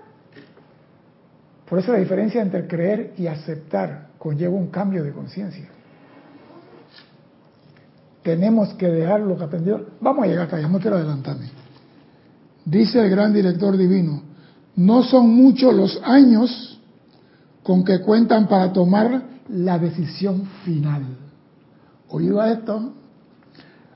Por 1.68 1.78
eso 1.78 1.92
la 1.92 1.98
diferencia 1.98 2.40
entre 2.40 2.66
creer 2.66 3.12
y 3.18 3.26
aceptar 3.26 4.08
conlleva 4.18 4.54
un 4.54 4.68
cambio 4.68 5.04
de 5.04 5.12
conciencia. 5.12 5.68
Tenemos 8.22 8.74
que 8.74 8.88
dejar 8.88 9.20
lo 9.20 9.36
que 9.36 9.44
aprendió. 9.44 9.86
Vamos 10.00 10.24
a 10.24 10.26
llegar 10.26 10.44
hasta 10.44 10.56
allá, 10.56 10.68
no 10.68 10.80
quiero 10.80 10.96
adelantarme. 10.96 11.50
Dice 12.64 13.00
el 13.00 13.10
gran 13.10 13.32
director 13.32 13.76
divino, 13.76 14.22
no 14.76 15.02
son 15.02 15.30
muchos 15.30 15.74
los 15.74 16.00
años 16.04 16.80
con 17.62 17.84
que 17.84 18.00
cuentan 18.00 18.46
para 18.46 18.72
tomar 18.72 19.22
la 19.48 19.78
decisión 19.78 20.46
final. 20.64 21.02
¿Oído 22.08 22.40
a 22.40 22.52
esto? 22.52 22.92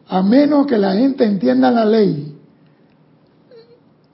A 0.08 0.22
menos 0.22 0.66
que 0.66 0.76
la 0.76 0.92
gente 0.92 1.24
entienda 1.24 1.70
la 1.70 1.84
ley, 1.84 2.36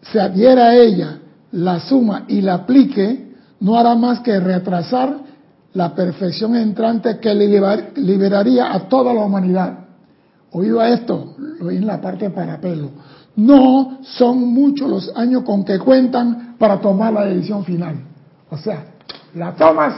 se 0.02 0.20
adhiera 0.20 0.68
a 0.68 0.76
ella, 0.76 1.18
la 1.52 1.80
suma 1.80 2.24
y 2.28 2.40
la 2.40 2.54
aplique, 2.54 3.27
no 3.60 3.76
hará 3.78 3.94
más 3.94 4.20
que 4.20 4.38
retrasar 4.40 5.16
la 5.74 5.94
perfección 5.94 6.56
entrante 6.56 7.18
que 7.18 7.30
liber- 7.34 7.92
liberaría 7.96 8.72
a 8.72 8.88
toda 8.88 9.12
la 9.12 9.20
humanidad. 9.22 9.78
Oído 10.52 10.80
a 10.80 10.88
esto, 10.88 11.34
lo 11.38 11.66
oí 11.66 11.76
en 11.76 11.86
la 11.86 12.00
parte 12.00 12.30
para 12.30 12.58
pelo. 12.60 12.90
No 13.36 13.98
son 14.02 14.38
muchos 14.52 14.88
los 14.88 15.16
años 15.16 15.42
con 15.44 15.64
que 15.64 15.78
cuentan 15.78 16.56
para 16.58 16.80
tomar 16.80 17.12
la 17.12 17.24
decisión 17.26 17.64
final. 17.64 17.96
O 18.50 18.56
sea, 18.56 18.84
la 19.34 19.52
tomas 19.54 19.94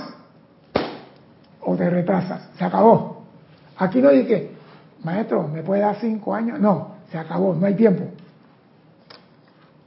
o 1.62 1.76
te 1.76 1.88
retrasas. 1.88 2.48
Se 2.58 2.64
acabó. 2.64 3.22
Aquí 3.78 4.02
no 4.02 4.10
dije, 4.10 4.50
maestro, 5.04 5.48
¿me 5.48 5.62
puede 5.62 5.82
dar 5.82 5.96
cinco 6.00 6.34
años? 6.34 6.58
No, 6.60 6.96
se 7.10 7.16
acabó, 7.16 7.54
no 7.54 7.64
hay 7.66 7.74
tiempo. 7.74 8.04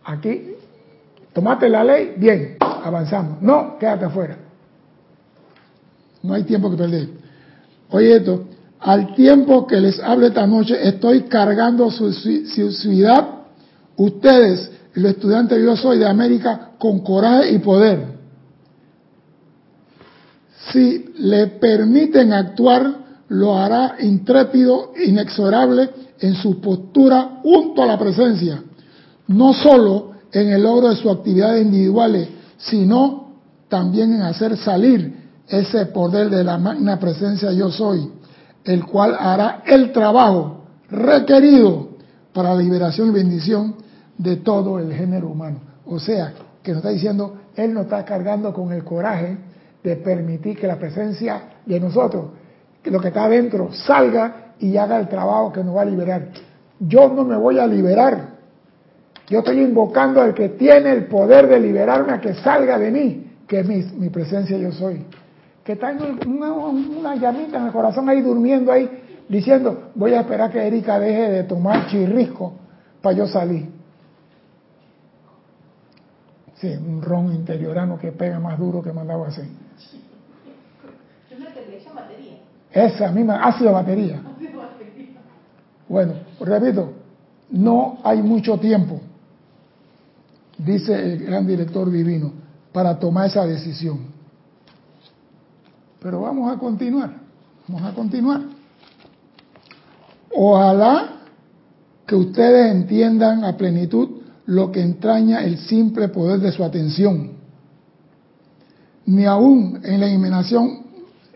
Aquí, 0.06 0.56
tomate 1.34 1.70
la 1.70 1.84
ley, 1.84 2.16
bien, 2.18 2.58
avanzamos. 2.84 3.42
No, 3.42 3.78
quédate 3.80 4.06
afuera. 4.06 4.38
No 6.22 6.34
hay 6.34 6.44
tiempo 6.44 6.70
que 6.72 6.78
perder. 6.78 7.10
Oye 7.90 8.16
esto, 8.16 8.46
al 8.80 9.14
tiempo 9.16 9.66
que 9.66 9.80
les 9.80 10.00
hablo 10.00 10.28
esta 10.28 10.46
noche, 10.46 10.76
estoy 10.88 11.22
cargando 11.24 11.90
su, 11.92 12.12
su, 12.12 12.46
su 12.46 12.72
ciudad, 12.72 13.28
ustedes, 13.96 14.72
los 14.94 15.12
estudiantes 15.12 15.64
yo 15.64 15.76
soy 15.78 16.00
de 16.00 16.08
América, 16.08 16.72
con 16.78 17.00
coraje 17.00 17.52
y 17.54 17.60
poder. 17.60 18.14
Si 20.72 21.14
le 21.18 21.48
permiten 21.48 22.34
actuar, 22.34 23.04
lo 23.30 23.58
hará 23.58 23.96
intrépido, 24.00 24.92
inexorable 25.06 25.90
en 26.20 26.36
su 26.36 26.60
postura 26.60 27.40
junto 27.42 27.84
a 27.84 27.86
la 27.86 27.98
presencia, 27.98 28.64
no 29.28 29.54
solo 29.54 30.12
en 30.32 30.50
el 30.50 30.64
logro 30.64 30.90
de 30.90 30.96
sus 30.96 31.12
actividades 31.12 31.66
individuales, 31.66 32.28
sino 32.58 33.34
también 33.70 34.14
en 34.14 34.22
hacer 34.22 34.58
salir 34.58 35.24
ese 35.48 35.88
poder 35.88 36.30
de 36.30 36.44
la 36.44 36.58
magna 36.58 37.00
presencia 37.00 37.52
yo 37.52 37.70
soy, 37.70 38.10
el 38.64 38.86
cual 38.86 39.16
hará 39.20 39.64
el 39.66 39.92
trabajo 39.92 40.64
requerido 40.90 41.90
para 42.34 42.54
la 42.54 42.62
liberación 42.62 43.10
y 43.10 43.12
bendición 43.12 43.76
de 44.18 44.38
todo 44.38 44.80
el 44.80 44.94
género 44.94 45.30
humano. 45.30 45.60
O 45.86 46.00
sea, 46.00 46.34
que 46.62 46.72
nos 46.72 46.80
está 46.80 46.90
diciendo, 46.90 47.36
Él 47.56 47.74
nos 47.74 47.84
está 47.84 48.06
cargando 48.06 48.54
con 48.54 48.72
el 48.72 48.84
coraje 48.84 49.38
de 49.84 49.96
permitir 49.98 50.58
que 50.58 50.66
la 50.66 50.78
presencia 50.78 51.42
de 51.66 51.80
nosotros, 51.80 52.26
que 52.82 52.90
lo 52.90 53.02
que 53.02 53.10
está 53.10 53.26
adentro, 53.26 53.74
salga 53.74 54.54
y 54.60 54.78
haga 54.78 55.00
el 55.00 55.10
trabajo 55.10 55.52
que 55.52 55.64
nos 55.64 55.76
va 55.76 55.82
a 55.82 55.86
liberar. 55.86 56.30
Yo 56.80 57.10
no 57.10 57.24
me 57.26 57.36
voy 57.36 57.60
a 57.60 57.68
liberar. 57.68 58.33
Yo 59.30 59.40
estoy 59.40 59.62
invocando 59.62 60.22
al 60.22 60.34
que 60.34 60.50
tiene 60.50 60.92
el 60.92 61.06
poder 61.06 61.48
de 61.48 61.60
liberarme 61.60 62.14
a 62.14 62.22
que 62.22 62.34
salga 62.36 62.78
de 62.78 62.92
mí, 62.92 63.32
que 63.48 63.62
es 63.62 63.68
mi, 63.68 63.82
mi 63.98 64.10
presencia 64.10 64.58
yo 64.58 64.72
soy. 64.72 65.06
Que 65.64 65.74
está 65.74 65.92
en 65.92 66.28
una, 66.28 66.52
una 66.52 67.16
llamita 67.16 67.58
en 67.58 67.68
el 67.68 67.72
corazón 67.72 68.10
ahí 68.10 68.22
durmiendo 68.22 68.72
ahí, 68.72 68.90
diciendo, 69.30 69.92
voy 69.96 70.14
a 70.14 70.22
esperar 70.22 70.52
que 70.52 70.66
Erika 70.66 71.00
deje 71.00 71.30
de 71.30 71.44
tomar 71.44 71.88
chirrisco 71.88 72.54
para 73.02 73.16
yo 73.16 73.28
salir. 73.28 73.70
Sí, 76.56 76.68
un 76.68 77.02
ron 77.02 77.34
interiorano 77.34 77.98
que 77.98 78.12
pega 78.12 78.40
más 78.40 78.58
duro 78.58 78.82
que 78.82 78.92
mandaba 78.92 79.28
así. 79.28 79.42
Esa 82.72 83.12
misma, 83.12 83.44
ácido 83.44 83.72
batería. 83.72 84.22
Bueno, 85.88 86.14
repito, 86.40 86.94
no 87.52 88.00
hay 88.04 88.22
mucho 88.22 88.58
tiempo, 88.58 89.00
dice 90.66 90.94
el 90.94 91.26
gran 91.26 91.46
director 91.46 91.90
divino, 91.92 92.32
para 92.72 92.98
tomar 93.00 93.28
esa 93.28 93.46
decisión. 93.46 94.00
Pero 96.02 96.22
vamos 96.22 96.52
a 96.52 96.60
continuar, 96.60 97.14
vamos 97.68 97.84
a 97.84 97.94
continuar. 97.94 98.42
Ojalá 100.36 101.10
que 102.06 102.16
ustedes 102.16 102.72
entiendan 102.72 103.44
a 103.46 103.56
plenitud 103.56 104.24
lo 104.46 104.72
que 104.72 104.82
entraña 104.82 105.44
el 105.44 105.58
simple 105.60 106.10
poder 106.10 106.40
de 106.40 106.52
su 106.52 106.64
atención. 106.64 107.34
Ni 109.06 109.26
aún 109.26 109.80
en 109.84 110.00
la 110.00 110.10
imaginación, 110.10 110.84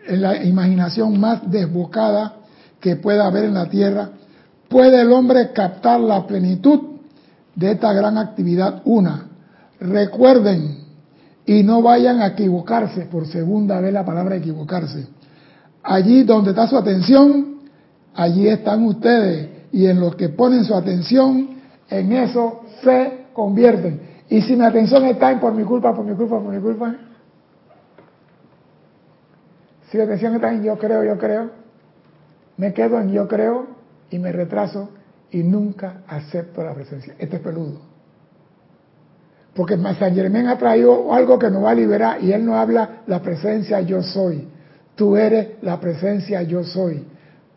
en 0.05 0.21
la 0.21 0.43
imaginación 0.43 1.19
más 1.19 1.49
desbocada 1.49 2.37
que 2.79 2.95
pueda 2.95 3.27
haber 3.27 3.45
en 3.45 3.53
la 3.53 3.69
tierra, 3.69 4.09
puede 4.67 5.01
el 5.01 5.11
hombre 5.11 5.51
captar 5.53 5.99
la 5.99 6.25
plenitud 6.27 6.96
de 7.57 7.71
esta 7.71 7.91
gran 7.91 8.17
actividad 8.17 8.81
una. 8.85 9.25
Recuerden 9.79 10.77
y 11.45 11.63
no 11.63 11.81
vayan 11.81 12.21
a 12.21 12.27
equivocarse, 12.27 13.05
por 13.05 13.25
segunda 13.27 13.81
vez 13.81 13.91
la 13.91 14.05
palabra 14.05 14.35
equivocarse. 14.35 15.07
Allí 15.81 16.23
donde 16.23 16.51
está 16.51 16.67
su 16.67 16.77
atención, 16.77 17.61
allí 18.13 18.47
están 18.47 18.85
ustedes 18.85 19.49
y 19.71 19.87
en 19.87 19.99
los 19.99 20.15
que 20.15 20.29
ponen 20.29 20.65
su 20.65 20.75
atención, 20.75 21.49
en 21.89 22.11
eso 22.11 22.61
se 22.83 23.25
convierten. 23.33 24.01
Y 24.29 24.41
si 24.41 24.55
mi 24.55 24.63
atención 24.63 25.05
está 25.05 25.31
en 25.31 25.39
por 25.39 25.53
mi 25.53 25.63
culpa, 25.63 25.95
por 25.95 26.05
mi 26.05 26.15
culpa, 26.15 26.39
por 26.39 26.53
mi 26.53 26.61
culpa, 26.61 26.95
si 29.89 29.97
mi 29.97 30.03
atención 30.03 30.35
está 30.35 30.53
en 30.53 30.63
yo 30.63 30.77
creo, 30.77 31.03
yo 31.03 31.17
creo, 31.17 31.49
me 32.57 32.73
quedo 32.73 32.99
en 32.99 33.11
yo 33.11 33.27
creo 33.27 33.67
y 34.11 34.19
me 34.19 34.31
retraso 34.31 34.89
y 35.31 35.43
nunca 35.43 36.03
acepto 36.07 36.63
la 36.63 36.73
presencia. 36.73 37.15
Este 37.17 37.37
es 37.37 37.41
peludo. 37.41 37.81
Porque 39.55 39.75
San 39.75 40.13
Germán 40.13 40.47
ha 40.47 40.57
traído 40.57 41.11
algo 41.11 41.39
que 41.39 41.49
nos 41.49 41.63
va 41.63 41.71
a 41.71 41.75
liberar 41.75 42.23
y 42.23 42.31
él 42.31 42.45
no 42.45 42.55
habla 42.55 43.01
la 43.07 43.21
presencia 43.21 43.81
yo 43.81 44.03
soy. 44.03 44.47
Tú 44.95 45.17
eres 45.17 45.61
la 45.61 45.79
presencia 45.79 46.43
yo 46.43 46.63
soy. 46.63 47.03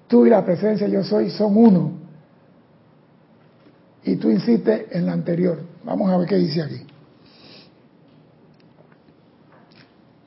Tú 0.08 0.26
y 0.26 0.30
la 0.30 0.44
presencia 0.44 0.88
yo 0.88 1.04
soy 1.04 1.30
son 1.30 1.56
uno. 1.56 1.92
Y 4.02 4.16
tú 4.16 4.30
insistes 4.30 4.86
en 4.92 5.06
la 5.06 5.12
anterior. 5.12 5.60
Vamos 5.84 6.10
a 6.10 6.16
ver 6.16 6.26
qué 6.26 6.36
dice 6.36 6.62
aquí. 6.62 6.86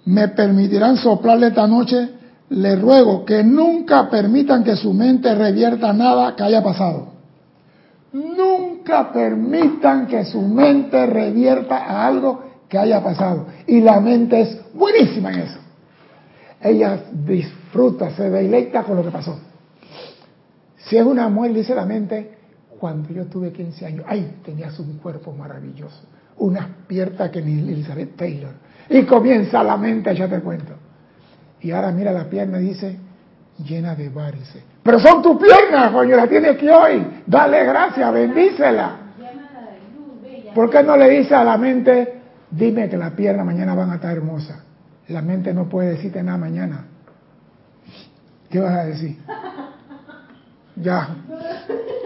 Me 0.05 0.27
permitirán 0.29 0.97
soplarle 0.97 1.47
esta 1.47 1.65
noche. 1.65 2.09
Le 2.49 2.75
ruego 2.75 3.25
que 3.25 3.43
nunca 3.43 4.09
permitan 4.11 4.63
que 4.63 4.75
su 4.75 4.93
mente 4.93 5.33
revierta 5.33 5.91
nada 5.91 6.35
que 6.35 6.43
haya 6.43 6.61
pasado. 6.61 7.12
Nunca 8.13 9.11
permitan 9.11 10.05
que 10.07 10.23
su 10.25 10.41
mente 10.41 11.05
revierta 11.07 11.77
a 11.77 12.07
algo 12.07 12.43
que 12.69 12.77
haya 12.77 13.03
pasado. 13.03 13.47
Y 13.65 13.81
la 13.81 13.99
mente 13.99 14.41
es 14.41 14.61
buenísima 14.73 15.33
en 15.33 15.39
eso. 15.39 15.59
Ella 16.61 17.05
disfruta, 17.11 18.11
se 18.11 18.29
deleita 18.29 18.83
con 18.83 18.97
lo 18.97 19.03
que 19.03 19.09
pasó. 19.09 19.39
Si 20.77 20.95
es 20.95 21.03
una 21.03 21.27
mujer, 21.27 21.53
dice 21.53 21.73
la 21.73 21.85
mente, 21.85 22.37
cuando 22.79 23.09
yo 23.09 23.25
tuve 23.25 23.51
15 23.51 23.85
años, 23.85 24.05
ay, 24.07 24.39
tenías 24.45 24.77
un 24.79 24.97
cuerpo 24.99 25.31
maravilloso, 25.31 26.03
unas 26.37 26.67
piernas 26.87 27.31
que 27.31 27.41
ni 27.41 27.59
Elizabeth 27.59 28.15
Taylor. 28.15 28.51
Y 28.89 29.03
comienza 29.03 29.63
la 29.63 29.75
mente 29.77 30.09
a 30.09 30.13
echarte 30.13 30.39
cuento. 30.41 30.73
Y 31.61 31.71
ahora 31.71 31.91
mira 31.91 32.11
la 32.11 32.29
pierna 32.29 32.59
y 32.59 32.65
dice, 32.65 32.97
llena 33.59 33.95
de 33.95 34.09
varices. 34.09 34.63
Pero 34.81 34.99
son 34.99 35.21
tus 35.21 35.37
piernas, 35.37 35.91
coño, 35.91 36.15
la 36.15 36.27
tienes 36.27 36.57
que 36.57 36.69
hoy. 36.69 37.05
Dale 37.25 37.63
gracias, 37.63 38.13
bendícela. 38.13 38.97
¿Por 40.53 40.69
qué 40.69 40.83
no 40.83 40.95
le 40.95 41.09
dice 41.09 41.33
a 41.33 41.43
la 41.43 41.57
mente, 41.57 42.21
dime 42.51 42.89
que 42.89 42.97
las 42.97 43.13
piernas 43.13 43.45
mañana 43.45 43.73
van 43.73 43.91
a 43.91 43.95
estar 43.95 44.15
hermosas? 44.15 44.61
La 45.07 45.21
mente 45.21 45.53
no 45.53 45.67
puede 45.67 45.91
decirte 45.91 46.21
nada 46.21 46.37
mañana. 46.37 46.85
¿Qué 48.49 48.59
vas 48.59 48.73
a 48.73 48.83
decir? 48.85 49.17
Ya. 50.75 51.15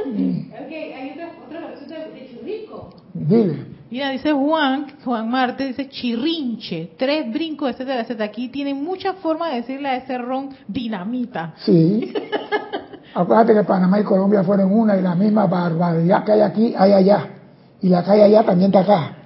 hay 0.06 1.20
otra, 1.46 1.68
de 2.14 2.68
Dile. 3.14 3.77
Mira, 3.90 4.10
dice 4.10 4.34
Juan, 4.34 4.88
Juan 5.06 5.30
Marte, 5.30 5.68
dice 5.68 5.88
chirrinche, 5.88 6.92
tres 6.98 7.32
brincos, 7.32 7.70
etcétera, 7.70 8.02
etcétera. 8.02 8.26
Aquí 8.26 8.50
tienen 8.50 8.84
muchas 8.84 9.16
formas 9.18 9.52
de 9.52 9.58
decirle 9.58 9.88
a 9.88 9.96
ese 9.96 10.18
ron 10.18 10.50
dinamita. 10.68 11.54
Sí. 11.58 12.14
Acuérdate 13.16 13.54
que 13.54 13.64
Panamá 13.64 14.02
y 14.02 14.04
Colombia 14.04 14.44
fueron 14.44 14.74
una 14.74 14.98
y 14.98 15.02
la 15.02 15.16
misma 15.16 15.48
barbaridad 15.48 16.26
que 16.26 16.34
hay 16.34 16.42
aquí, 16.42 16.76
hay 16.78 16.92
allá. 16.92 17.28
Y 17.82 17.88
la 17.88 18.04
que 18.04 18.12
hay 18.12 18.22
allá 18.22 18.44
también 18.44 18.72
está 18.76 18.82
acá. 18.82 19.18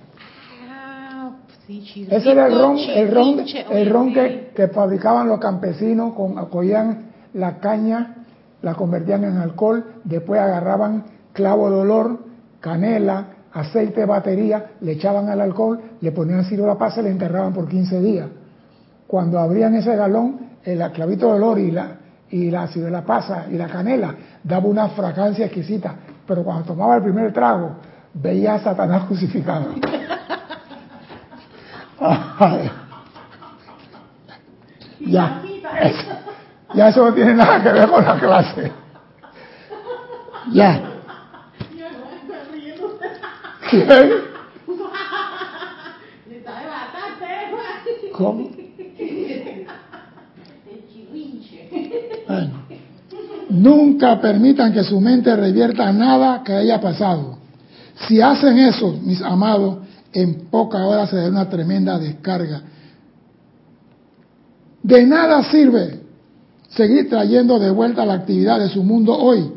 Ah, 0.69 1.31
sí, 1.65 2.07
Ese 2.09 2.31
era 2.31 2.45
el 2.45 2.59
ron, 2.59 2.77
el 2.77 3.11
ron, 3.11 3.45
el 3.71 3.89
ron 3.89 4.13
que, 4.13 4.51
que, 4.55 4.67
fabricaban 4.67 5.27
los 5.27 5.39
campesinos, 5.39 6.13
con, 6.13 6.37
acogían 6.37 7.11
la 7.33 7.57
caña, 7.57 8.25
la 8.61 8.75
convertían 8.75 9.23
en 9.23 9.37
alcohol, 9.37 9.95
después 10.03 10.39
agarraban 10.39 11.05
clavo 11.33 11.71
de 11.71 11.77
olor, 11.77 12.19
canela, 12.59 13.30
aceite 13.53 14.01
de 14.01 14.05
batería, 14.05 14.71
le 14.81 14.93
echaban 14.93 15.29
al 15.29 15.41
alcohol, 15.41 15.79
le 15.99 16.11
ponían 16.11 16.45
cirio 16.45 16.65
la 16.65 16.77
pasa 16.77 17.01
y 17.01 17.03
le 17.03 17.11
enterraban 17.11 17.53
por 17.53 17.67
15 17.67 17.99
días. 17.99 18.27
Cuando 19.07 19.39
abrían 19.39 19.75
ese 19.75 19.95
galón, 19.95 20.51
el 20.63 20.79
clavito 20.91 21.27
de 21.27 21.33
olor 21.33 21.59
y 21.59 21.71
la, 21.71 21.97
y 22.29 22.49
la 22.49 22.69
la 22.75 23.01
pasa 23.01 23.47
y 23.51 23.57
la 23.57 23.67
canela 23.67 24.15
daba 24.43 24.67
una 24.67 24.89
fragancia 24.89 25.45
exquisita, 25.45 25.95
pero 26.25 26.43
cuando 26.43 26.63
tomaba 26.63 26.95
el 26.95 27.03
primer 27.03 27.33
trago, 27.33 27.75
veía 28.13 28.55
a 28.55 28.59
Satanás 28.59 29.03
crucificado. 29.07 29.75
ya, 34.99 35.41
ya 36.73 36.89
eso 36.89 37.05
no 37.05 37.13
tiene 37.13 37.33
nada 37.33 37.61
que 37.61 37.71
ver 37.71 37.89
con 37.89 38.03
la 38.03 38.19
clase. 38.19 38.71
Ya. 40.51 40.90
¿Cómo? 48.11 48.49
nunca 53.49 54.19
permitan 54.19 54.73
que 54.73 54.83
su 54.83 54.99
mente 54.99 55.35
revierta 55.35 55.91
nada 55.91 56.43
que 56.43 56.53
haya 56.53 56.79
pasado. 56.79 57.37
Si 58.07 58.21
hacen 58.21 58.57
eso, 58.59 58.97
mis 59.03 59.21
amados, 59.21 59.79
en 60.13 60.49
poca 60.49 60.85
hora 60.85 61.07
se 61.07 61.17
da 61.17 61.29
una 61.29 61.49
tremenda 61.49 61.99
descarga. 61.99 62.61
De 64.83 65.05
nada 65.05 65.43
sirve 65.43 66.01
seguir 66.69 67.09
trayendo 67.09 67.59
de 67.59 67.69
vuelta 67.69 68.03
a 68.03 68.05
la 68.05 68.13
actividad 68.13 68.59
de 68.59 68.69
su 68.69 68.83
mundo 68.83 69.17
hoy 69.17 69.51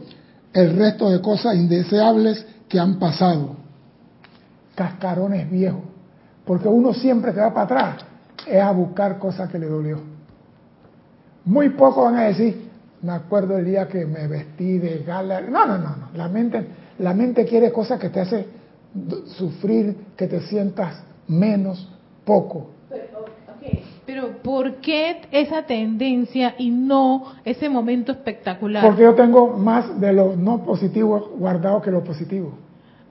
el 0.53 0.77
resto 0.77 1.11
de 1.11 1.21
cosas 1.21 1.57
indeseables 1.57 2.45
que 2.69 2.79
han 2.79 2.99
pasado 2.99 3.64
cascarones 4.75 5.51
viejos. 5.51 5.83
Porque 6.45 6.69
uno 6.69 6.93
siempre 6.93 7.33
que 7.33 7.41
va 7.41 7.55
para 7.55 7.65
atrás 7.65 8.05
es 8.47 8.61
a 8.61 8.71
buscar 8.73 9.19
cosas 9.19 9.51
que 9.51 9.59
le 9.59 9.67
dolió. 9.67 9.99
Muy 11.45 11.71
pocos 11.71 12.05
van 12.05 12.17
a 12.17 12.25
decir, 12.25 12.71
me 13.03 13.13
acuerdo 13.13 13.59
el 13.59 13.65
día 13.65 13.89
que 13.89 14.07
me 14.07 14.27
vestí 14.27 14.79
de 14.79 15.05
gala. 15.07 15.41
No, 15.41 15.67
no, 15.67 15.79
no, 15.79 15.97
no. 15.97 16.09
La 16.15 16.29
mente, 16.29 16.67
la 16.99 17.15
mente 17.15 17.45
quiere 17.45 17.73
cosas 17.73 18.01
que 18.01 18.09
te 18.09 18.21
hacen 18.21 18.47
sufrir, 19.27 19.97
que 20.17 20.27
te 20.27 20.41
sientas 20.43 21.03
menos, 21.29 21.89
poco. 22.25 22.71
Pero 24.07 24.43
¿por 24.43 24.77
qué 24.77 25.23
esa 25.31 25.63
tendencia 25.63 26.55
y 26.59 26.71
no 26.71 27.25
ese 27.45 27.71
momento 27.71 28.13
espectacular? 28.13 28.85
Porque 28.85 29.03
yo 29.03 29.15
tengo 29.15 29.57
más 29.57 29.99
de 29.99 30.13
lo 30.13 30.37
no 30.37 30.63
positivo 30.63 31.33
guardado 31.39 31.81
que 31.81 31.91
lo 31.91 32.05
positivo. 32.05 32.53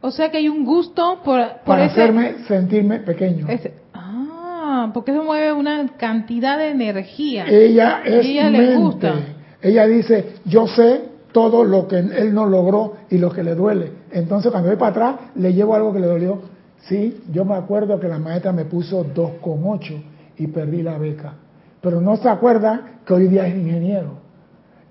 O 0.06 0.12
sea 0.12 0.30
que 0.30 0.38
hay 0.38 0.50
un 0.50 0.66
gusto 0.66 1.22
por, 1.24 1.40
para 1.64 1.86
hacerme 1.86 2.44
sentirme 2.46 3.00
pequeño. 3.00 3.48
ah, 3.94 4.92
porque 4.94 5.12
eso 5.12 5.24
mueve 5.24 5.54
una 5.54 5.96
cantidad 5.96 6.58
de 6.58 6.72
energía. 6.72 7.46
Ella 7.48 8.02
es 8.04 8.26
ella 8.26 8.50
le 8.50 8.76
gusta. 8.76 9.14
Ella 9.62 9.88
dice, 9.88 10.34
yo 10.44 10.68
sé 10.68 11.06
todo 11.32 11.64
lo 11.64 11.88
que 11.88 12.00
él 12.00 12.34
no 12.34 12.46
logró 12.48 12.98
y 13.10 13.18
lo 13.18 13.32
que 13.32 13.44
le 13.44 13.56
duele. 13.56 13.94
Entonces 14.12 14.52
cuando 14.52 14.68
voy 14.68 14.78
para 14.78 14.92
atrás 14.92 15.16
le 15.36 15.54
llevo 15.54 15.74
algo 15.74 15.94
que 15.94 16.02
le 16.02 16.08
dolió. 16.08 16.42
Sí, 16.82 17.22
yo 17.32 17.46
me 17.46 17.56
acuerdo 17.56 17.98
que 17.98 18.10
la 18.10 18.20
maestra 18.20 18.52
me 18.52 18.66
puso 18.66 19.06
2,8 19.06 20.04
y 20.38 20.48
perdí 20.48 20.84
la 20.84 20.98
beca. 20.98 21.36
Pero 21.80 22.02
no 22.02 22.18
se 22.18 22.28
acuerda 22.28 23.00
que 23.06 23.14
hoy 23.14 23.28
día 23.30 23.48
es 23.48 23.56
ingeniero 23.56 24.23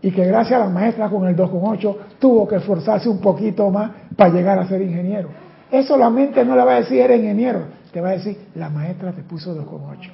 y 0.03 0.11
que 0.11 0.27
gracias 0.27 0.61
a 0.61 0.65
la 0.65 0.71
maestra 0.71 1.09
con 1.09 1.27
el 1.27 1.37
2,8 1.37 1.97
tuvo 2.19 2.47
que 2.49 2.57
esforzarse 2.57 3.09
un 3.09 3.21
poquito 3.21 3.71
más 3.71 3.93
para 4.17 4.31
llegar 4.31 4.59
a 4.59 4.67
ser 4.67 4.83
ingeniero. 4.83 5.29
Eso 5.71 5.97
la 5.97 6.11
mente 6.11 6.45
no 6.45 6.57
le 6.57 6.65
va 6.65 6.73
a 6.75 6.81
decir 6.81 7.01
eres 7.01 7.21
ingeniero, 7.21 7.61
te 7.93 8.01
va 8.01 8.11
a 8.11 8.13
decir 8.13 8.37
la 8.57 8.69
maestra 8.69 9.13
te 9.13 9.23
puso 9.23 9.55
2,8. 9.55 10.11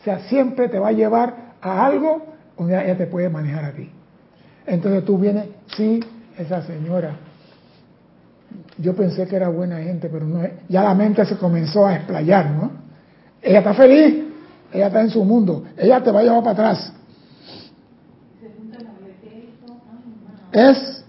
O 0.00 0.04
sea, 0.04 0.20
siempre 0.20 0.68
te 0.68 0.78
va 0.78 0.88
a 0.88 0.92
llevar 0.92 1.34
a 1.60 1.86
algo 1.86 2.26
donde 2.56 2.82
ella 2.84 2.96
te 2.96 3.06
puede 3.06 3.28
manejar 3.30 3.64
a 3.64 3.72
ti. 3.72 3.90
Entonces 4.66 5.04
tú 5.04 5.18
vienes, 5.18 5.46
sí, 5.76 6.00
esa 6.38 6.62
señora, 6.62 7.16
yo 8.78 8.94
pensé 8.94 9.26
que 9.26 9.36
era 9.36 9.48
buena 9.48 9.78
gente, 9.78 10.08
pero 10.08 10.26
no 10.26 10.42
ya 10.68 10.82
la 10.82 10.94
mente 10.94 11.24
se 11.24 11.36
comenzó 11.36 11.86
a 11.86 11.96
explayar, 11.96 12.50
¿no? 12.50 12.70
Ella 13.42 13.58
está 13.58 13.74
feliz, 13.74 14.24
ella 14.72 14.88
está 14.88 15.00
en 15.00 15.10
su 15.10 15.24
mundo, 15.24 15.64
ella 15.76 16.02
te 16.02 16.10
va 16.10 16.20
a 16.20 16.22
llevar 16.22 16.42
para 16.42 16.52
atrás. 16.52 16.92
Es 20.52 21.04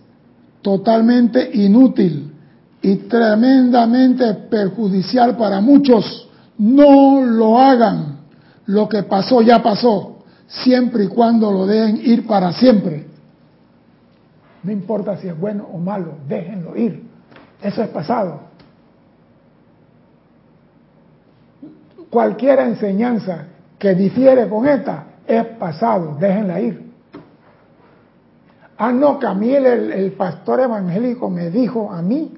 totalmente 0.61 1.49
inútil 1.53 2.33
y 2.81 2.95
tremendamente 2.95 4.33
perjudicial 4.33 5.37
para 5.37 5.61
muchos. 5.61 6.29
No 6.57 7.21
lo 7.21 7.59
hagan. 7.59 8.19
Lo 8.65 8.87
que 8.87 9.03
pasó 9.03 9.41
ya 9.41 9.61
pasó, 9.61 10.23
siempre 10.47 11.05
y 11.05 11.07
cuando 11.07 11.51
lo 11.51 11.65
dejen 11.65 11.99
ir 12.03 12.27
para 12.27 12.53
siempre. 12.53 13.07
No 14.63 14.71
importa 14.71 15.17
si 15.17 15.27
es 15.27 15.39
bueno 15.39 15.67
o 15.71 15.77
malo, 15.77 16.13
déjenlo 16.27 16.77
ir. 16.77 17.03
Eso 17.61 17.83
es 17.83 17.89
pasado. 17.89 18.41
Cualquier 22.09 22.59
enseñanza 22.59 23.45
que 23.79 23.95
difiere 23.95 24.47
con 24.47 24.67
esta 24.67 25.05
es 25.25 25.43
pasado, 25.57 26.17
déjenla 26.19 26.59
ir. 26.59 26.90
Ah, 28.83 28.91
no, 28.91 29.19
que 29.19 29.27
a 29.27 29.35
mí 29.35 29.53
el, 29.53 30.11
pastor 30.13 30.61
evangélico 30.61 31.29
me 31.29 31.51
dijo 31.51 31.91
a 31.91 32.01
mí 32.01 32.33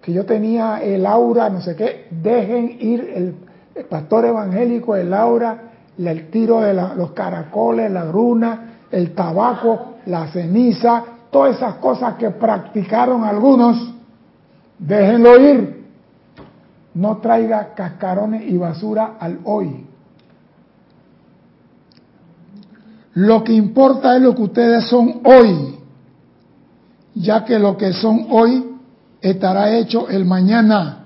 que 0.00 0.10
yo 0.10 0.24
tenía 0.24 0.82
el 0.82 1.04
aura, 1.04 1.50
no 1.50 1.60
sé 1.60 1.76
qué, 1.76 2.06
dejen 2.10 2.78
ir 2.80 3.36
el, 3.74 3.84
pastor 3.84 4.24
evangélico, 4.24 4.96
el 4.96 5.12
aura, 5.12 5.64
el 5.98 6.30
tiro 6.30 6.62
de 6.62 6.72
los 6.72 7.10
caracoles, 7.10 7.90
la 7.90 8.10
runa, 8.10 8.78
el 8.90 9.14
tabaco, 9.14 9.96
la 10.06 10.28
ceniza, 10.28 11.04
todas 11.30 11.56
esas 11.56 11.74
cosas 11.74 12.14
que 12.14 12.30
practicaron 12.30 13.22
algunos, 13.22 13.94
déjenlo 14.78 15.38
ir. 15.38 15.84
No 16.94 17.18
traiga 17.18 17.74
cascarones 17.74 18.50
y 18.50 18.56
basura 18.56 19.16
al 19.20 19.40
hoy. 19.44 19.86
Lo 23.14 23.44
que 23.44 23.52
importa 23.52 24.16
es 24.16 24.22
lo 24.22 24.34
que 24.34 24.42
ustedes 24.42 24.86
son 24.86 25.20
hoy, 25.24 25.78
ya 27.14 27.44
que 27.44 27.58
lo 27.58 27.76
que 27.76 27.92
son 27.92 28.26
hoy 28.30 28.72
estará 29.20 29.70
hecho 29.76 30.08
el 30.08 30.24
mañana. 30.24 31.04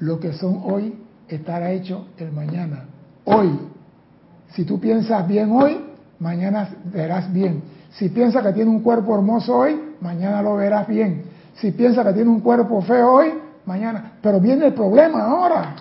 Lo 0.00 0.18
que 0.18 0.32
son 0.32 0.62
hoy 0.64 0.94
estará 1.28 1.70
hecho 1.72 2.06
el 2.18 2.32
mañana. 2.32 2.84
Hoy. 3.24 3.50
Si 4.54 4.64
tú 4.64 4.80
piensas 4.80 5.26
bien 5.28 5.52
hoy, 5.52 5.80
mañana 6.18 6.68
verás 6.92 7.32
bien. 7.32 7.62
Si 7.92 8.08
piensas 8.08 8.44
que 8.44 8.52
tiene 8.52 8.70
un 8.70 8.80
cuerpo 8.80 9.14
hermoso 9.14 9.56
hoy, 9.56 9.80
mañana 10.00 10.42
lo 10.42 10.56
verás 10.56 10.88
bien. 10.88 11.24
Si 11.54 11.70
piensas 11.70 12.04
que 12.06 12.12
tiene 12.12 12.30
un 12.30 12.40
cuerpo 12.40 12.82
feo 12.82 13.12
hoy, 13.12 13.32
mañana. 13.66 14.12
Pero 14.20 14.40
viene 14.40 14.66
el 14.66 14.74
problema 14.74 15.24
ahora, 15.26 15.76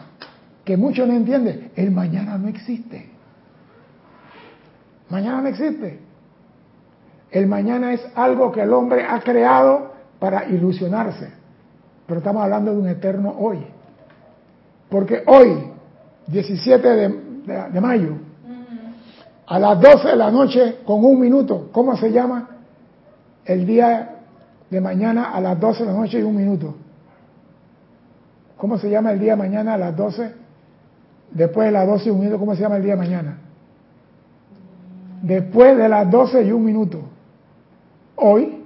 que 0.63 0.77
muchos 0.77 1.07
no 1.07 1.13
entienden. 1.13 1.71
El 1.75 1.89
mañana 1.91 2.37
no 2.37 2.47
existe. 2.47 3.09
Mañana 5.09 5.41
no 5.41 5.47
existe. 5.47 5.99
El 7.31 7.47
mañana 7.47 7.93
es 7.93 8.01
algo 8.15 8.51
que 8.51 8.61
el 8.61 8.73
hombre 8.73 9.05
ha 9.07 9.19
creado 9.21 9.93
para 10.19 10.45
ilusionarse. 10.45 11.31
Pero 12.07 12.19
estamos 12.19 12.43
hablando 12.43 12.71
de 12.71 12.77
un 12.77 12.87
eterno 12.87 13.35
hoy. 13.37 13.65
Porque 14.89 15.23
hoy, 15.27 15.71
17 16.27 16.87
de, 16.87 17.81
mayo, 17.81 18.17
a 19.45 19.59
las 19.59 19.79
12 19.79 20.07
de 20.09 20.15
la 20.15 20.31
noche 20.31 20.77
con 20.85 21.03
un 21.03 21.19
minuto, 21.19 21.69
¿cómo 21.71 21.95
se 21.97 22.11
llama? 22.11 22.49
El 23.45 23.65
día 23.65 24.17
de 24.69 24.81
mañana 24.81 25.31
a 25.31 25.41
las 25.41 25.59
12 25.59 25.85
de 25.85 25.91
la 25.91 25.97
noche 25.97 26.19
y 26.19 26.23
un 26.23 26.35
minuto. 26.35 26.75
¿Cómo 28.57 28.77
se 28.77 28.89
llama 28.89 29.11
el 29.11 29.19
día 29.19 29.33
de 29.33 29.37
mañana 29.37 29.75
a 29.75 29.77
las 29.77 29.95
12? 29.95 30.33
Después 31.31 31.67
de 31.67 31.71
las 31.71 31.87
12 31.87 32.09
y 32.09 32.11
un 32.11 32.19
minuto, 32.19 32.39
¿cómo 32.39 32.55
se 32.55 32.61
llama 32.61 32.77
el 32.77 32.83
día 32.83 32.93
de 32.93 32.99
mañana? 32.99 33.37
Después 35.21 35.77
de 35.77 35.89
las 35.89 36.09
12 36.09 36.43
y 36.43 36.51
un 36.51 36.63
minuto. 36.63 37.01
Hoy. 38.15 38.63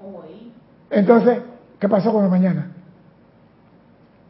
Hoy. 0.00 0.52
Entonces, 0.90 1.38
¿qué 1.78 1.88
pasó 1.88 2.12
con 2.12 2.22
la 2.22 2.28
mañana? 2.28 2.72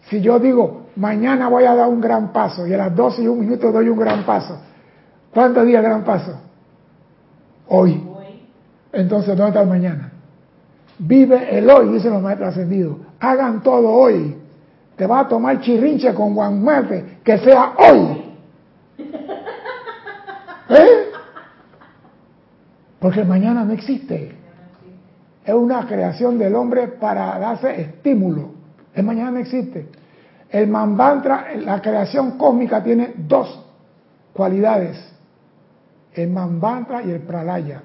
Si 0.08 0.20
yo 0.20 0.38
digo, 0.38 0.86
mañana 0.96 1.48
voy 1.48 1.64
a 1.64 1.74
dar 1.74 1.88
un 1.88 2.00
gran 2.00 2.32
paso 2.32 2.66
y 2.66 2.74
a 2.74 2.78
las 2.78 2.94
12 2.94 3.22
y 3.22 3.26
un 3.26 3.40
minuto 3.40 3.72
doy 3.72 3.88
un 3.88 3.98
gran 3.98 4.24
paso, 4.24 4.58
¿cuántos 5.32 5.66
días 5.66 5.82
gran 5.82 6.04
paso? 6.04 6.38
Hoy. 7.68 8.08
Entonces, 8.92 9.36
¿dónde 9.36 9.48
está 9.48 9.62
el 9.62 9.68
mañana? 9.68 10.12
Vive 10.98 11.58
el 11.58 11.68
hoy, 11.70 11.88
dicen 11.94 12.12
los 12.12 12.22
maestros 12.22 12.50
ascendidos. 12.50 12.98
Hagan 13.18 13.62
todo 13.62 13.88
hoy. 13.88 14.36
Te 14.96 15.06
va 15.06 15.20
a 15.20 15.28
tomar 15.28 15.60
chirrinche 15.60 16.12
con 16.12 16.34
Juan 16.34 16.62
Muerte, 16.62 17.18
que 17.24 17.38
sea 17.38 17.72
hoy. 17.78 18.36
¿Eh? 20.68 21.11
Porque 23.02 23.24
mañana 23.24 23.64
no 23.64 23.72
existe. 23.72 24.30
Es 25.44 25.54
una 25.54 25.84
creación 25.88 26.38
del 26.38 26.54
hombre 26.54 26.86
para 26.86 27.36
darse 27.36 27.80
estímulo. 27.80 28.52
El 28.94 29.02
mañana 29.02 29.32
no 29.32 29.38
existe. 29.38 29.88
El 30.48 30.68
Mambantra, 30.68 31.48
la 31.56 31.82
creación 31.82 32.38
cósmica 32.38 32.80
tiene 32.84 33.14
dos 33.16 33.66
cualidades. 34.32 34.96
El 36.14 36.30
Mambantra 36.30 37.02
y 37.02 37.10
el 37.10 37.22
Pralaya. 37.22 37.82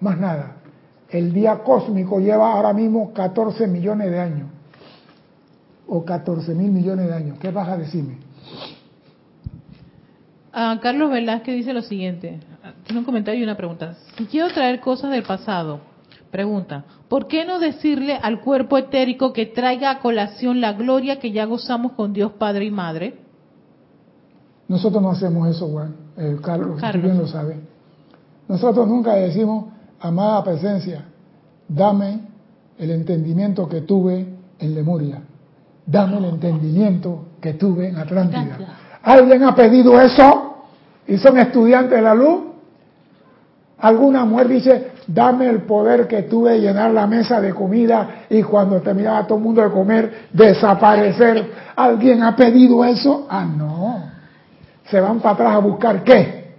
Más 0.00 0.18
nada. 0.18 0.56
El 1.10 1.32
día 1.32 1.60
cósmico 1.62 2.18
lleva 2.18 2.52
ahora 2.52 2.72
mismo 2.72 3.12
14 3.12 3.68
millones 3.68 4.10
de 4.10 4.18
años. 4.18 4.48
O 5.86 6.04
14 6.04 6.52
mil 6.56 6.72
millones 6.72 7.06
de 7.06 7.14
años. 7.14 7.38
¿Qué 7.38 7.52
vas 7.52 7.68
a 7.68 7.76
decirme? 7.76 8.18
Ah, 10.52 10.80
Carlos 10.82 11.12
Velázquez 11.12 11.54
dice 11.54 11.72
lo 11.72 11.82
siguiente. 11.82 12.40
Tiene 12.86 13.00
un 13.00 13.04
comentario 13.04 13.40
y 13.40 13.44
una 13.44 13.56
pregunta. 13.56 13.94
Si 14.16 14.26
quiero 14.26 14.48
traer 14.48 14.80
cosas 14.80 15.10
del 15.10 15.22
pasado, 15.22 15.80
Pregunta, 16.30 16.84
¿por 17.08 17.28
qué 17.28 17.44
no 17.44 17.60
decirle 17.60 18.18
al 18.20 18.40
cuerpo 18.40 18.76
etérico 18.76 19.32
que 19.32 19.46
traiga 19.46 19.90
a 19.90 20.00
colación 20.00 20.60
la 20.60 20.72
gloria 20.72 21.18
que 21.18 21.30
ya 21.32 21.44
gozamos 21.44 21.92
con 21.92 22.12
Dios 22.12 22.32
Padre 22.32 22.66
y 22.66 22.70
Madre? 22.70 23.14
Nosotros 24.68 25.02
no 25.02 25.10
hacemos 25.12 25.48
eso, 25.48 25.68
Juan. 25.68 25.94
Eh, 26.16 26.36
Carlos, 26.42 26.80
Carlos. 26.80 27.02
bien 27.02 27.18
lo 27.18 27.26
sabe. 27.28 27.60
Nosotros 28.48 28.88
nunca 28.88 29.14
decimos, 29.14 29.66
amada 30.00 30.42
presencia, 30.42 31.04
dame 31.68 32.20
el 32.76 32.90
entendimiento 32.90 33.68
que 33.68 33.82
tuve 33.82 34.26
en 34.58 34.74
Lemuria. 34.74 35.22
Dame 35.86 36.18
el 36.18 36.24
entendimiento 36.24 37.26
que 37.40 37.54
tuve 37.54 37.88
en 37.88 37.96
Atlántida. 37.96 38.58
¿Alguien 39.02 39.44
ha 39.44 39.54
pedido 39.54 40.00
eso? 40.00 40.66
¿Y 41.06 41.16
son 41.18 41.38
estudiantes 41.38 41.96
de 41.96 42.02
la 42.02 42.14
luz? 42.14 42.40
Alguna 43.78 44.24
mujer 44.24 44.48
dice, 44.48 44.92
dame 45.06 45.48
el 45.48 45.62
poder 45.62 46.08
que 46.08 46.22
tuve 46.22 46.52
de 46.52 46.60
llenar 46.60 46.92
la 46.92 47.06
mesa 47.06 47.40
de 47.40 47.52
comida 47.52 48.24
y 48.30 48.42
cuando 48.42 48.80
terminaba 48.80 49.26
todo 49.26 49.36
el 49.38 49.44
mundo 49.44 49.62
de 49.62 49.70
comer, 49.70 50.28
desaparecer. 50.32 51.52
¿Alguien 51.76 52.22
ha 52.22 52.34
pedido 52.34 52.84
eso? 52.84 53.26
Ah, 53.28 53.44
no. 53.44 54.10
Se 54.86 54.98
van 54.98 55.20
para 55.20 55.34
atrás 55.34 55.54
a 55.56 55.58
buscar 55.58 56.02
qué? 56.04 56.54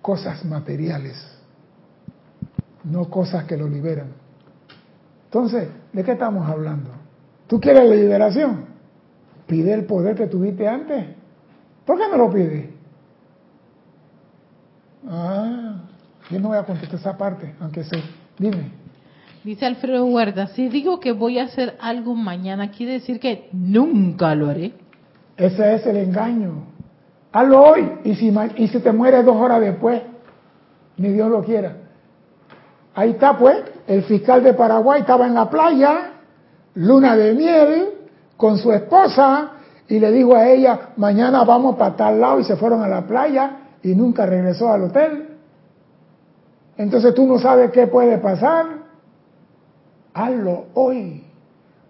Cosas 0.00 0.42
materiales, 0.46 1.22
no 2.84 3.10
cosas 3.10 3.44
que 3.44 3.56
lo 3.56 3.68
liberan. 3.68 4.08
Entonces, 5.24 5.68
¿de 5.92 6.02
qué 6.02 6.12
estamos 6.12 6.48
hablando? 6.48 6.90
¿Tú 7.46 7.60
quieres 7.60 7.86
la 7.86 7.94
liberación? 7.94 8.64
Pide 9.46 9.74
el 9.74 9.84
poder 9.84 10.16
que 10.16 10.28
tuviste 10.28 10.66
antes. 10.66 11.04
¿Por 11.84 11.98
qué 11.98 12.04
no 12.10 12.16
lo 12.16 12.30
pides? 12.30 12.77
Ah, 15.08 15.76
yo 16.30 16.38
no 16.38 16.48
voy 16.48 16.58
a 16.58 16.64
contestar 16.64 17.00
esa 17.00 17.16
parte, 17.16 17.54
aunque 17.60 17.82
sé. 17.84 18.02
Dime. 18.38 18.72
Dice 19.42 19.64
Alfredo 19.64 20.04
Huerta, 20.04 20.48
si 20.48 20.68
digo 20.68 21.00
que 21.00 21.12
voy 21.12 21.38
a 21.38 21.44
hacer 21.44 21.76
algo 21.80 22.14
mañana, 22.14 22.70
quiere 22.70 22.94
decir 22.94 23.18
que 23.18 23.48
nunca 23.52 24.34
lo 24.34 24.50
haré. 24.50 24.74
Ese 25.36 25.74
es 25.74 25.86
el 25.86 25.96
engaño. 25.96 26.64
Hazlo 27.32 27.62
hoy 27.62 27.92
y 28.04 28.14
si, 28.16 28.34
y 28.56 28.68
si 28.68 28.80
te 28.80 28.92
mueres 28.92 29.24
dos 29.24 29.36
horas 29.36 29.60
después, 29.60 30.02
ni 30.96 31.08
Dios 31.08 31.30
lo 31.30 31.42
quiera. 31.42 31.76
Ahí 32.94 33.10
está 33.10 33.38
pues, 33.38 33.56
el 33.86 34.02
fiscal 34.02 34.42
de 34.42 34.54
Paraguay 34.54 35.00
estaba 35.00 35.26
en 35.26 35.34
la 35.34 35.48
playa, 35.48 36.12
luna 36.74 37.16
de 37.16 37.34
miel, 37.34 37.88
con 38.36 38.58
su 38.58 38.72
esposa, 38.72 39.52
y 39.88 39.98
le 39.98 40.10
dijo 40.10 40.34
a 40.34 40.48
ella, 40.48 40.90
mañana 40.96 41.44
vamos 41.44 41.76
para 41.76 41.96
tal 41.96 42.20
lado, 42.20 42.40
y 42.40 42.44
se 42.44 42.56
fueron 42.56 42.82
a 42.82 42.88
la 42.88 43.06
playa, 43.06 43.67
y 43.82 43.94
nunca 43.94 44.26
regresó 44.26 44.72
al 44.72 44.84
hotel. 44.84 45.28
Entonces 46.76 47.14
tú 47.14 47.26
no 47.26 47.38
sabes 47.38 47.70
qué 47.70 47.86
puede 47.86 48.18
pasar. 48.18 48.66
Hazlo 50.14 50.66
hoy. 50.74 51.24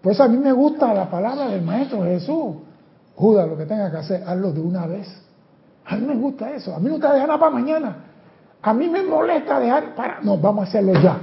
Pues 0.01 0.19
a 0.19 0.27
mí 0.27 0.37
me 0.37 0.51
gusta 0.51 0.93
la 0.93 1.09
palabra 1.09 1.47
del 1.47 1.61
Maestro 1.61 2.03
Jesús. 2.03 2.55
Judas, 3.15 3.47
lo 3.47 3.57
que 3.57 3.65
tenga 3.65 3.91
que 3.91 3.97
hacer, 3.97 4.23
hazlo 4.25 4.51
de 4.51 4.61
una 4.61 4.87
vez. 4.87 5.07
A 5.85 5.95
mí 5.97 6.05
me 6.05 6.15
gusta 6.15 6.51
eso. 6.51 6.73
A 6.73 6.79
mí 6.79 6.89
no 6.89 6.97
dejar 6.97 7.27
nada 7.27 7.39
para 7.39 7.51
mañana. 7.51 7.95
A 8.61 8.73
mí 8.73 8.87
me 8.87 9.03
molesta 9.03 9.59
dejar 9.59 9.95
para... 9.95 10.21
No, 10.21 10.37
vamos 10.37 10.65
a 10.65 10.69
hacerlo 10.69 10.93
ya. 10.93 11.17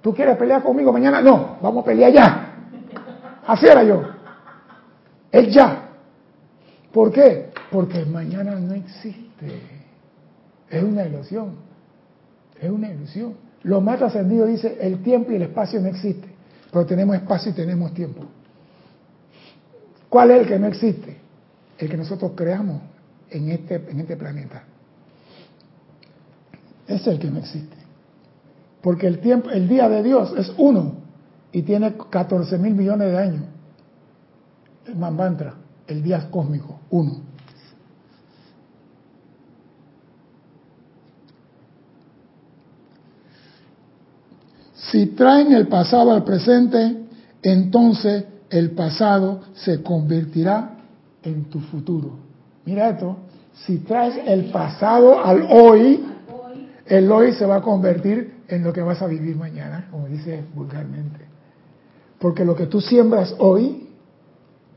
¿Tú 0.00 0.14
quieres 0.14 0.36
pelear 0.36 0.62
conmigo 0.62 0.92
mañana? 0.92 1.20
No, 1.20 1.56
vamos 1.60 1.82
a 1.82 1.86
pelear 1.86 2.12
ya. 2.12 2.54
Así 3.46 3.66
era 3.66 3.82
yo. 3.82 4.02
Es 5.30 5.52
ya. 5.52 5.88
¿Por 6.92 7.12
qué? 7.12 7.50
Porque 7.70 8.04
mañana 8.04 8.52
no 8.52 8.74
existe. 8.74 9.29
Es 10.70 10.82
una 10.82 11.04
ilusión. 11.04 11.56
Es 12.60 12.70
una 12.70 12.90
ilusión. 12.90 13.34
Los 13.62 13.82
maestros 13.82 14.10
ascendidos 14.10 14.48
dicen, 14.48 14.76
el 14.80 15.02
tiempo 15.02 15.32
y 15.32 15.36
el 15.36 15.42
espacio 15.42 15.80
no 15.80 15.88
existen, 15.88 16.30
pero 16.70 16.86
tenemos 16.86 17.16
espacio 17.16 17.52
y 17.52 17.54
tenemos 17.54 17.92
tiempo. 17.92 18.24
¿Cuál 20.08 20.30
es 20.30 20.42
el 20.42 20.48
que 20.48 20.58
no 20.58 20.66
existe? 20.66 21.16
El 21.78 21.88
que 21.88 21.96
nosotros 21.96 22.32
creamos 22.34 22.82
en 23.30 23.50
este, 23.50 23.76
en 23.76 24.00
este 24.00 24.16
planeta. 24.16 24.64
Es 26.86 27.06
el 27.06 27.18
que 27.18 27.30
no 27.30 27.38
existe. 27.38 27.76
Porque 28.82 29.06
el 29.06 29.20
tiempo, 29.20 29.50
el 29.50 29.68
día 29.68 29.88
de 29.88 30.02
Dios 30.02 30.32
es 30.36 30.52
uno 30.56 30.94
y 31.52 31.62
tiene 31.62 31.94
14 32.10 32.58
mil 32.58 32.74
millones 32.74 33.12
de 33.12 33.18
años. 33.18 33.44
El 34.86 34.96
Manvantra, 34.96 35.54
el 35.86 36.02
día 36.02 36.28
cósmico, 36.30 36.80
uno. 36.90 37.29
Si 44.90 45.06
traen 45.06 45.52
el 45.52 45.68
pasado 45.68 46.12
al 46.12 46.24
presente, 46.24 46.96
entonces 47.42 48.24
el 48.50 48.72
pasado 48.72 49.40
se 49.54 49.82
convertirá 49.82 50.78
en 51.22 51.44
tu 51.44 51.60
futuro. 51.60 52.18
Mira 52.64 52.90
esto, 52.90 53.16
si 53.66 53.78
traes 53.78 54.18
el 54.26 54.46
pasado 54.46 55.24
al 55.24 55.46
hoy, 55.50 56.04
el 56.86 57.10
hoy 57.10 57.32
se 57.32 57.46
va 57.46 57.56
a 57.56 57.62
convertir 57.62 58.40
en 58.48 58.64
lo 58.64 58.72
que 58.72 58.82
vas 58.82 59.00
a 59.00 59.06
vivir 59.06 59.36
mañana, 59.36 59.86
como 59.90 60.08
dice 60.08 60.42
vulgarmente. 60.54 61.20
Porque 62.18 62.44
lo 62.44 62.56
que 62.56 62.66
tú 62.66 62.80
siembras 62.80 63.34
hoy, 63.38 63.88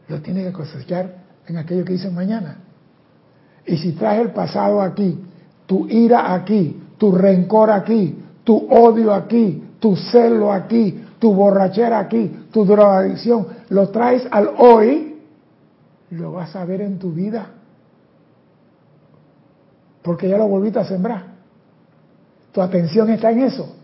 lo 0.07 0.22
tienes 0.22 0.45
que 0.45 0.53
cosechar 0.53 1.24
en 1.47 1.57
aquello 1.57 1.84
que 1.84 1.93
dicen 1.93 2.14
mañana. 2.14 2.57
Y 3.66 3.78
si 3.78 3.93
traes 3.93 4.22
el 4.22 4.32
pasado 4.32 4.82
aquí, 4.82 5.20
tu 5.66 5.88
ira 5.89 6.34
aquí, 6.34 6.82
tu 6.97 7.11
rencor 7.11 7.72
aquí, 7.72 8.20
tu 8.43 8.57
odio 8.70 9.14
aquí, 9.14 9.64
tu 9.84 9.98
celo 9.98 10.54
aquí, 10.54 11.04
tu 11.20 11.34
borrachera 11.34 12.00
aquí, 12.00 12.48
tu 12.54 12.64
drogadicción, 12.64 13.48
lo 13.68 13.90
traes 13.90 14.26
al 14.32 14.52
hoy, 14.58 15.20
lo 16.12 16.32
vas 16.32 16.56
a 16.56 16.64
ver 16.64 16.80
en 16.80 16.98
tu 16.98 17.12
vida. 17.12 17.48
Porque 20.02 20.30
ya 20.30 20.38
lo 20.38 20.48
volviste 20.48 20.80
a 20.80 20.86
sembrar. 20.86 21.26
Tu 22.54 22.62
atención 22.62 23.10
está 23.10 23.32
en 23.32 23.42
eso. 23.42 23.76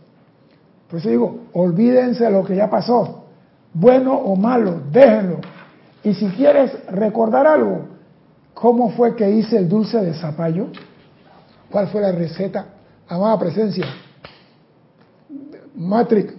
Por 0.89 0.99
eso 0.99 1.09
digo, 1.09 1.39
olvídense 1.51 2.23
de 2.23 2.31
lo 2.31 2.45
que 2.45 2.55
ya 2.55 2.69
pasó. 2.69 3.25
Bueno 3.73 4.13
o 4.13 4.37
malo, 4.37 4.79
déjenlo. 4.89 5.39
Y 6.01 6.13
si 6.13 6.27
quieres 6.29 6.71
recordar 6.91 7.45
algo, 7.45 7.87
¿cómo 8.53 8.91
fue 8.91 9.17
que 9.17 9.29
hice 9.29 9.57
el 9.57 9.67
dulce 9.67 9.99
de 9.99 10.13
zapallo? 10.13 10.67
¿Cuál 11.69 11.89
fue 11.89 11.99
la 11.99 12.13
receta? 12.13 12.67
Amada 13.09 13.37
presencia. 13.37 13.85
Matrix. 15.79 16.33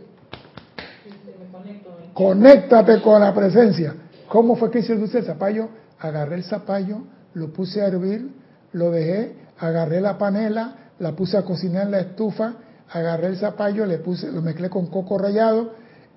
Conéctate 2.13 3.01
con 3.01 3.21
la 3.21 3.35
presencia. 3.35 3.95
¿Cómo 4.29 4.55
fue 4.55 4.71
que 4.71 4.81
hice 4.81 4.93
el 4.93 5.01
dulce 5.01 5.23
de 5.23 5.27
zapallo? 5.27 5.71
Agarré 5.99 6.37
el 6.37 6.45
zapallo, 6.45 6.99
lo 7.35 7.53
puse 7.53 7.81
a 7.81 7.87
hervir, 7.87 8.31
lo 8.73 8.91
dejé, 8.91 9.35
agarré 9.59 10.01
la 10.01 10.19
panela, 10.19 10.91
la 10.99 11.13
puse 11.13 11.39
a 11.39 11.43
cocinar 11.43 11.87
en 11.87 11.93
la 11.93 12.01
estufa, 12.01 12.53
agarré 12.93 13.29
el 13.29 13.37
zapallo, 13.39 13.87
le 13.87 13.99
puse, 13.99 14.31
lo 14.31 14.43
mezclé 14.43 14.69
con 14.69 14.87
coco 14.87 15.17
rallado 15.19 15.73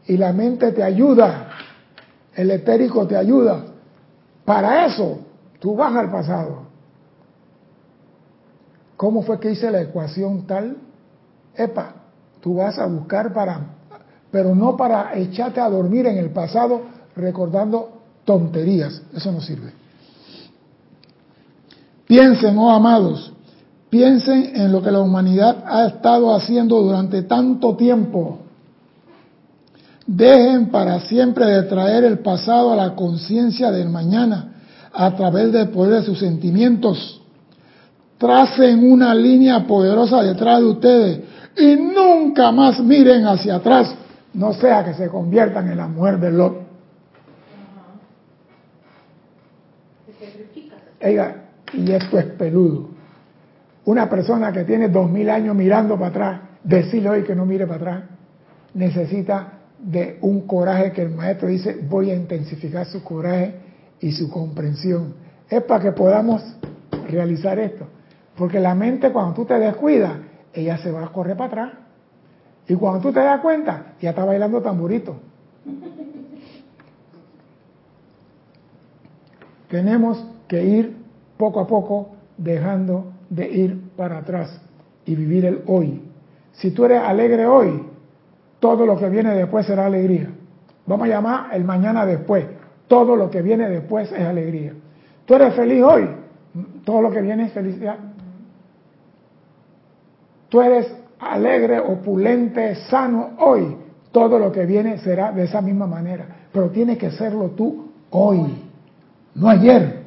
y 0.05 0.17
la 0.17 0.33
mente 0.33 0.73
te 0.73 0.83
ayuda, 0.83 1.49
el 2.35 2.51
etérico 2.51 3.07
te 3.07 3.15
ayuda. 3.15 3.63
Para 4.43 4.85
eso, 4.85 5.19
tú 5.59 5.75
vas 5.75 5.95
al 5.95 6.11
pasado. 6.11 6.63
¿Cómo 8.97 9.21
fue 9.23 9.39
que 9.39 9.51
hice 9.51 9.71
la 9.71 9.81
ecuación 9.81 10.45
tal? 10.45 10.77
Epa, 11.55 12.02
tú 12.43 12.55
vas 12.55 12.77
a 12.77 12.85
buscar 12.85 13.33
para, 13.33 13.61
pero 14.29 14.53
no 14.53 14.75
para 14.75 15.15
echarte 15.15 15.61
a 15.61 15.69
dormir 15.69 16.05
en 16.07 16.17
el 16.17 16.31
pasado 16.31 16.81
recordando 17.15 18.01
tonterías. 18.25 19.01
Eso 19.15 19.31
no 19.31 19.39
sirve. 19.39 19.71
Piensen, 22.05 22.57
oh 22.57 22.69
amados, 22.69 23.33
Piensen 23.93 24.53
en 24.55 24.71
lo 24.71 24.81
que 24.81 24.89
la 24.89 25.01
humanidad 25.01 25.65
ha 25.67 25.85
estado 25.85 26.33
haciendo 26.33 26.81
durante 26.81 27.21
tanto 27.21 27.75
tiempo. 27.75 28.39
Dejen 30.07 30.71
para 30.71 31.01
siempre 31.01 31.45
de 31.45 31.61
traer 31.69 32.03
el 32.03 32.17
pasado 32.17 32.73
a 32.73 32.75
la 32.75 32.95
conciencia 32.95 33.69
del 33.69 33.89
mañana 33.89 34.55
a 34.91 35.15
través 35.15 35.51
del 35.51 35.69
poder 35.69 35.99
de 35.99 36.07
sus 36.07 36.17
sentimientos. 36.17 37.21
Tracen 38.17 38.91
una 38.91 39.13
línea 39.13 39.67
poderosa 39.67 40.23
detrás 40.23 40.61
de 40.61 40.65
ustedes 40.65 41.19
y 41.57 41.75
nunca 41.75 42.51
más 42.51 42.79
miren 42.79 43.25
hacia 43.25 43.55
atrás, 43.55 43.95
no 44.33 44.53
sea 44.53 44.83
que 44.83 44.93
se 44.93 45.07
conviertan 45.09 45.69
en 45.69 45.77
la 45.77 45.87
mujer 45.87 46.19
de 46.19 46.31
Lot. 46.31 46.63
Oiga, 51.03 51.35
y 51.73 51.91
esto 51.91 52.17
es 52.17 52.25
peludo. 52.25 52.89
Una 53.85 54.09
persona 54.09 54.53
que 54.53 54.63
tiene 54.63 54.87
dos 54.87 55.09
mil 55.09 55.29
años 55.29 55.55
mirando 55.55 55.95
para 55.95 56.07
atrás, 56.07 56.41
decirle 56.63 57.09
hoy 57.09 57.23
que 57.23 57.35
no 57.35 57.45
mire 57.45 57.67
para 57.67 57.77
atrás, 57.77 58.03
necesita 58.73 59.59
de 59.77 60.17
un 60.21 60.47
coraje 60.47 60.93
que 60.93 61.01
el 61.01 61.09
maestro 61.09 61.49
dice, 61.49 61.77
voy 61.89 62.09
a 62.09 62.15
intensificar 62.15 62.85
su 62.85 63.03
coraje 63.03 63.55
y 63.99 64.13
su 64.13 64.29
comprensión. 64.29 65.15
Es 65.49 65.61
para 65.63 65.83
que 65.83 65.91
podamos 65.91 66.41
realizar 67.09 67.59
esto. 67.59 67.85
Porque 68.37 68.59
la 68.59 68.73
mente 68.73 69.11
cuando 69.11 69.33
tú 69.33 69.45
te 69.45 69.59
descuidas, 69.59 70.13
ella 70.53 70.77
se 70.77 70.91
va 70.91 71.03
a 71.05 71.07
correr 71.11 71.35
para 71.35 71.47
atrás. 71.47 71.71
Y 72.67 72.75
cuando 72.75 73.01
tú 73.01 73.11
te 73.11 73.19
das 73.19 73.41
cuenta, 73.41 73.93
ya 74.01 74.11
está 74.11 74.23
bailando 74.23 74.61
tamburito. 74.61 75.17
Tenemos 79.69 80.25
que 80.47 80.63
ir 80.63 80.95
poco 81.37 81.59
a 81.59 81.67
poco 81.67 82.11
dejando 82.37 83.13
de 83.29 83.49
ir 83.49 83.81
para 83.97 84.19
atrás 84.19 84.61
y 85.05 85.15
vivir 85.15 85.45
el 85.45 85.63
hoy. 85.67 86.01
Si 86.53 86.71
tú 86.71 86.85
eres 86.85 87.01
alegre 87.01 87.45
hoy, 87.47 87.83
todo 88.59 88.85
lo 88.85 88.97
que 88.97 89.09
viene 89.09 89.33
después 89.33 89.65
será 89.65 89.87
alegría. 89.87 90.29
Vamos 90.85 91.05
a 91.05 91.09
llamar 91.09 91.47
el 91.53 91.63
mañana 91.63 92.05
después. 92.05 92.45
Todo 92.87 93.15
lo 93.15 93.29
que 93.29 93.41
viene 93.41 93.69
después 93.69 94.11
es 94.11 94.21
alegría. 94.21 94.73
Tú 95.25 95.35
eres 95.35 95.55
feliz 95.55 95.81
hoy, 95.83 96.07
todo 96.85 97.01
lo 97.01 97.11
que 97.11 97.21
viene 97.21 97.45
es 97.45 97.53
felicidad. 97.53 97.97
Tú 100.53 100.61
eres 100.61 100.85
alegre, 101.19 101.79
opulente, 101.79 102.75
sano 102.75 103.31
hoy, 103.39 103.75
todo 104.11 104.37
lo 104.37 104.51
que 104.51 104.67
viene 104.67 104.99
será 104.99 105.31
de 105.31 105.45
esa 105.45 105.61
misma 105.61 105.87
manera. 105.87 106.27
Pero 106.51 106.69
tienes 106.69 106.99
que 106.99 107.09
serlo 107.09 107.49
tú 107.57 107.87
hoy, 108.11 108.39
no 109.33 109.49
ayer. 109.49 110.03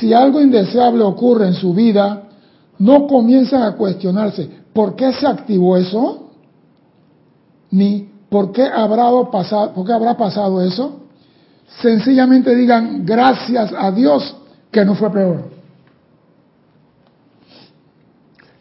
si 0.00 0.14
algo 0.14 0.40
indeseable 0.40 1.02
ocurre 1.02 1.48
en 1.48 1.52
su 1.52 1.74
vida, 1.74 2.22
no 2.78 3.06
comienzan 3.06 3.64
a 3.64 3.72
cuestionarse 3.76 4.48
por 4.72 4.96
qué 4.96 5.12
se 5.12 5.26
activó 5.26 5.76
eso, 5.76 6.30
ni 7.70 8.08
por 8.30 8.50
qué 8.50 8.64
habrá 8.64 9.10
pasado, 9.30 9.74
por 9.74 9.86
qué 9.86 9.92
habrá 9.92 10.16
pasado 10.16 10.62
eso. 10.62 11.00
Sencillamente 11.82 12.54
digan 12.54 13.04
gracias 13.04 13.74
a 13.76 13.90
Dios 13.90 14.36
que 14.70 14.86
no 14.86 14.94
fue 14.94 15.10
peor. 15.10 15.55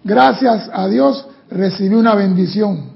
Gracias 0.06 0.70
a 0.72 0.88
Dios 0.88 1.28
recibí 1.50 1.96
una 1.96 2.14
bendición. 2.14 2.92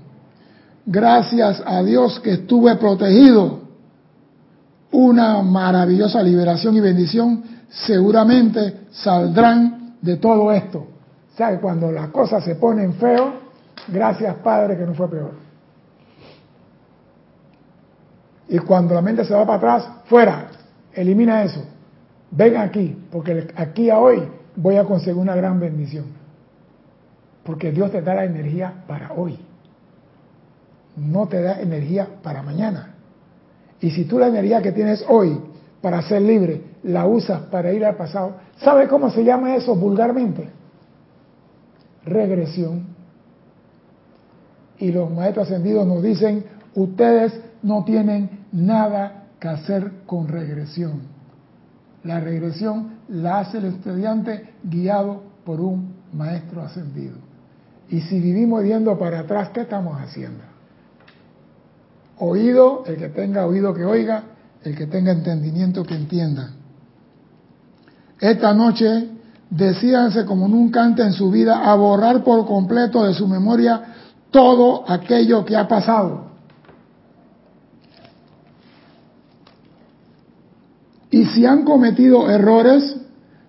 Gracias 0.86 1.62
a 1.66 1.82
Dios 1.82 2.20
que 2.20 2.34
estuve 2.34 2.76
protegido. 2.76 3.62
Una 4.92 5.42
maravillosa 5.42 6.22
liberación 6.22 6.78
y 6.78 6.82
bendición 6.82 7.44
seguramente 7.68 8.82
saldrán 8.92 9.96
de 10.00 10.18
todo 10.18 10.52
esto. 10.52 10.86
O 11.34 11.36
sea, 11.38 11.50
que 11.50 11.58
cuando 11.60 11.92
las 11.92 12.10
cosas 12.10 12.44
se 12.44 12.56
ponen 12.56 12.94
feo, 12.94 13.34
gracias 13.88 14.36
Padre 14.44 14.78
que 14.78 14.86
no 14.86 14.94
fue 14.94 15.10
peor. 15.10 15.32
Y 18.50 18.60
cuando 18.60 18.94
la 18.94 19.02
mente 19.02 19.26
se 19.26 19.34
va 19.34 19.48
para 19.48 19.58
atrás, 19.58 19.90
fuera, 20.06 20.48
elimina 20.94 21.42
eso. 21.42 21.64
Ven 22.30 22.56
aquí, 22.58 22.96
porque 23.12 23.52
aquí 23.56 23.90
a 23.90 23.98
hoy 23.98 24.22
voy 24.56 24.76
a 24.76 24.84
conseguir 24.84 25.20
una 25.20 25.36
gran 25.36 25.60
bendición. 25.60 26.19
Porque 27.50 27.72
Dios 27.72 27.92
te 27.92 28.04
da 28.04 28.14
la 28.14 28.26
energía 28.26 28.84
para 28.86 29.12
hoy. 29.14 29.36
No 30.96 31.28
te 31.28 31.42
da 31.42 31.60
energía 31.60 32.08
para 32.22 32.44
mañana. 32.44 32.94
Y 33.82 33.90
si 33.90 34.06
tú 34.06 34.20
la 34.20 34.28
energía 34.28 34.62
que 34.62 34.72
tienes 34.72 35.04
hoy 35.10 35.42
para 35.82 36.00
ser 36.04 36.22
libre 36.22 36.62
la 36.84 37.08
usas 37.08 37.42
para 37.48 37.74
ir 37.74 37.84
al 37.84 37.96
pasado. 37.96 38.36
¿Sabe 38.58 38.88
cómo 38.88 39.10
se 39.10 39.24
llama 39.24 39.56
eso 39.56 39.76
vulgarmente? 39.76 40.48
Regresión. 42.06 42.86
Y 44.78 44.92
los 44.92 45.10
maestros 45.10 45.48
ascendidos 45.48 45.88
nos 45.88 46.04
dicen, 46.04 46.46
ustedes 46.76 47.34
no 47.64 47.84
tienen 47.84 48.46
nada 48.52 49.24
que 49.40 49.48
hacer 49.48 49.92
con 50.06 50.28
regresión. 50.28 51.02
La 52.04 52.20
regresión 52.20 53.00
la 53.08 53.40
hace 53.40 53.58
el 53.58 53.66
estudiante 53.66 54.54
guiado 54.62 55.24
por 55.44 55.60
un 55.60 55.96
maestro 56.14 56.62
ascendido. 56.62 57.29
Y 57.90 58.02
si 58.02 58.20
vivimos 58.20 58.64
viendo 58.64 58.98
para 58.98 59.22
atrás, 59.22 59.50
¿qué 59.50 59.62
estamos 59.62 60.00
haciendo? 60.00 60.44
Oído, 62.20 62.84
el 62.86 62.98
que 62.98 63.10
tenga 63.10 63.46
oído 63.46 63.74
que 63.74 63.84
oiga, 63.84 64.24
el 64.64 64.76
que 64.76 64.88
tenga 64.88 65.12
entendimiento 65.12 65.84
que 65.84 65.96
entienda. 65.96 66.52
Esta 68.20 68.54
noche 68.54 69.10
decíanse 69.50 70.26
como 70.26 70.48
nunca 70.48 70.84
antes 70.84 71.06
en 71.06 71.14
su 71.14 71.32
vida 71.32 71.72
a 71.72 71.76
borrar 71.76 72.24
por 72.24 72.46
completo 72.46 73.04
de 73.06 73.14
su 73.14 73.28
memoria 73.28 73.82
todo 74.30 74.84
aquello 74.90 75.44
que 75.46 75.56
ha 75.56 75.68
pasado. 75.68 76.30
Y 81.10 81.26
si 81.26 81.46
han 81.46 81.64
cometido 81.64 82.30
errores, 82.30 82.98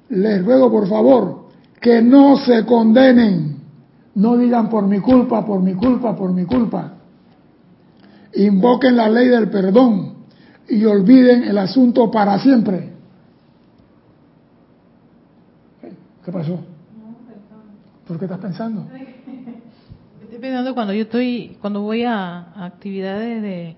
les 0.09 0.43
ruego 0.45 0.71
por 0.71 0.89
favor 0.89 1.51
que 1.81 2.01
no 2.01 2.39
se 2.39 2.65
condenen. 2.65 3.60
No 4.15 4.37
digan 4.37 4.69
por 4.69 4.87
mi 4.87 5.01
culpa, 5.01 5.45
por 5.45 5.61
mi 5.61 5.75
culpa, 5.75 6.17
por 6.17 6.33
mi 6.33 6.45
culpa. 6.45 6.95
Invoquen 8.35 8.97
la 8.97 9.09
ley 9.09 9.29
del 9.29 9.49
perdón 9.51 10.15
y 10.69 10.85
olviden 10.85 11.45
el 11.45 11.59
asunto 11.59 12.11
para 12.11 12.39
siempre. 12.39 12.91
¿Qué 16.25 16.33
pasó? 16.33 16.61
¿Por 18.07 18.19
qué 18.19 18.25
estás 18.25 18.41
pensando? 18.41 18.87
Estoy 20.23 20.39
pensando 20.39 20.75
cuando 20.75 20.93
yo 20.93 21.03
estoy, 21.03 21.57
cuando 21.61 21.83
voy 21.83 22.05
a, 22.05 22.65
actividades 22.65 23.43
de, 23.43 23.77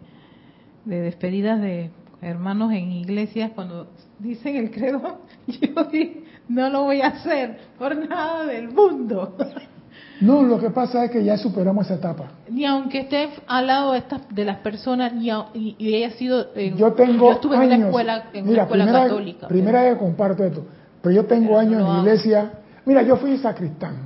de 0.84 1.00
despedidas 1.00 1.60
de 1.60 1.90
hermanos 2.20 2.72
en 2.72 2.92
iglesias, 2.92 3.52
cuando 3.54 3.88
dicen 4.18 4.56
el 4.56 4.70
credo, 4.70 5.20
yo 5.46 5.68
no 6.48 6.70
lo 6.70 6.84
voy 6.84 7.00
a 7.00 7.08
hacer 7.08 7.58
por 7.78 7.96
nada 8.08 8.46
del 8.46 8.70
mundo. 8.70 9.36
No, 10.22 10.42
lo 10.42 10.60
que 10.60 10.70
pasa 10.70 11.04
es 11.04 11.10
que 11.10 11.24
ya 11.24 11.36
superamos 11.36 11.86
esa 11.86 11.94
etapa. 11.94 12.26
Ni 12.48 12.64
aunque 12.64 13.00
esté 13.00 13.30
al 13.48 13.66
lado 13.66 13.92
de, 13.92 13.98
estas, 13.98 14.20
de 14.30 14.44
las 14.44 14.58
personas, 14.58 15.12
ni 15.12 15.30
y, 15.54 15.94
haya 15.96 16.12
sido. 16.12 16.54
yo 16.54 16.92
tengo 16.92 17.26
yo 17.26 17.32
estuve 17.32 17.56
en 17.56 17.62
una 17.62 17.86
escuela, 17.86 18.24
en 18.32 18.48
una 18.48 18.62
escuela 18.62 18.84
primera, 18.84 19.02
católica. 19.02 19.48
Primera 19.48 19.82
vez 19.82 19.98
comparto 19.98 20.44
esto. 20.44 20.64
Pero 21.02 21.14
yo 21.14 21.24
tengo 21.24 21.58
años 21.58 21.80
en 21.80 21.92
la 21.92 21.98
iglesia. 21.98 22.52
Mira, 22.84 23.02
yo 23.02 23.16
fui 23.16 23.36
sacristán. 23.38 23.96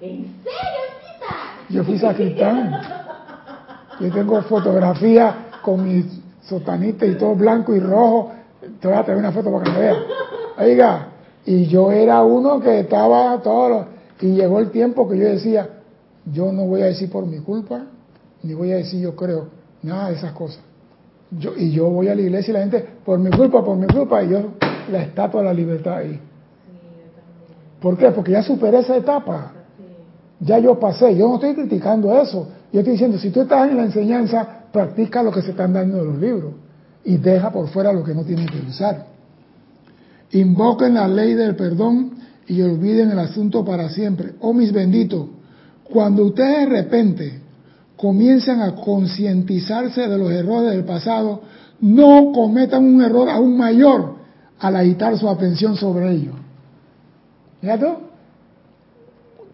¿En 0.00 0.36
serio, 0.44 0.80
Yo 1.68 1.82
fui 1.82 1.98
sacristán. 1.98 2.80
Yo 3.98 4.10
tengo 4.12 4.40
fotografías 4.42 5.34
con 5.62 5.84
mi 5.84 6.04
sotanita 6.42 7.06
y 7.06 7.16
todo 7.16 7.34
blanco 7.34 7.74
y 7.74 7.80
rojo. 7.80 8.32
Te 8.80 8.86
voy 8.86 8.96
a 8.96 9.02
traer 9.02 9.18
una 9.18 9.32
foto 9.32 9.50
para 9.50 9.64
que 9.64 9.70
me 9.72 9.80
veas. 9.80 9.98
Oiga, 10.58 11.08
y 11.44 11.66
yo 11.66 11.90
era 11.90 12.22
uno 12.22 12.60
que 12.60 12.80
estaba 12.80 13.36
todo 13.42 13.99
Y 14.20 14.34
llegó 14.34 14.60
el 14.60 14.70
tiempo 14.70 15.08
que 15.08 15.18
yo 15.18 15.24
decía, 15.24 15.68
yo 16.30 16.52
no 16.52 16.66
voy 16.66 16.82
a 16.82 16.86
decir 16.86 17.10
por 17.10 17.26
mi 17.26 17.38
culpa, 17.38 17.86
ni 18.42 18.54
voy 18.54 18.72
a 18.72 18.76
decir 18.76 19.00
yo 19.00 19.16
creo, 19.16 19.48
nada 19.82 20.08
de 20.08 20.16
esas 20.16 20.32
cosas. 20.32 20.60
Yo, 21.30 21.56
y 21.56 21.70
yo 21.70 21.88
voy 21.88 22.08
a 22.08 22.14
la 22.14 22.22
iglesia 22.22 22.50
y 22.50 22.54
la 22.54 22.60
gente, 22.60 22.84
por 23.04 23.18
mi 23.18 23.30
culpa, 23.30 23.64
por 23.64 23.76
mi 23.76 23.86
culpa, 23.86 24.22
y 24.22 24.30
yo 24.30 24.50
la 24.90 25.02
estatua 25.02 25.40
de 25.40 25.46
la 25.46 25.54
libertad 25.54 25.98
ahí. 25.98 26.20
¿Por 27.80 27.96
qué? 27.96 28.10
Porque 28.10 28.32
ya 28.32 28.42
superé 28.42 28.80
esa 28.80 28.96
etapa. 28.96 29.52
Ya 30.40 30.58
yo 30.58 30.78
pasé, 30.78 31.16
yo 31.16 31.28
no 31.28 31.34
estoy 31.36 31.54
criticando 31.54 32.20
eso. 32.20 32.48
Yo 32.72 32.80
estoy 32.80 32.92
diciendo, 32.92 33.18
si 33.18 33.30
tú 33.30 33.42
estás 33.42 33.70
en 33.70 33.76
la 33.76 33.84
enseñanza, 33.84 34.64
practica 34.72 35.22
lo 35.22 35.30
que 35.30 35.42
se 35.42 35.50
están 35.50 35.72
dando 35.72 35.98
en 35.98 36.06
los 36.06 36.18
libros 36.18 36.52
y 37.04 37.16
deja 37.16 37.50
por 37.50 37.68
fuera 37.68 37.92
lo 37.92 38.04
que 38.04 38.14
no 38.14 38.24
tienen 38.24 38.46
que 38.46 38.58
usar. 38.58 39.06
Invoquen 40.32 40.94
la 40.94 41.08
ley 41.08 41.34
del 41.34 41.56
perdón 41.56 42.12
y 42.46 42.62
olviden 42.62 43.10
el 43.10 43.18
asunto 43.18 43.64
para 43.64 43.88
siempre. 43.90 44.32
Oh 44.40 44.52
mis 44.52 44.72
benditos, 44.72 45.26
cuando 45.84 46.24
ustedes 46.24 46.68
de 46.68 46.76
repente 46.76 47.40
comienzan 47.96 48.62
a 48.62 48.74
concientizarse 48.74 50.08
de 50.08 50.18
los 50.18 50.30
errores 50.30 50.70
del 50.70 50.84
pasado, 50.84 51.42
no 51.80 52.32
cometan 52.32 52.84
un 52.84 53.02
error 53.02 53.28
aún 53.28 53.56
mayor 53.56 54.14
al 54.58 54.76
agitar 54.76 55.16
su 55.18 55.28
atención 55.28 55.76
sobre 55.76 56.12
ello. 56.12 56.32
¿Ya 57.62 57.78
tú? 57.78 57.86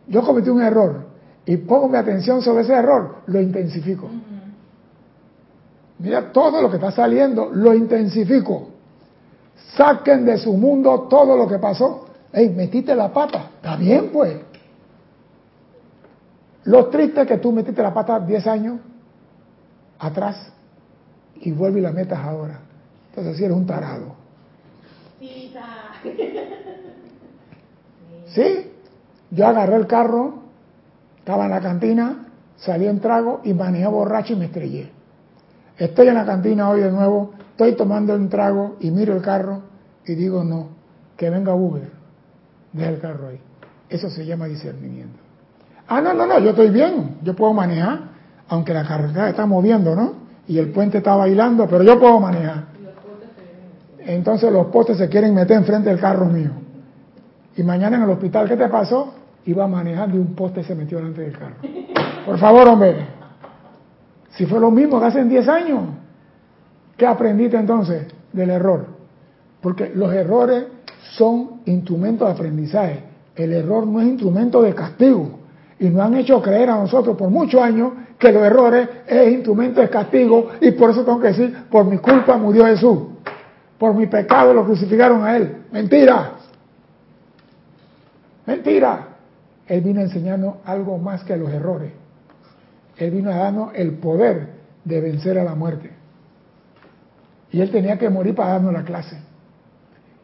Yo 0.08 0.22
cometí 0.22 0.48
un 0.48 0.62
error 0.62 1.06
y 1.44 1.56
pongo 1.56 1.88
mi 1.88 1.96
atención 1.96 2.42
sobre 2.42 2.62
ese 2.62 2.74
error, 2.74 3.16
lo 3.26 3.40
intensifico. 3.40 4.08
Mira 5.98 6.30
todo 6.32 6.60
lo 6.60 6.68
que 6.68 6.76
está 6.76 6.90
saliendo, 6.90 7.50
lo 7.52 7.74
intensifico. 7.74 8.68
Saquen 9.76 10.24
de 10.24 10.38
su 10.38 10.52
mundo 10.52 11.06
todo 11.08 11.36
lo 11.36 11.48
que 11.48 11.58
pasó. 11.58 12.05
Ey, 12.36 12.50
metiste 12.50 12.94
la 12.94 13.10
pata. 13.10 13.52
Está 13.56 13.76
bien, 13.76 14.10
pues. 14.12 14.36
Lo 16.64 16.86
triste 16.88 17.22
es 17.22 17.26
que 17.26 17.38
tú 17.38 17.50
metiste 17.50 17.80
la 17.80 17.94
pata 17.94 18.20
10 18.20 18.46
años 18.46 18.78
atrás 19.98 20.52
y 21.36 21.50
vuelve 21.50 21.78
y 21.78 21.82
la 21.82 21.92
metas 21.92 22.18
ahora. 22.18 22.60
Entonces, 23.08 23.38
si 23.38 23.44
eres 23.44 23.56
un 23.56 23.66
tarado. 23.66 24.14
Sí, 28.28 28.70
yo 29.30 29.46
agarré 29.46 29.76
el 29.76 29.86
carro, 29.86 30.42
estaba 31.20 31.46
en 31.46 31.52
la 31.52 31.60
cantina, 31.60 32.26
salí 32.56 32.86
en 32.86 33.00
trago 33.00 33.40
y 33.44 33.54
manejé 33.54 33.86
borracho 33.86 34.34
y 34.34 34.36
me 34.36 34.46
estrellé. 34.46 34.90
Estoy 35.78 36.08
en 36.08 36.16
la 36.16 36.26
cantina 36.26 36.68
hoy 36.68 36.80
de 36.80 36.90
nuevo, 36.90 37.32
estoy 37.52 37.76
tomando 37.76 38.14
un 38.14 38.28
trago 38.28 38.76
y 38.80 38.90
miro 38.90 39.14
el 39.14 39.22
carro 39.22 39.62
y 40.04 40.16
digo 40.16 40.44
no, 40.44 40.68
que 41.16 41.30
venga 41.30 41.54
Uber, 41.54 41.95
deja 42.76 42.90
el 42.90 42.98
carro 42.98 43.28
ahí. 43.28 43.40
Eso 43.88 44.10
se 44.10 44.24
llama 44.24 44.46
discernimiento. 44.46 45.18
Ah, 45.88 46.00
no, 46.00 46.14
no, 46.14 46.26
no, 46.26 46.38
yo 46.40 46.50
estoy 46.50 46.70
bien, 46.70 47.18
yo 47.22 47.34
puedo 47.34 47.52
manejar, 47.52 48.00
aunque 48.48 48.74
la 48.74 48.86
carretera 48.86 49.28
está 49.28 49.46
moviendo, 49.46 49.94
¿no? 49.94 50.14
Y 50.48 50.58
el 50.58 50.70
puente 50.70 50.98
está 50.98 51.14
bailando, 51.14 51.66
pero 51.68 51.82
yo 51.82 51.98
puedo 51.98 52.18
manejar. 52.20 52.64
Entonces 53.98 54.52
los 54.52 54.66
postes 54.66 54.98
se 54.98 55.08
quieren 55.08 55.34
meter 55.34 55.56
enfrente 55.56 55.88
del 55.88 55.98
carro 55.98 56.26
mío. 56.26 56.50
Y 57.56 57.62
mañana 57.62 57.96
en 57.96 58.04
el 58.04 58.10
hospital, 58.10 58.48
¿qué 58.48 58.56
te 58.56 58.68
pasó? 58.68 59.14
Iba 59.46 59.66
manejando 59.66 60.16
y 60.16 60.20
un 60.20 60.34
poste 60.34 60.62
se 60.62 60.74
metió 60.74 60.98
delante 60.98 61.22
del 61.22 61.32
carro. 61.32 61.56
Por 62.24 62.38
favor, 62.38 62.68
hombre. 62.68 63.06
Si 64.30 64.46
fue 64.46 64.60
lo 64.60 64.70
mismo 64.70 65.00
que 65.00 65.06
hace 65.06 65.24
10 65.24 65.48
años. 65.48 65.80
¿Qué 66.96 67.06
aprendiste 67.06 67.56
entonces 67.56 68.06
del 68.32 68.50
error? 68.50 68.86
Porque 69.60 69.92
los 69.94 70.12
errores 70.12 70.64
son 71.12 71.60
instrumentos 71.66 72.28
de 72.28 72.34
aprendizaje. 72.34 73.00
El 73.34 73.52
error 73.52 73.86
no 73.86 74.00
es 74.00 74.06
instrumento 74.06 74.62
de 74.62 74.74
castigo. 74.74 75.40
Y 75.78 75.88
nos 75.88 76.02
han 76.02 76.14
hecho 76.14 76.40
creer 76.40 76.70
a 76.70 76.76
nosotros 76.76 77.16
por 77.16 77.28
muchos 77.28 77.60
años 77.60 77.92
que 78.18 78.32
los 78.32 78.42
errores 78.42 78.88
es 79.06 79.32
instrumento 79.32 79.80
de 79.80 79.90
castigo 79.90 80.50
y 80.60 80.70
por 80.70 80.90
eso 80.90 81.04
tengo 81.04 81.20
que 81.20 81.28
decir, 81.28 81.54
por 81.70 81.84
mi 81.84 81.98
culpa 81.98 82.36
murió 82.38 82.64
Jesús. 82.64 82.98
Por 83.78 83.94
mi 83.94 84.06
pecado 84.06 84.54
lo 84.54 84.64
crucificaron 84.64 85.22
a 85.22 85.36
él. 85.36 85.64
Mentira. 85.70 86.32
Mentira. 88.46 89.08
Él 89.66 89.80
vino 89.82 90.00
a 90.00 90.04
enseñarnos 90.04 90.56
algo 90.64 90.96
más 90.96 91.24
que 91.24 91.36
los 91.36 91.50
errores. 91.50 91.92
Él 92.96 93.10
vino 93.10 93.30
a 93.30 93.36
darnos 93.36 93.72
el 93.74 93.92
poder 93.92 94.48
de 94.84 95.00
vencer 95.00 95.38
a 95.38 95.44
la 95.44 95.54
muerte. 95.54 95.90
Y 97.50 97.60
él 97.60 97.70
tenía 97.70 97.98
que 97.98 98.08
morir 98.08 98.34
para 98.34 98.52
darnos 98.52 98.72
la 98.72 98.84
clase. 98.84 99.18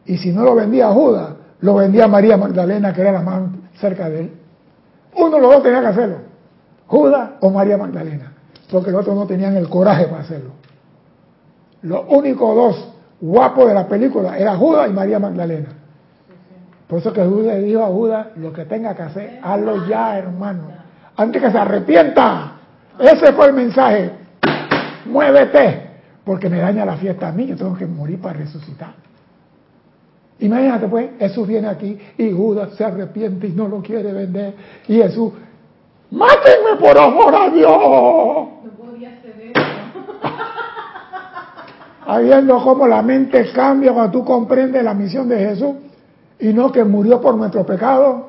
Y 0.05 0.17
si 0.17 0.31
no 0.31 0.43
lo 0.43 0.55
vendía 0.55 0.87
a 0.87 0.93
Judas, 0.93 1.29
lo 1.61 1.75
vendía 1.75 2.05
a 2.05 2.07
María 2.07 2.37
Magdalena, 2.37 2.93
que 2.93 3.01
era 3.01 3.11
la 3.11 3.21
más 3.21 3.43
cerca 3.79 4.09
de 4.09 4.21
él. 4.21 4.31
Uno 5.15 5.35
de 5.35 5.41
los 5.41 5.53
dos 5.53 5.63
tenía 5.63 5.81
que 5.81 5.87
hacerlo. 5.87 6.17
Judas 6.87 7.31
o 7.39 7.49
María 7.49 7.77
Magdalena. 7.77 8.33
Porque 8.69 8.91
los 8.91 9.01
otros 9.01 9.15
no 9.15 9.25
tenían 9.25 9.55
el 9.55 9.69
coraje 9.69 10.05
para 10.05 10.23
hacerlo. 10.23 10.51
Los 11.83 12.05
únicos 12.09 12.55
dos 12.55 12.93
guapos 13.21 13.67
de 13.67 13.73
la 13.73 13.87
película 13.87 14.37
eran 14.37 14.57
Judas 14.57 14.89
y 14.89 14.93
María 14.93 15.19
Magdalena. 15.19 15.69
Por 16.87 16.99
eso 16.99 17.13
que 17.13 17.23
Judas 17.23 17.61
dijo 17.63 17.83
a 17.83 17.87
Judas, 17.87 18.27
lo 18.35 18.51
que 18.51 18.65
tenga 18.65 18.95
que 18.95 19.03
hacer, 19.03 19.39
hazlo 19.41 19.87
ya, 19.87 20.17
hermano. 20.17 20.63
Antes 21.15 21.41
que 21.41 21.51
se 21.51 21.57
arrepienta. 21.57 22.53
Ese 22.99 23.33
fue 23.33 23.47
el 23.47 23.53
mensaje. 23.53 24.11
Muévete, 25.05 25.89
porque 26.23 26.49
me 26.49 26.59
daña 26.59 26.85
la 26.85 26.97
fiesta 26.97 27.29
a 27.29 27.31
mí, 27.31 27.47
yo 27.47 27.55
tengo 27.55 27.75
que 27.75 27.85
morir 27.85 28.21
para 28.21 28.39
resucitar. 28.39 28.93
Imagínate 30.43 30.87
pues, 30.89 31.09
Jesús 31.19 31.47
viene 31.47 31.69
aquí 31.69 31.97
y 32.17 32.31
Judas 32.31 32.71
se 32.75 32.83
arrepiente 32.83 33.47
y 33.47 33.51
no 33.51 33.69
lo 33.69 33.81
quiere 33.81 34.11
vender. 34.11 34.53
Y 34.89 34.97
Jesús, 34.97 35.31
mátenme 36.11 36.75
por 36.81 36.97
amor 36.97 37.33
a 37.33 37.49
Dios. 37.49 37.71
No 37.71 38.59
podía 38.77 39.13
hacer 39.13 39.39
eso. 39.39 39.53
Habiendo 42.05 42.61
cómo 42.61 42.85
la 42.87 43.01
mente 43.01 43.53
cambia 43.53 43.93
cuando 43.93 44.11
tú 44.11 44.25
comprendes 44.25 44.83
la 44.83 44.93
misión 44.93 45.29
de 45.29 45.37
Jesús 45.37 45.75
y 46.37 46.51
no 46.51 46.73
que 46.73 46.83
murió 46.83 47.21
por 47.21 47.35
nuestro 47.35 47.65
pecado, 47.65 48.27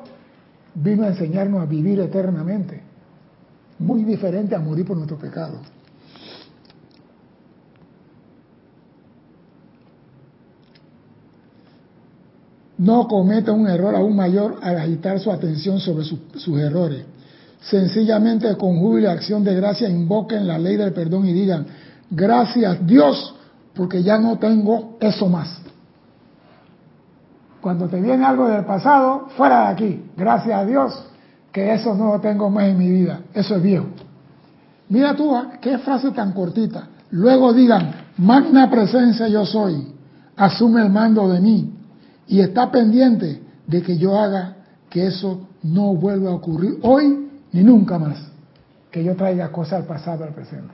vino 0.73 1.03
a 1.03 1.07
enseñarnos 1.07 1.63
a 1.63 1.65
vivir 1.65 1.99
eternamente. 1.99 2.81
Muy 3.79 4.05
diferente 4.05 4.55
a 4.55 4.59
morir 4.59 4.85
por 4.85 4.95
nuestro 4.95 5.17
pecado. 5.17 5.57
No 12.77 13.07
cometa 13.07 13.51
un 13.51 13.67
error 13.67 13.95
aún 13.95 14.15
mayor 14.15 14.59
al 14.61 14.77
agitar 14.77 15.19
su 15.19 15.31
atención 15.31 15.79
sobre 15.79 16.03
sus 16.03 16.59
errores. 16.59 17.05
sencillamente 17.61 18.55
con 18.57 18.77
júbilo 18.79 19.09
acción 19.09 19.43
de 19.43 19.55
gracia 19.55 19.89
invoquen 19.89 20.45
la 20.45 20.59
ley 20.59 20.75
del 20.75 20.93
perdón 20.93 21.25
y 21.27 21.33
digan, 21.33 21.65
gracias 22.11 22.85
Dios, 22.85 23.33
porque 23.73 24.03
ya 24.03 24.19
no 24.19 24.37
tengo 24.37 24.97
eso 24.99 25.27
más. 25.27 25.61
Cuando 27.61 27.87
te 27.87 27.99
viene 27.99 28.23
algo 28.23 28.47
del 28.47 28.65
pasado, 28.65 29.29
fuera 29.35 29.61
de 29.61 29.67
aquí. 29.73 30.03
Gracias 30.15 30.59
a 30.59 30.65
Dios 30.65 30.93
que 31.51 31.73
eso 31.73 31.95
no 31.95 32.13
lo 32.13 32.19
tengo 32.19 32.49
más 32.49 32.65
en 32.65 32.77
mi 32.77 32.89
vida. 32.89 33.21
Eso 33.33 33.55
es 33.55 33.63
viejo. 33.63 33.85
Mira 34.89 35.15
tú, 35.15 35.35
¿ah? 35.35 35.53
qué 35.59 35.79
frase 35.79 36.11
tan 36.11 36.33
cortita. 36.33 36.89
Luego 37.11 37.53
digan, 37.53 37.91
magna 38.17 38.69
presencia 38.69 39.27
yo 39.27 39.45
soy, 39.45 39.87
asume 40.35 40.81
el 40.81 40.89
mando 40.89 41.27
de 41.27 41.39
mí 41.39 41.74
y 42.27 42.41
está 42.41 42.71
pendiente 42.71 43.41
de 43.67 43.81
que 43.81 43.97
yo 43.97 44.17
haga 44.17 44.55
que 44.89 45.07
eso 45.07 45.47
no 45.63 45.93
vuelva 45.95 46.31
a 46.31 46.35
ocurrir 46.35 46.79
hoy 46.81 47.29
ni 47.51 47.63
nunca 47.63 47.99
más. 47.99 48.17
Que 48.91 49.03
yo 49.03 49.15
traiga 49.15 49.51
cosas 49.51 49.81
al 49.81 49.85
pasado 49.85 50.23
al 50.23 50.33
presente. 50.33 50.73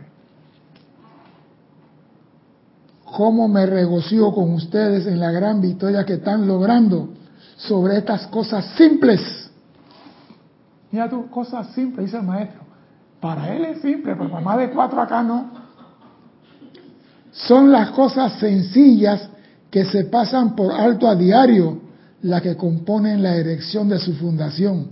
Cómo 3.05 3.47
me 3.47 3.65
regocijo 3.65 4.33
con 4.33 4.53
ustedes 4.53 5.05
en 5.05 5.19
la 5.19 5.31
gran 5.31 5.59
victoria 5.59 6.05
que 6.05 6.13
están 6.13 6.47
logrando 6.47 7.09
sobre 7.57 7.97
estas 7.97 8.27
cosas 8.27 8.65
simples. 8.77 9.19
Mira 10.91 11.09
tú, 11.09 11.29
cosas 11.29 11.73
simples, 11.73 12.07
dice 12.07 12.17
el 12.17 12.23
maestro. 12.23 12.61
Para 13.19 13.53
él 13.53 13.65
es 13.65 13.81
simple, 13.81 14.15
pero 14.15 14.29
para 14.29 14.43
más 14.43 14.57
de 14.57 14.71
cuatro 14.71 15.01
acá 15.01 15.21
no. 15.23 15.51
Son 17.31 17.71
las 17.71 17.91
cosas 17.91 18.39
sencillas 18.39 19.29
que 19.71 19.85
se 19.85 20.03
pasan 20.05 20.55
por 20.55 20.71
alto 20.73 21.07
a 21.07 21.15
diario 21.15 21.79
las 22.21 22.41
que 22.41 22.55
componen 22.55 23.23
la 23.23 23.35
erección 23.35 23.89
de 23.89 23.97
su 23.97 24.13
fundación, 24.13 24.87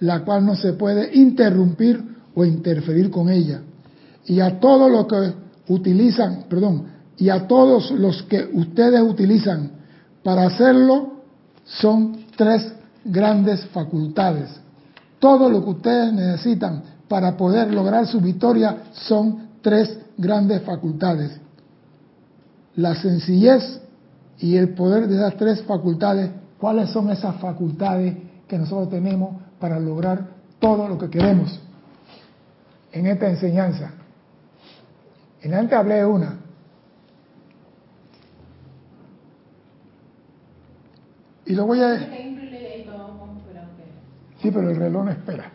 la 0.00 0.24
cual 0.24 0.44
no 0.44 0.54
se 0.54 0.74
puede 0.74 1.16
interrumpir 1.16 2.02
o 2.34 2.44
interferir 2.44 3.10
con 3.10 3.30
ella. 3.30 3.62
Y 4.26 4.40
a 4.40 4.60
todos 4.60 4.90
los 4.90 5.06
que 5.06 5.72
utilizan, 5.72 6.44
perdón, 6.48 6.86
y 7.16 7.30
a 7.30 7.46
todos 7.46 7.90
los 7.92 8.24
que 8.24 8.50
ustedes 8.52 9.00
utilizan 9.00 9.70
para 10.22 10.46
hacerlo 10.46 11.22
son 11.64 12.26
tres 12.36 12.72
grandes 13.04 13.64
facultades. 13.66 14.50
Todo 15.20 15.48
lo 15.48 15.64
que 15.64 15.70
ustedes 15.70 16.12
necesitan 16.12 16.82
para 17.08 17.36
poder 17.36 17.72
lograr 17.72 18.06
su 18.06 18.20
victoria 18.20 18.76
son 18.92 19.48
tres 19.62 19.96
grandes 20.18 20.60
facultades 20.62 21.40
la 22.76 22.94
sencillez 22.94 23.80
y 24.38 24.56
el 24.56 24.74
poder 24.74 25.06
de 25.08 25.16
esas 25.16 25.36
tres 25.36 25.62
facultades, 25.62 26.30
¿cuáles 26.58 26.90
son 26.90 27.10
esas 27.10 27.36
facultades 27.36 28.16
que 28.48 28.58
nosotros 28.58 28.90
tenemos 28.90 29.40
para 29.58 29.78
lograr 29.78 30.26
todo 30.58 30.88
lo 30.88 30.98
que 30.98 31.08
queremos 31.08 31.60
en 32.92 33.06
esta 33.06 33.30
enseñanza? 33.30 33.92
En 35.42 35.54
antes 35.54 35.78
hablé 35.78 35.96
de 35.96 36.06
una. 36.06 36.38
Y 41.46 41.54
lo 41.54 41.66
voy 41.66 41.80
a... 41.80 41.98
Sí, 44.40 44.50
pero 44.50 44.70
el 44.70 44.76
reloj 44.76 45.04
no 45.04 45.10
espera. 45.10 45.50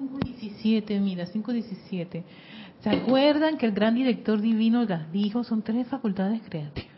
5.17, 0.00 1.00
mira, 1.00 1.26
5.17. 1.26 2.22
¿Se 2.82 2.90
acuerdan 2.90 3.58
que 3.58 3.66
el 3.66 3.72
gran 3.72 3.94
director 3.94 4.40
divino 4.40 4.84
las 4.84 5.10
dijo? 5.12 5.44
Son 5.44 5.62
tres 5.62 5.86
facultades 5.86 6.40
creativas. 6.48 6.91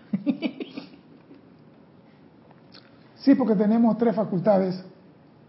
Sí, 3.16 3.34
porque 3.34 3.54
tenemos 3.54 3.96
tres 3.96 4.14
facultades 4.14 4.84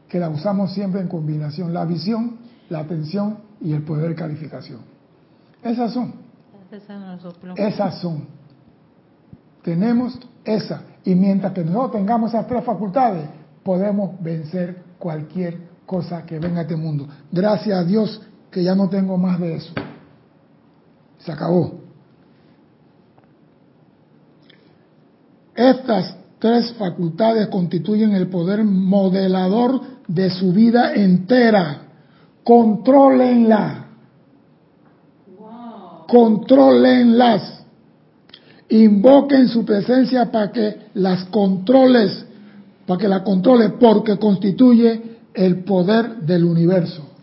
que 0.08 0.18
las 0.18 0.34
usamos 0.34 0.74
siempre 0.74 1.02
en 1.02 1.10
combinación. 1.10 1.74
La 1.74 1.84
visión, 1.84 2.38
la 2.70 2.80
atención 2.80 3.40
y 3.60 3.74
el 3.74 3.84
poder 3.84 4.10
de 4.10 4.16
calificación. 4.16 4.80
Esas 5.62 5.92
son. 5.92 6.14
Esas 7.58 8.00
son. 8.00 8.28
Tenemos 9.62 10.18
esa. 10.46 10.84
Y 11.04 11.16
mientras 11.16 11.52
que 11.52 11.66
nosotros 11.66 11.92
tengamos 11.94 12.34
esas 12.34 12.48
tres 12.48 12.64
facultades, 12.64 13.28
podemos 13.62 14.22
vencer 14.22 14.84
cualquier 14.98 15.58
cosa 15.86 16.26
que 16.26 16.40
venga 16.40 16.60
a 16.60 16.62
este 16.62 16.76
mundo. 16.78 17.08
Gracias 17.32 17.78
a 17.78 17.84
Dios 17.84 18.22
que 18.52 18.64
ya 18.64 18.74
no 18.74 18.88
tengo 18.88 19.18
más 19.18 19.40
de 19.40 19.56
eso. 19.56 19.74
Se 21.20 21.32
acabó. 21.32 21.85
Estas 25.56 26.16
tres 26.40 26.74
facultades 26.74 27.48
constituyen 27.48 28.14
el 28.14 28.28
poder 28.28 28.64
modelador 28.64 29.82
de 30.08 30.30
su 30.30 30.52
vida 30.52 30.94
entera. 30.94 31.82
Contrólenla. 32.44 33.86
Contrólenlas. 36.08 37.64
Invoquen 38.70 39.48
su 39.48 39.64
presencia 39.64 40.32
para 40.32 40.52
que 40.52 40.78
las 40.96 41.26
controles, 41.26 42.26
para 42.86 43.00
que 43.00 43.08
la 43.08 43.24
controle, 43.24 43.70
porque 43.70 44.18
constituye 44.18 45.18
el 45.34 45.64
poder 45.64 46.18
del 46.18 46.44
universo 46.44 47.16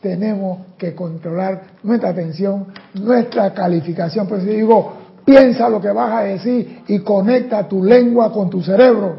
tenemos 0.00 0.60
que 0.78 0.94
controlar 0.94 1.62
nuestra 1.82 2.10
atención, 2.10 2.68
nuestra 2.94 3.52
calificación. 3.52 4.26
Por 4.26 4.38
eso 4.38 4.46
digo, 4.46 4.99
piensa 5.30 5.68
lo 5.68 5.80
que 5.80 5.90
vas 5.90 6.12
a 6.12 6.22
decir 6.22 6.82
y 6.88 6.98
conecta 7.00 7.68
tu 7.68 7.84
lengua 7.84 8.32
con 8.32 8.50
tu 8.50 8.62
cerebro, 8.62 9.16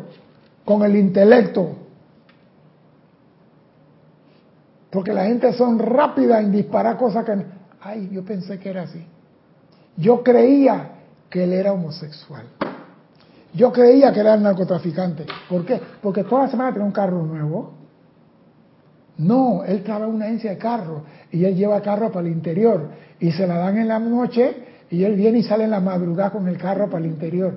con 0.65 0.83
el 0.83 0.95
intelecto. 0.95 1.77
Porque 4.89 5.13
la 5.13 5.25
gente 5.25 5.53
son 5.53 5.79
rápida 5.79 6.41
en 6.41 6.51
disparar 6.51 6.97
cosas 6.97 7.23
que... 7.23 7.45
Ay, 7.81 8.09
yo 8.11 8.23
pensé 8.23 8.59
que 8.59 8.69
era 8.69 8.83
así. 8.83 9.05
Yo 9.95 10.21
creía 10.21 10.91
que 11.29 11.45
él 11.45 11.53
era 11.53 11.71
homosexual. 11.71 12.45
Yo 13.53 13.71
creía 13.71 14.11
que 14.11 14.19
era 14.19 14.35
narcotraficante. 14.35 15.25
¿Por 15.47 15.65
qué? 15.65 15.79
Porque 16.01 16.23
toda 16.25 16.43
la 16.43 16.49
semana 16.49 16.71
tiene 16.71 16.85
un 16.85 16.91
carro 16.91 17.23
nuevo 17.23 17.81
no, 19.21 19.63
él 19.63 19.83
trabaja 19.83 20.07
en 20.07 20.15
una 20.15 20.25
agencia 20.25 20.49
de 20.49 20.57
carro 20.57 21.03
y 21.31 21.45
él 21.45 21.55
lleva 21.55 21.79
carro 21.81 22.11
para 22.11 22.25
el 22.25 22.33
interior 22.33 22.89
y 23.19 23.31
se 23.31 23.45
la 23.45 23.57
dan 23.57 23.77
en 23.77 23.87
la 23.87 23.99
noche 23.99 24.70
y 24.91 25.05
él 25.05 25.15
viene 25.15 25.39
y 25.39 25.43
sale 25.43 25.63
en 25.63 25.71
la 25.71 25.79
madrugada 25.79 26.31
con 26.31 26.47
el 26.49 26.57
carro 26.57 26.89
para 26.89 27.03
el 27.03 27.09
interior. 27.09 27.53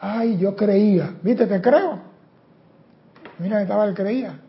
Ay, 0.00 0.36
yo 0.36 0.56
creía. 0.56 1.14
¿Viste? 1.22 1.46
Te 1.46 1.60
creo. 1.60 2.00
Mira, 3.38 3.62
estaba 3.62 3.86
él 3.86 3.94
creía. 3.94 4.40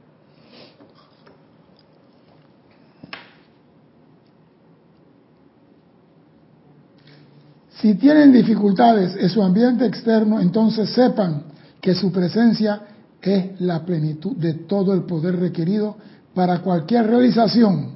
Si 7.79 7.93
tienen 7.93 8.33
dificultades 8.33 9.15
en 9.15 9.29
su 9.29 9.43
ambiente 9.43 9.85
externo, 9.85 10.39
entonces 10.39 10.89
sepan 10.89 11.43
que 11.79 11.93
su 11.93 12.11
presencia 12.11 12.81
es 13.21 13.61
la 13.61 13.85
plenitud 13.85 14.35
de 14.35 14.53
todo 14.53 14.93
el 14.93 15.03
poder 15.03 15.39
requerido 15.39 15.95
para 16.33 16.59
cualquier 16.61 17.05
realización, 17.05 17.91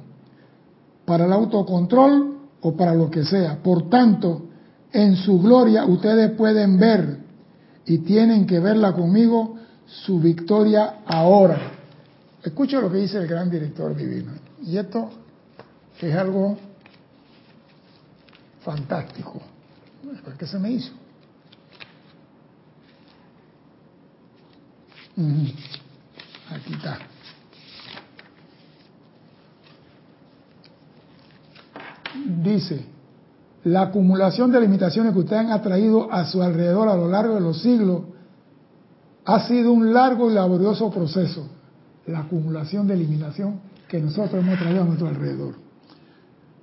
para 1.04 1.24
el 1.24 1.32
autocontrol 1.32 2.39
o 2.62 2.76
para 2.76 2.94
lo 2.94 3.10
que 3.10 3.24
sea. 3.24 3.62
Por 3.62 3.88
tanto, 3.88 4.48
en 4.92 5.16
su 5.16 5.40
gloria 5.40 5.84
ustedes 5.84 6.32
pueden 6.32 6.78
ver 6.78 7.18
y 7.86 7.98
tienen 7.98 8.46
que 8.46 8.60
verla 8.60 8.92
conmigo 8.92 9.56
su 9.86 10.20
victoria 10.20 11.00
ahora. 11.06 11.72
Escucha 12.42 12.80
lo 12.80 12.90
que 12.90 12.98
dice 12.98 13.18
el 13.18 13.26
gran 13.26 13.50
director 13.50 13.94
divino. 13.94 14.32
Y 14.62 14.76
esto 14.76 15.10
es 16.00 16.14
algo 16.14 16.56
fantástico. 18.62 19.40
¿Qué 20.38 20.46
se 20.46 20.58
me 20.58 20.70
hizo? 20.70 20.92
Aquí 26.50 26.72
está. 26.72 26.98
Dice, 32.42 32.86
la 33.64 33.82
acumulación 33.82 34.50
de 34.50 34.60
limitaciones 34.60 35.12
que 35.12 35.18
ustedes 35.18 35.40
han 35.40 35.52
atraído 35.52 36.12
a 36.12 36.24
su 36.24 36.42
alrededor 36.42 36.88
a 36.88 36.96
lo 36.96 37.08
largo 37.08 37.34
de 37.34 37.40
los 37.40 37.60
siglos 37.60 38.02
ha 39.24 39.46
sido 39.46 39.72
un 39.72 39.92
largo 39.92 40.30
y 40.30 40.34
laborioso 40.34 40.90
proceso, 40.90 41.46
la 42.06 42.20
acumulación 42.20 42.86
de 42.86 42.94
eliminación 42.94 43.60
que 43.88 44.00
nosotros 44.00 44.42
hemos 44.42 44.58
traído 44.58 44.82
a 44.82 44.86
nuestro 44.86 45.08
alrededor. 45.08 45.54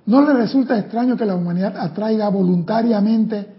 ¿No 0.06 0.22
le 0.22 0.32
resulta 0.32 0.78
extraño 0.78 1.16
que 1.16 1.26
la 1.26 1.34
humanidad 1.34 1.76
atraiga 1.76 2.28
voluntariamente 2.30 3.54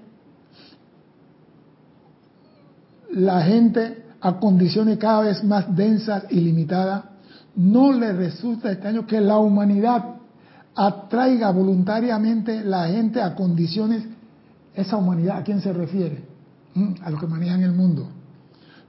la 3.12 3.42
gente 3.42 4.06
a 4.20 4.40
condiciones 4.40 4.98
cada 4.98 5.22
vez 5.22 5.44
más 5.44 5.76
densas 5.76 6.26
y 6.30 6.40
limitadas? 6.42 7.04
¿No 7.56 7.94
le 7.94 8.14
resulta 8.14 8.72
extraño 8.72 9.06
que 9.06 9.22
la 9.22 9.38
humanidad 9.38 10.19
atraiga 10.80 11.52
voluntariamente 11.52 12.64
la 12.64 12.88
gente 12.88 13.22
a 13.22 13.36
condiciones, 13.36 14.04
esa 14.74 14.96
humanidad, 14.96 15.40
¿a 15.40 15.44
quién 15.44 15.60
se 15.60 15.74
refiere? 15.74 16.24
Mm, 16.74 16.94
a 17.04 17.10
los 17.10 17.20
que 17.20 17.28
manejan 17.28 17.62
el 17.64 17.74
mundo. 17.74 18.08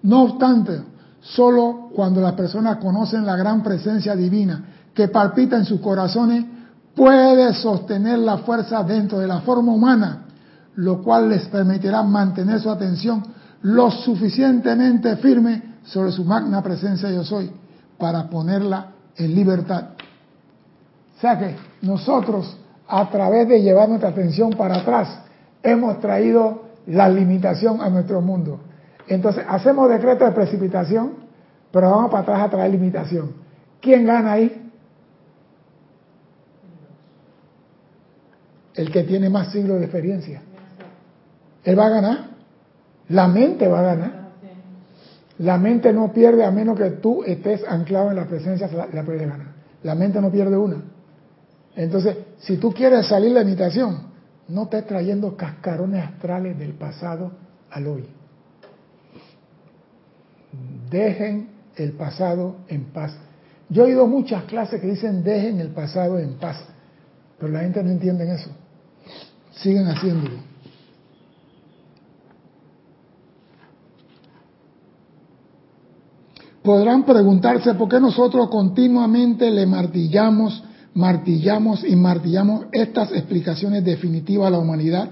No 0.05 0.23
obstante, 0.23 0.83
solo 1.21 1.91
cuando 1.93 2.21
las 2.21 2.35
personas 2.35 2.77
conocen 2.77 3.27
la 3.27 3.35
gran 3.35 3.65
presencia 3.65 4.15
divina 4.15 4.65
que 4.95 5.09
palpita 5.09 5.57
en 5.57 5.65
sus 5.65 5.81
corazones 5.81 6.45
puede 6.95 7.53
sostener 7.55 8.21
la 8.21 8.39
fuerza 8.39 8.85
dentro 8.85 9.19
de 9.19 9.27
la 9.27 9.41
forma 9.41 9.73
humana, 9.73 10.27
lo 10.77 11.03
cual 11.03 11.29
les 11.29 11.49
permitirá 11.49 12.05
mantener 12.05 12.61
su 12.61 12.71
atención 12.71 13.25
lo 13.63 13.91
suficientemente 13.91 15.17
firme 15.17 15.79
sobre 15.83 16.13
su 16.13 16.25
magna 16.25 16.63
presencia 16.63 17.11
yo 17.11 17.25
soy 17.25 17.51
para 17.99 18.31
ponerla 18.31 18.93
en 19.17 19.35
libertad. 19.35 19.89
O 21.21 21.23
sea 21.23 21.39
que 21.39 21.55
nosotros, 21.83 22.57
a 22.89 23.11
través 23.11 23.47
de 23.47 23.61
llevar 23.61 23.91
nuestra 23.91 24.09
atención 24.09 24.55
para 24.55 24.77
atrás, 24.77 25.21
hemos 25.63 26.01
traído 26.01 26.63
la 26.87 27.11
limitación 27.11 27.83
a 27.83 27.91
nuestro 27.91 28.23
mundo. 28.23 28.59
Entonces, 29.07 29.45
hacemos 29.47 29.91
decreto 29.91 30.25
de 30.25 30.33
precipitación, 30.33 31.17
pero 31.71 31.91
vamos 31.91 32.11
para 32.11 32.23
atrás 32.23 32.41
a 32.41 32.49
traer 32.49 32.71
limitación. 32.71 33.33
¿Quién 33.83 34.07
gana 34.07 34.33
ahí? 34.33 34.71
El 38.73 38.91
que 38.91 39.03
tiene 39.03 39.29
más 39.29 39.53
siglos 39.53 39.79
de 39.79 39.85
experiencia. 39.85 40.41
Él 41.65 41.79
va 41.79 41.85
a 41.85 41.91
ganar. 41.91 42.19
La 43.11 43.29
mente 43.29 43.69
va 43.69 43.81
a 43.81 43.83
ganar. 43.83 44.13
La 45.37 45.59
mente 45.59 45.93
no 45.93 46.15
pierde 46.15 46.47
a 46.47 46.51
menos 46.51 46.79
que 46.79 46.93
tú 46.93 47.25
estés 47.25 47.63
anclado 47.69 48.09
en 48.09 48.17
la 48.17 48.25
presencia, 48.25 48.71
la 48.91 49.03
puedes 49.03 49.21
ganar. 49.21 49.49
La 49.83 49.95
mente 49.95 50.19
no 50.23 50.31
pierde 50.31 50.57
una. 50.57 50.77
Entonces, 51.81 52.15
si 52.41 52.59
tú 52.59 52.75
quieres 52.75 53.07
salir 53.07 53.31
de 53.31 53.37
la 53.37 53.41
imitación, 53.41 54.03
no 54.49 54.65
estés 54.65 54.87
trayendo 54.87 55.35
cascarones 55.35 56.05
astrales 56.05 56.59
del 56.59 56.75
pasado 56.75 57.33
al 57.71 57.87
hoy. 57.87 58.05
Dejen 60.91 61.49
el 61.77 61.93
pasado 61.93 62.57
en 62.69 62.85
paz. 62.93 63.17
Yo 63.71 63.85
he 63.85 63.87
oído 63.87 64.07
muchas 64.07 64.45
clases 64.45 64.79
que 64.79 64.89
dicen 64.89 65.25
dejen 65.25 65.59
el 65.59 65.69
pasado 65.69 66.19
en 66.19 66.35
paz, 66.35 66.63
pero 67.39 67.51
la 67.51 67.61
gente 67.61 67.83
no 67.83 67.89
entiende 67.89 68.31
eso. 68.31 68.51
Siguen 69.53 69.87
haciéndolo. 69.87 70.37
Podrán 76.63 77.05
preguntarse 77.05 77.73
por 77.73 77.89
qué 77.89 77.99
nosotros 77.99 78.51
continuamente 78.51 79.51
le 79.51 79.65
martillamos, 79.65 80.65
martillamos 80.95 81.85
y 81.85 81.95
martillamos 81.97 82.67
estas 82.73 83.13
explicaciones 83.13 83.85
definitivas 83.85 84.49
a 84.49 84.51
la 84.51 84.59
humanidad. 84.59 85.11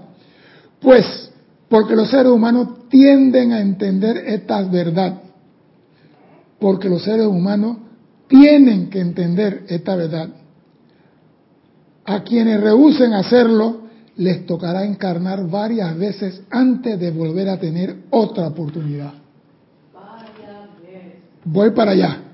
Pues 0.81 1.31
porque 1.68 1.97
los 1.97 2.11
seres 2.11 2.33
humanos 2.33 2.89
tienden 2.89 3.53
a 3.53 3.61
entender 3.61 4.16
esta 4.26 4.62
verdad. 4.62 5.22
Porque 6.59 6.89
los 6.89 7.03
seres 7.03 7.26
humanos 7.26 7.79
tienen 8.26 8.91
que 8.91 9.01
entender 9.01 9.64
esta 9.68 9.97
verdad. 9.97 10.29
A 12.05 12.22
quienes 12.22 12.61
rehúsen 12.61 13.12
hacerlo, 13.12 13.83
les 14.16 14.47
tocará 14.47 14.85
encarnar 14.85 15.49
varias 15.49 15.97
veces 15.97 16.43
antes 16.51 16.99
de 16.99 17.11
volver 17.11 17.49
a 17.49 17.59
tener 17.59 17.97
otra 18.11 18.49
oportunidad 18.49 19.12
voy 21.53 21.70
para 21.70 21.93
allá. 21.93 22.28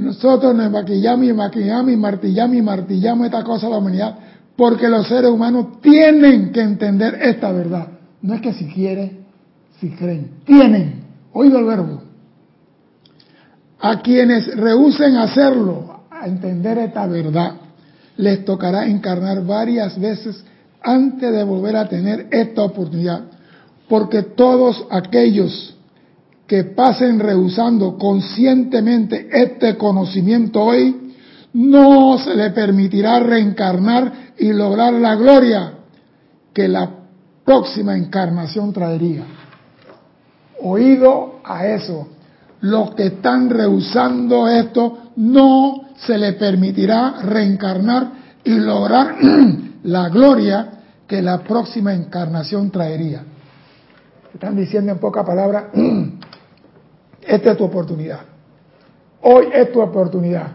Nosotros 0.00 0.54
nos 0.54 0.70
maquillamos 0.70 1.26
y 1.26 1.32
maquillamos 1.34 1.92
y 1.92 1.96
martillamos 1.96 2.56
y 2.56 2.62
martillamos 2.62 3.26
esta 3.26 3.44
cosa 3.44 3.66
a 3.66 3.70
la 3.70 3.78
humanidad 3.78 4.18
porque 4.56 4.88
los 4.88 5.08
seres 5.08 5.30
humanos 5.30 5.80
tienen 5.80 6.52
que 6.52 6.60
entender 6.60 7.18
esta 7.22 7.52
verdad. 7.52 7.88
No 8.22 8.34
es 8.34 8.40
que 8.40 8.52
si 8.54 8.66
quieren, 8.66 9.26
si 9.78 9.90
creen, 9.90 10.32
tienen. 10.44 11.04
Oído 11.32 11.58
el 11.58 11.64
verbo. 11.64 12.02
A 13.78 14.00
quienes 14.00 14.54
rehúsen 14.56 15.16
hacerlo, 15.16 16.00
a 16.10 16.26
entender 16.26 16.78
esta 16.78 17.06
verdad, 17.06 17.54
les 18.16 18.44
tocará 18.44 18.86
encarnar 18.86 19.44
varias 19.44 19.98
veces 19.98 20.44
antes 20.82 21.32
de 21.32 21.44
volver 21.44 21.76
a 21.76 21.88
tener 21.88 22.26
esta 22.30 22.62
oportunidad. 22.62 23.22
Porque 23.88 24.22
todos 24.22 24.86
aquellos 24.90 25.74
que 26.50 26.64
pasen 26.64 27.20
rehusando 27.20 27.96
conscientemente 27.96 29.28
este 29.30 29.76
conocimiento 29.76 30.60
hoy, 30.60 31.14
no 31.52 32.18
se 32.18 32.34
le 32.34 32.50
permitirá 32.50 33.20
reencarnar 33.20 34.32
y 34.36 34.52
lograr 34.52 34.94
la 34.94 35.14
gloria 35.14 35.74
que 36.52 36.66
la 36.66 36.90
próxima 37.44 37.96
encarnación 37.96 38.72
traería. 38.72 39.22
Oído 40.60 41.38
a 41.44 41.68
eso, 41.68 42.08
los 42.62 42.96
que 42.96 43.06
están 43.06 43.48
rehusando 43.48 44.48
esto, 44.48 45.12
no 45.14 45.82
se 45.98 46.18
le 46.18 46.32
permitirá 46.32 47.22
reencarnar 47.22 48.10
y 48.42 48.54
lograr 48.58 49.14
la 49.84 50.08
gloria 50.08 50.68
que 51.06 51.22
la 51.22 51.44
próxima 51.44 51.94
encarnación 51.94 52.72
traería. 52.72 53.22
Están 54.34 54.56
diciendo 54.56 54.90
en 54.90 54.98
poca 54.98 55.24
palabra, 55.24 55.70
esta 57.22 57.52
es 57.52 57.56
tu 57.56 57.64
oportunidad. 57.64 58.20
Hoy 59.22 59.48
es 59.52 59.70
tu 59.72 59.80
oportunidad. 59.80 60.52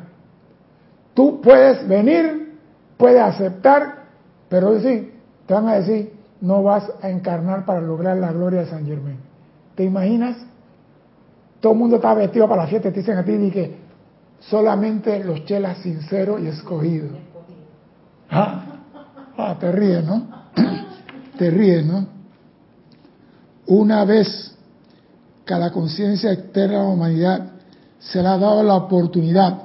Tú 1.13 1.39
puedes 1.41 1.87
venir, 1.87 2.57
puedes 2.97 3.21
aceptar, 3.21 4.05
pero 4.49 4.79
sí, 4.79 5.11
te 5.45 5.53
van 5.53 5.67
a 5.67 5.75
decir, 5.75 6.13
no 6.41 6.63
vas 6.63 6.91
a 7.01 7.09
encarnar 7.09 7.65
para 7.65 7.81
lograr 7.81 8.17
la 8.17 8.31
gloria 8.31 8.61
de 8.61 8.67
San 8.67 8.85
Germán. 8.85 9.17
¿Te 9.75 9.83
imaginas? 9.83 10.37
Todo 11.59 11.73
el 11.73 11.79
mundo 11.79 11.97
está 11.97 12.13
vestido 12.13 12.47
para 12.47 12.63
la 12.63 12.67
fiesta, 12.67 12.91
te 12.91 12.99
dicen 12.99 13.17
a 13.17 13.23
ti 13.23 13.51
que 13.51 13.75
solamente 14.39 15.23
los 15.23 15.45
chelas 15.45 15.79
sinceros 15.79 16.41
y 16.41 16.47
escogidos. 16.47 17.11
Ah, 18.29 18.63
ah, 19.37 19.55
te 19.59 19.71
ríes, 19.71 20.03
¿no? 20.03 20.27
te 21.37 21.49
ríes, 21.49 21.85
¿no? 21.85 22.07
Una 23.67 24.05
vez 24.05 24.54
que 25.45 25.53
a 25.53 25.59
la 25.59 25.71
conciencia 25.71 26.31
externa 26.31 26.79
de 26.79 26.83
la 26.83 26.89
humanidad 26.89 27.45
se 27.99 28.21
le 28.21 28.27
ha 28.27 28.37
dado 28.37 28.63
la 28.63 28.75
oportunidad 28.75 29.63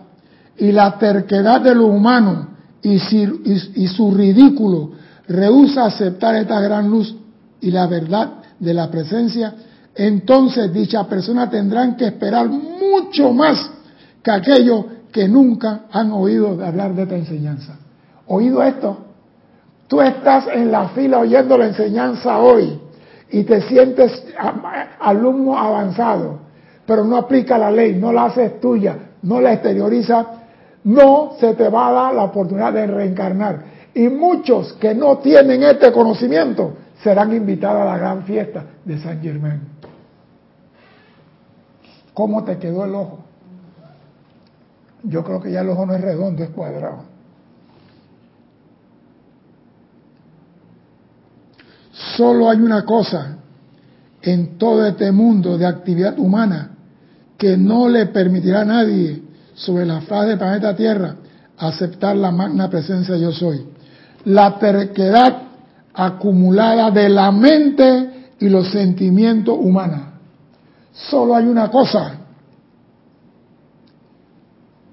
y 0.59 0.73
la 0.73 0.99
terquedad 0.99 1.61
de 1.61 1.75
lo 1.75 1.87
humano 1.87 2.49
y, 2.83 2.99
su 2.99 4.15
ridículo 4.15 4.93
rehúsa 5.29 5.87
aceptar 5.87 6.35
esta 6.37 6.61
gran 6.61 6.89
luz 6.89 7.15
y 7.61 7.71
la 7.71 7.87
verdad 7.87 8.33
de 8.59 8.75
la 8.75 8.91
presencia, 8.91 9.55
entonces 9.95 10.73
dicha 10.73 11.05
persona 11.05 11.49
tendrán 11.49 11.97
que 11.97 12.07
esperar 12.07 12.49
mucho 12.49 13.33
más 13.33 13.71
que 14.23 14.31
aquellos 14.31 14.85
que 15.13 15.29
nunca 15.29 15.83
han 15.91 16.13
oído 16.13 16.65
hablar 16.65 16.95
de 16.95 17.03
esta 17.03 17.17
enseñanza. 17.17 17.77
¿Oído 18.27 18.63
esto? 18.63 18.99
Tú 19.89 20.01
estás 20.01 20.47
en 20.55 20.71
la 20.71 20.91
fila 20.91 21.19
oyendo 21.19 21.59
la 21.59 21.67
enseñanza 21.67 22.39
hoy 22.39 22.79
y 23.31 23.45
te 23.45 23.63
sientes 23.63 24.25
alumno 24.99 25.57
avanzado, 25.59 26.39
pero 26.87 27.05
no 27.05 27.17
aplica 27.17 27.57
la 27.59 27.71
ley, 27.71 27.95
no 27.95 28.13
la 28.13 28.27
haces 28.27 28.61
tuya, 28.61 28.97
no 29.23 29.41
la 29.41 29.53
exterioriza, 29.53 30.27
no 30.85 31.33
se 31.39 31.55
te 31.55 31.69
va 31.69 31.89
a 31.89 31.93
dar 31.93 32.15
la 32.15 32.25
oportunidad 32.25 32.73
de 32.73 32.87
reencarnar. 32.87 33.63
Y 33.95 34.09
muchos 34.09 34.73
que 34.75 34.95
no 34.95 35.19
tienen 35.19 35.63
este 35.63 35.93
conocimiento 35.93 36.75
serán 37.03 37.33
invitados 37.35 37.83
a 37.83 37.85
la 37.85 37.99
gran 37.99 38.25
fiesta 38.25 38.65
de 38.85 38.99
San 38.99 39.21
Germán. 39.21 39.61
¿Cómo 42.15 42.45
te 42.45 42.59
quedó 42.59 42.85
el 42.85 42.95
ojo? 42.95 43.21
Yo 45.03 45.25
creo 45.25 45.41
que 45.41 45.51
ya 45.51 45.61
el 45.61 45.71
ojo 45.71 45.87
no 45.87 45.95
es 45.95 46.01
redondo, 46.01 46.43
es 46.43 46.51
cuadrado. 46.51 47.10
Solo 52.21 52.51
hay 52.51 52.61
una 52.61 52.85
cosa 52.85 53.39
en 54.21 54.59
todo 54.59 54.85
este 54.85 55.11
mundo 55.11 55.57
de 55.57 55.65
actividad 55.65 56.19
humana 56.19 56.73
que 57.39 57.57
no 57.57 57.89
le 57.89 58.05
permitirá 58.09 58.61
a 58.61 58.65
nadie 58.67 59.23
sobre 59.55 59.87
la 59.87 60.03
faz 60.03 60.27
del 60.27 60.37
planeta 60.37 60.77
Tierra 60.77 61.17
aceptar 61.57 62.15
la 62.17 62.31
magna 62.31 62.69
presencia 62.69 63.17
yo 63.17 63.33
soy. 63.33 63.65
La 64.27 64.59
terquedad 64.59 65.45
acumulada 65.95 66.91
de 66.91 67.09
la 67.09 67.33
mente 67.33 68.11
y 68.39 68.51
los 68.51 68.71
sentimientos 68.71 69.57
humanos. 69.59 70.03
Solo 70.93 71.35
hay 71.35 71.47
una 71.47 71.71
cosa 71.71 72.17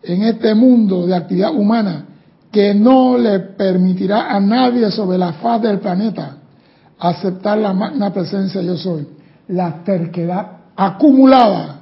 en 0.02 0.24
este 0.24 0.56
mundo 0.56 1.06
de 1.06 1.14
actividad 1.14 1.54
humana 1.54 2.06
que 2.50 2.74
no 2.74 3.18
le 3.18 3.40
permitirá 3.40 4.34
a 4.34 4.40
nadie 4.40 4.90
sobre 4.92 5.18
la 5.18 5.34
faz 5.34 5.62
del 5.62 5.80
planeta 5.80 6.37
aceptar 7.00 7.58
la 7.58 7.74
magna 7.74 8.14
presencia 8.14 8.62
yo 8.62 8.76
soy, 8.78 9.08
la 9.50 9.84
terquedad 9.84 10.58
acumulada 10.76 11.82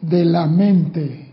de 0.00 0.24
la 0.24 0.46
mente 0.46 1.28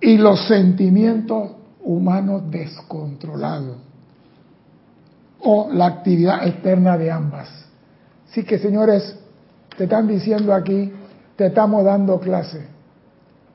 y 0.00 0.16
los 0.16 0.46
sentimientos 0.46 1.52
humanos 1.82 2.50
descontrolados 2.50 3.76
o 5.40 5.68
la 5.72 5.86
actividad 5.86 6.46
externa 6.46 6.96
de 6.96 7.10
ambas. 7.10 7.48
Así 8.28 8.44
que 8.44 8.58
señores, 8.58 9.18
Te 9.76 9.84
están 9.84 10.06
diciendo 10.06 10.54
aquí, 10.54 10.92
te 11.36 11.46
estamos 11.46 11.84
dando 11.84 12.20
clase, 12.20 12.64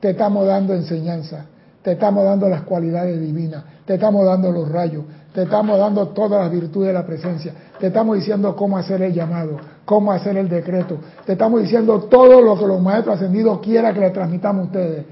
te 0.00 0.10
estamos 0.10 0.46
dando 0.46 0.74
enseñanza, 0.74 1.46
te 1.82 1.92
estamos 1.92 2.24
dando 2.24 2.48
las 2.48 2.62
cualidades 2.62 3.18
divinas, 3.20 3.64
te 3.90 3.94
estamos 3.94 4.24
dando 4.24 4.52
los 4.52 4.68
rayos, 4.68 5.02
te 5.34 5.42
estamos 5.42 5.76
dando 5.76 6.06
todas 6.10 6.42
las 6.42 6.52
virtudes 6.52 6.86
de 6.86 6.92
la 6.92 7.04
presencia, 7.04 7.52
te 7.76 7.88
estamos 7.88 8.18
diciendo 8.18 8.54
cómo 8.54 8.78
hacer 8.78 9.02
el 9.02 9.12
llamado, 9.12 9.56
cómo 9.84 10.12
hacer 10.12 10.36
el 10.36 10.48
decreto, 10.48 10.98
te 11.26 11.32
estamos 11.32 11.60
diciendo 11.60 12.04
todo 12.04 12.40
lo 12.40 12.56
que 12.56 12.68
los 12.68 12.80
maestros 12.80 13.16
ascendidos 13.16 13.58
quieran 13.58 13.92
que 13.92 13.98
le 13.98 14.10
transmitamos 14.10 14.62
a 14.62 14.66
ustedes. 14.66 15.06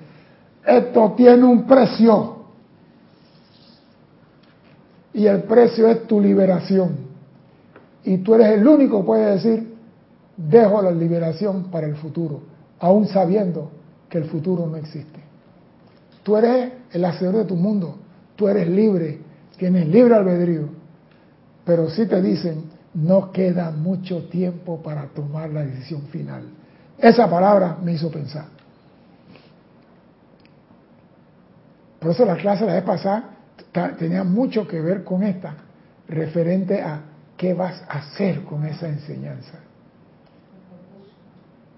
Esto 0.65 1.13
tiene 1.17 1.43
un 1.43 1.67
precio. 1.67 2.37
Y 5.13 5.27
el 5.27 5.43
precio 5.43 5.89
es 5.89 6.07
tu 6.07 6.21
liberación. 6.21 6.99
Y 8.05 8.19
tú 8.19 8.37
eres 8.37 8.51
el 8.51 8.65
único 8.65 9.01
que 9.01 9.07
puede 9.07 9.33
decir, 9.33 9.75
dejo 10.37 10.83
la 10.83 10.93
liberación 10.93 11.65
para 11.65 11.89
el 11.89 11.97
futuro, 11.97 12.43
aún 12.79 13.09
sabiendo 13.09 13.73
que 14.09 14.19
el 14.19 14.27
futuro 14.27 14.69
no 14.69 14.77
existe. 14.77 15.19
Tú 16.23 16.37
eres 16.37 16.75
el 16.93 17.05
hacedor 17.05 17.39
de 17.39 17.45
tu 17.45 17.57
mundo, 17.57 17.97
tú 18.39 18.47
eres 18.47 18.69
libre, 18.69 19.19
tienes 19.57 19.89
libre 19.89 20.15
albedrío. 20.15 20.69
Pero 21.65 21.91
si 21.91 22.07
te 22.07 22.23
dicen, 22.23 22.67
no 22.95 23.33
queda 23.33 23.73
mucho 23.73 24.29
tiempo 24.29 24.81
para 24.81 25.07
tomar 25.07 25.51
la 25.51 25.65
decisión 25.65 26.03
final. 26.03 26.45
Esa 26.97 27.29
palabra 27.29 27.77
me 27.83 27.93
hizo 27.93 28.11
pensar. 28.11 28.47
Por 31.99 32.13
eso 32.13 32.25
la 32.25 32.37
clase 32.37 32.65
la 32.65 32.75
vez 32.75 32.85
pasada 32.85 33.31
tenía 33.99 34.23
mucho 34.23 34.69
que 34.69 34.81
ver 34.81 35.03
con 35.03 35.25
esta, 35.25 35.55
referente 36.09 36.81
a 36.81 37.01
qué 37.37 37.55
vas 37.55 37.83
a 37.89 37.99
hacer 37.99 38.45
con 38.45 38.65
esa 38.65 38.89
enseñanza. 38.89 39.59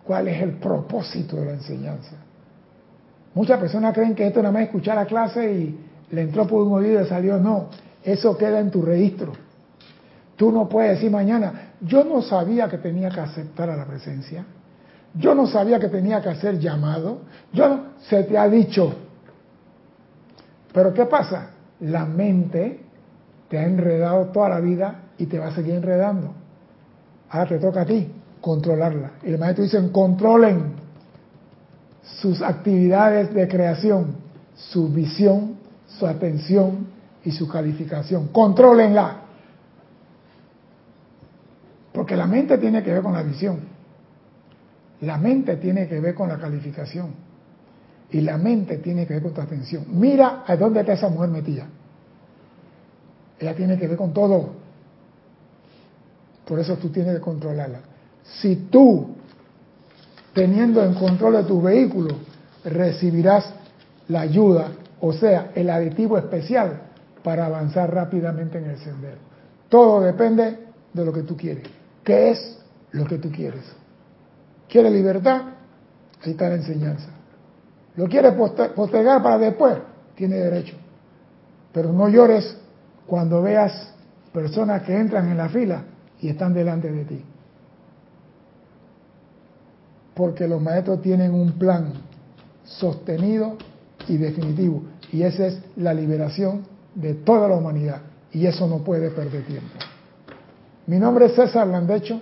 ¿Cuál 0.05 0.28
es 0.28 0.43
el 0.43 0.53
propósito 0.53 1.37
de 1.37 1.47
la 1.47 1.53
enseñanza? 1.53 2.16
Muchas 3.35 3.59
personas 3.59 3.95
creen 3.95 4.15
que 4.15 4.27
esto 4.27 4.43
nada 4.43 4.53
más 4.53 4.65
escuchar 4.65 4.97
la 4.97 5.07
clase 5.07 5.53
y 5.53 5.90
le 6.11 6.23
entró 6.23 6.47
por 6.47 6.62
un 6.62 6.73
oído 6.73 7.03
y 7.03 7.07
salió. 7.07 7.39
No, 7.39 7.69
eso 8.03 8.37
queda 8.37 8.61
en 8.61 8.70
tu 8.70 8.82
registro. 8.82 9.32
Tú 10.37 10.51
no 10.51 10.69
puedes 10.69 10.93
decir 10.93 11.11
mañana, 11.11 11.73
yo 11.81 12.05
no 12.05 12.23
sabía 12.23 12.69
que 12.69 12.78
tenía 12.78 13.11
que 13.11 13.20
aceptar 13.20 13.69
a 13.70 13.77
la 13.77 13.85
presencia. 13.85 14.45
Yo 15.15 15.35
no 15.35 15.47
sabía 15.47 15.78
que 15.78 15.89
tenía 15.89 16.20
que 16.23 16.28
hacer 16.28 16.59
llamado. 16.59 17.19
Yo 17.53 17.69
no, 17.69 17.81
se 18.09 18.23
te 18.24 18.39
ha 18.39 18.49
dicho. 18.49 18.95
Pero 20.73 20.95
¿qué 20.95 21.05
pasa? 21.07 21.51
La 21.81 22.07
mente 22.07 22.81
te 23.49 23.59
ha 23.59 23.65
enredado 23.65 24.27
toda 24.27 24.49
la 24.49 24.61
vida 24.61 25.03
y 25.19 25.27
te 25.27 25.39
va 25.39 25.49
a 25.49 25.55
seguir 25.55 25.74
enredando. 25.74 26.32
Ahora 27.28 27.49
te 27.49 27.59
toca 27.59 27.82
a 27.82 27.87
ti 27.87 28.12
controlarla. 28.41 29.12
Y 29.23 29.31
el 29.31 29.39
maestro 29.39 29.65
dice, 29.65 29.91
controlen 29.93 30.74
sus 32.03 32.43
actividades 32.43 33.32
de 33.35 33.47
creación, 33.49 34.16
su 34.55 34.89
visión, 34.89 35.50
su 35.99 36.07
atención 36.07 36.87
y 37.25 37.33
su 37.33 37.49
calificación. 37.49 38.29
Contrólenla. 38.29 39.17
Porque 41.93 42.17
la 42.17 42.27
mente 42.27 42.59
tiene 42.59 42.83
que 42.83 42.93
ver 42.93 43.03
con 43.03 43.12
la 43.12 43.23
visión. 43.23 43.61
La 45.01 45.17
mente 45.17 45.57
tiene 45.57 45.89
que 45.89 46.01
ver 46.01 46.15
con 46.15 46.29
la 46.29 46.39
calificación. 46.39 47.15
Y 48.11 48.21
la 48.21 48.39
mente 48.39 48.79
tiene 48.79 49.07
que 49.07 49.15
ver 49.15 49.23
con 49.23 49.35
tu 49.35 49.41
atención. 49.41 49.85
Mira 49.89 50.45
a 50.47 50.57
dónde 50.57 50.81
está 50.81 50.93
esa 50.93 51.09
mujer 51.09 51.31
metida. 51.31 51.67
Ella 53.39 53.55
tiene 53.55 53.79
que 53.79 53.89
ver 53.89 53.97
con 53.97 54.12
todo. 54.12 54.51
Por 56.45 56.59
eso 56.59 56.77
tú 56.77 56.91
tienes 56.91 57.15
que 57.15 57.21
controlarla. 57.21 57.81
Si 58.41 58.57
tú, 58.71 59.15
teniendo 60.35 60.85
en 60.85 60.95
control 60.95 61.35
de 61.35 61.45
tu 61.45 61.62
vehículo, 61.62 62.17
recibirás 62.65 63.53
la 64.09 64.23
ayuda, 64.23 64.73
o 65.01 65.13
sea, 65.13 65.53
el 65.55 65.71
aditivo 65.71 66.19
especial 66.19 66.83
para 67.23 67.47
avanzar 67.47 67.93
rápidamente 67.93 68.59
en 68.59 68.71
el 68.71 68.79
sendero. 68.79 69.19
Todo 69.69 70.01
depende 70.01 70.59
de 70.93 71.05
lo 71.05 71.13
que 71.13 71.23
tú 71.23 71.37
quieres. 71.37 71.65
¿Qué 72.05 72.31
es 72.31 72.59
lo 72.93 73.07
que 73.07 73.19
tú 73.19 73.31
quieres? 73.31 73.63
¿Quieres 74.69 74.93
libertad? 74.93 75.43
Ahí 76.23 76.33
está 76.33 76.49
la 76.49 76.57
enseñanza. 76.57 77.09
¿Lo 77.97 78.07
quieres 78.09 78.35
postergar 78.75 79.23
para 79.23 79.39
después? 79.39 79.79
Tiene 80.15 80.37
derecho. 80.37 80.77
Pero 81.73 81.93
no 81.93 82.09
llores 82.09 82.57
cuando 83.07 83.43
veas 83.43 83.95
personas 84.33 84.83
que 84.83 84.97
entran 84.97 85.31
en 85.31 85.37
la 85.37 85.49
fila 85.49 85.83
y 86.21 86.29
están 86.29 86.53
delante 86.53 86.91
de 86.91 87.05
ti. 87.05 87.25
Porque 90.15 90.47
los 90.47 90.61
maestros 90.61 91.01
tienen 91.01 91.33
un 91.33 91.53
plan 91.53 91.93
sostenido 92.65 93.57
y 94.09 94.17
definitivo. 94.17 94.83
Y 95.13 95.23
esa 95.23 95.47
es 95.47 95.59
la 95.77 95.95
liberación 95.95 96.67
de 96.95 97.15
toda 97.15 97.49
la 97.49 97.57
humanidad. 97.57 98.03
Y 98.33 98.47
eso 98.47 98.67
no 98.67 98.79
puede 98.79 99.11
perder 99.11 99.45
tiempo. 99.45 99.75
Mi 100.87 100.99
nombre 100.99 101.27
es 101.27 101.35
César 101.35 101.67
Landecho. 101.67 102.21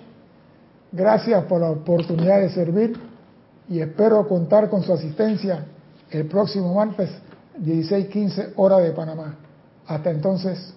Gracias 0.91 1.45
por 1.45 1.61
la 1.61 1.71
oportunidad 1.71 2.41
de 2.41 2.51
servir 2.51 2.99
y 3.69 3.81
espero 3.81 4.27
contar 4.27 4.71
con 4.71 4.83
su 4.83 4.93
asistencia 4.93 5.67
el 6.11 6.27
próximo 6.27 6.75
martes 6.75 7.11
16:15 7.59 8.53
hora 8.57 8.79
de 8.79 8.93
Panamá. 8.93 9.37
Hasta 9.87 10.11
entonces, 10.11 10.73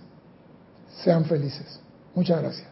sean 1.03 1.25
felices. 1.25 1.79
Muchas 2.15 2.41
gracias. 2.41 2.70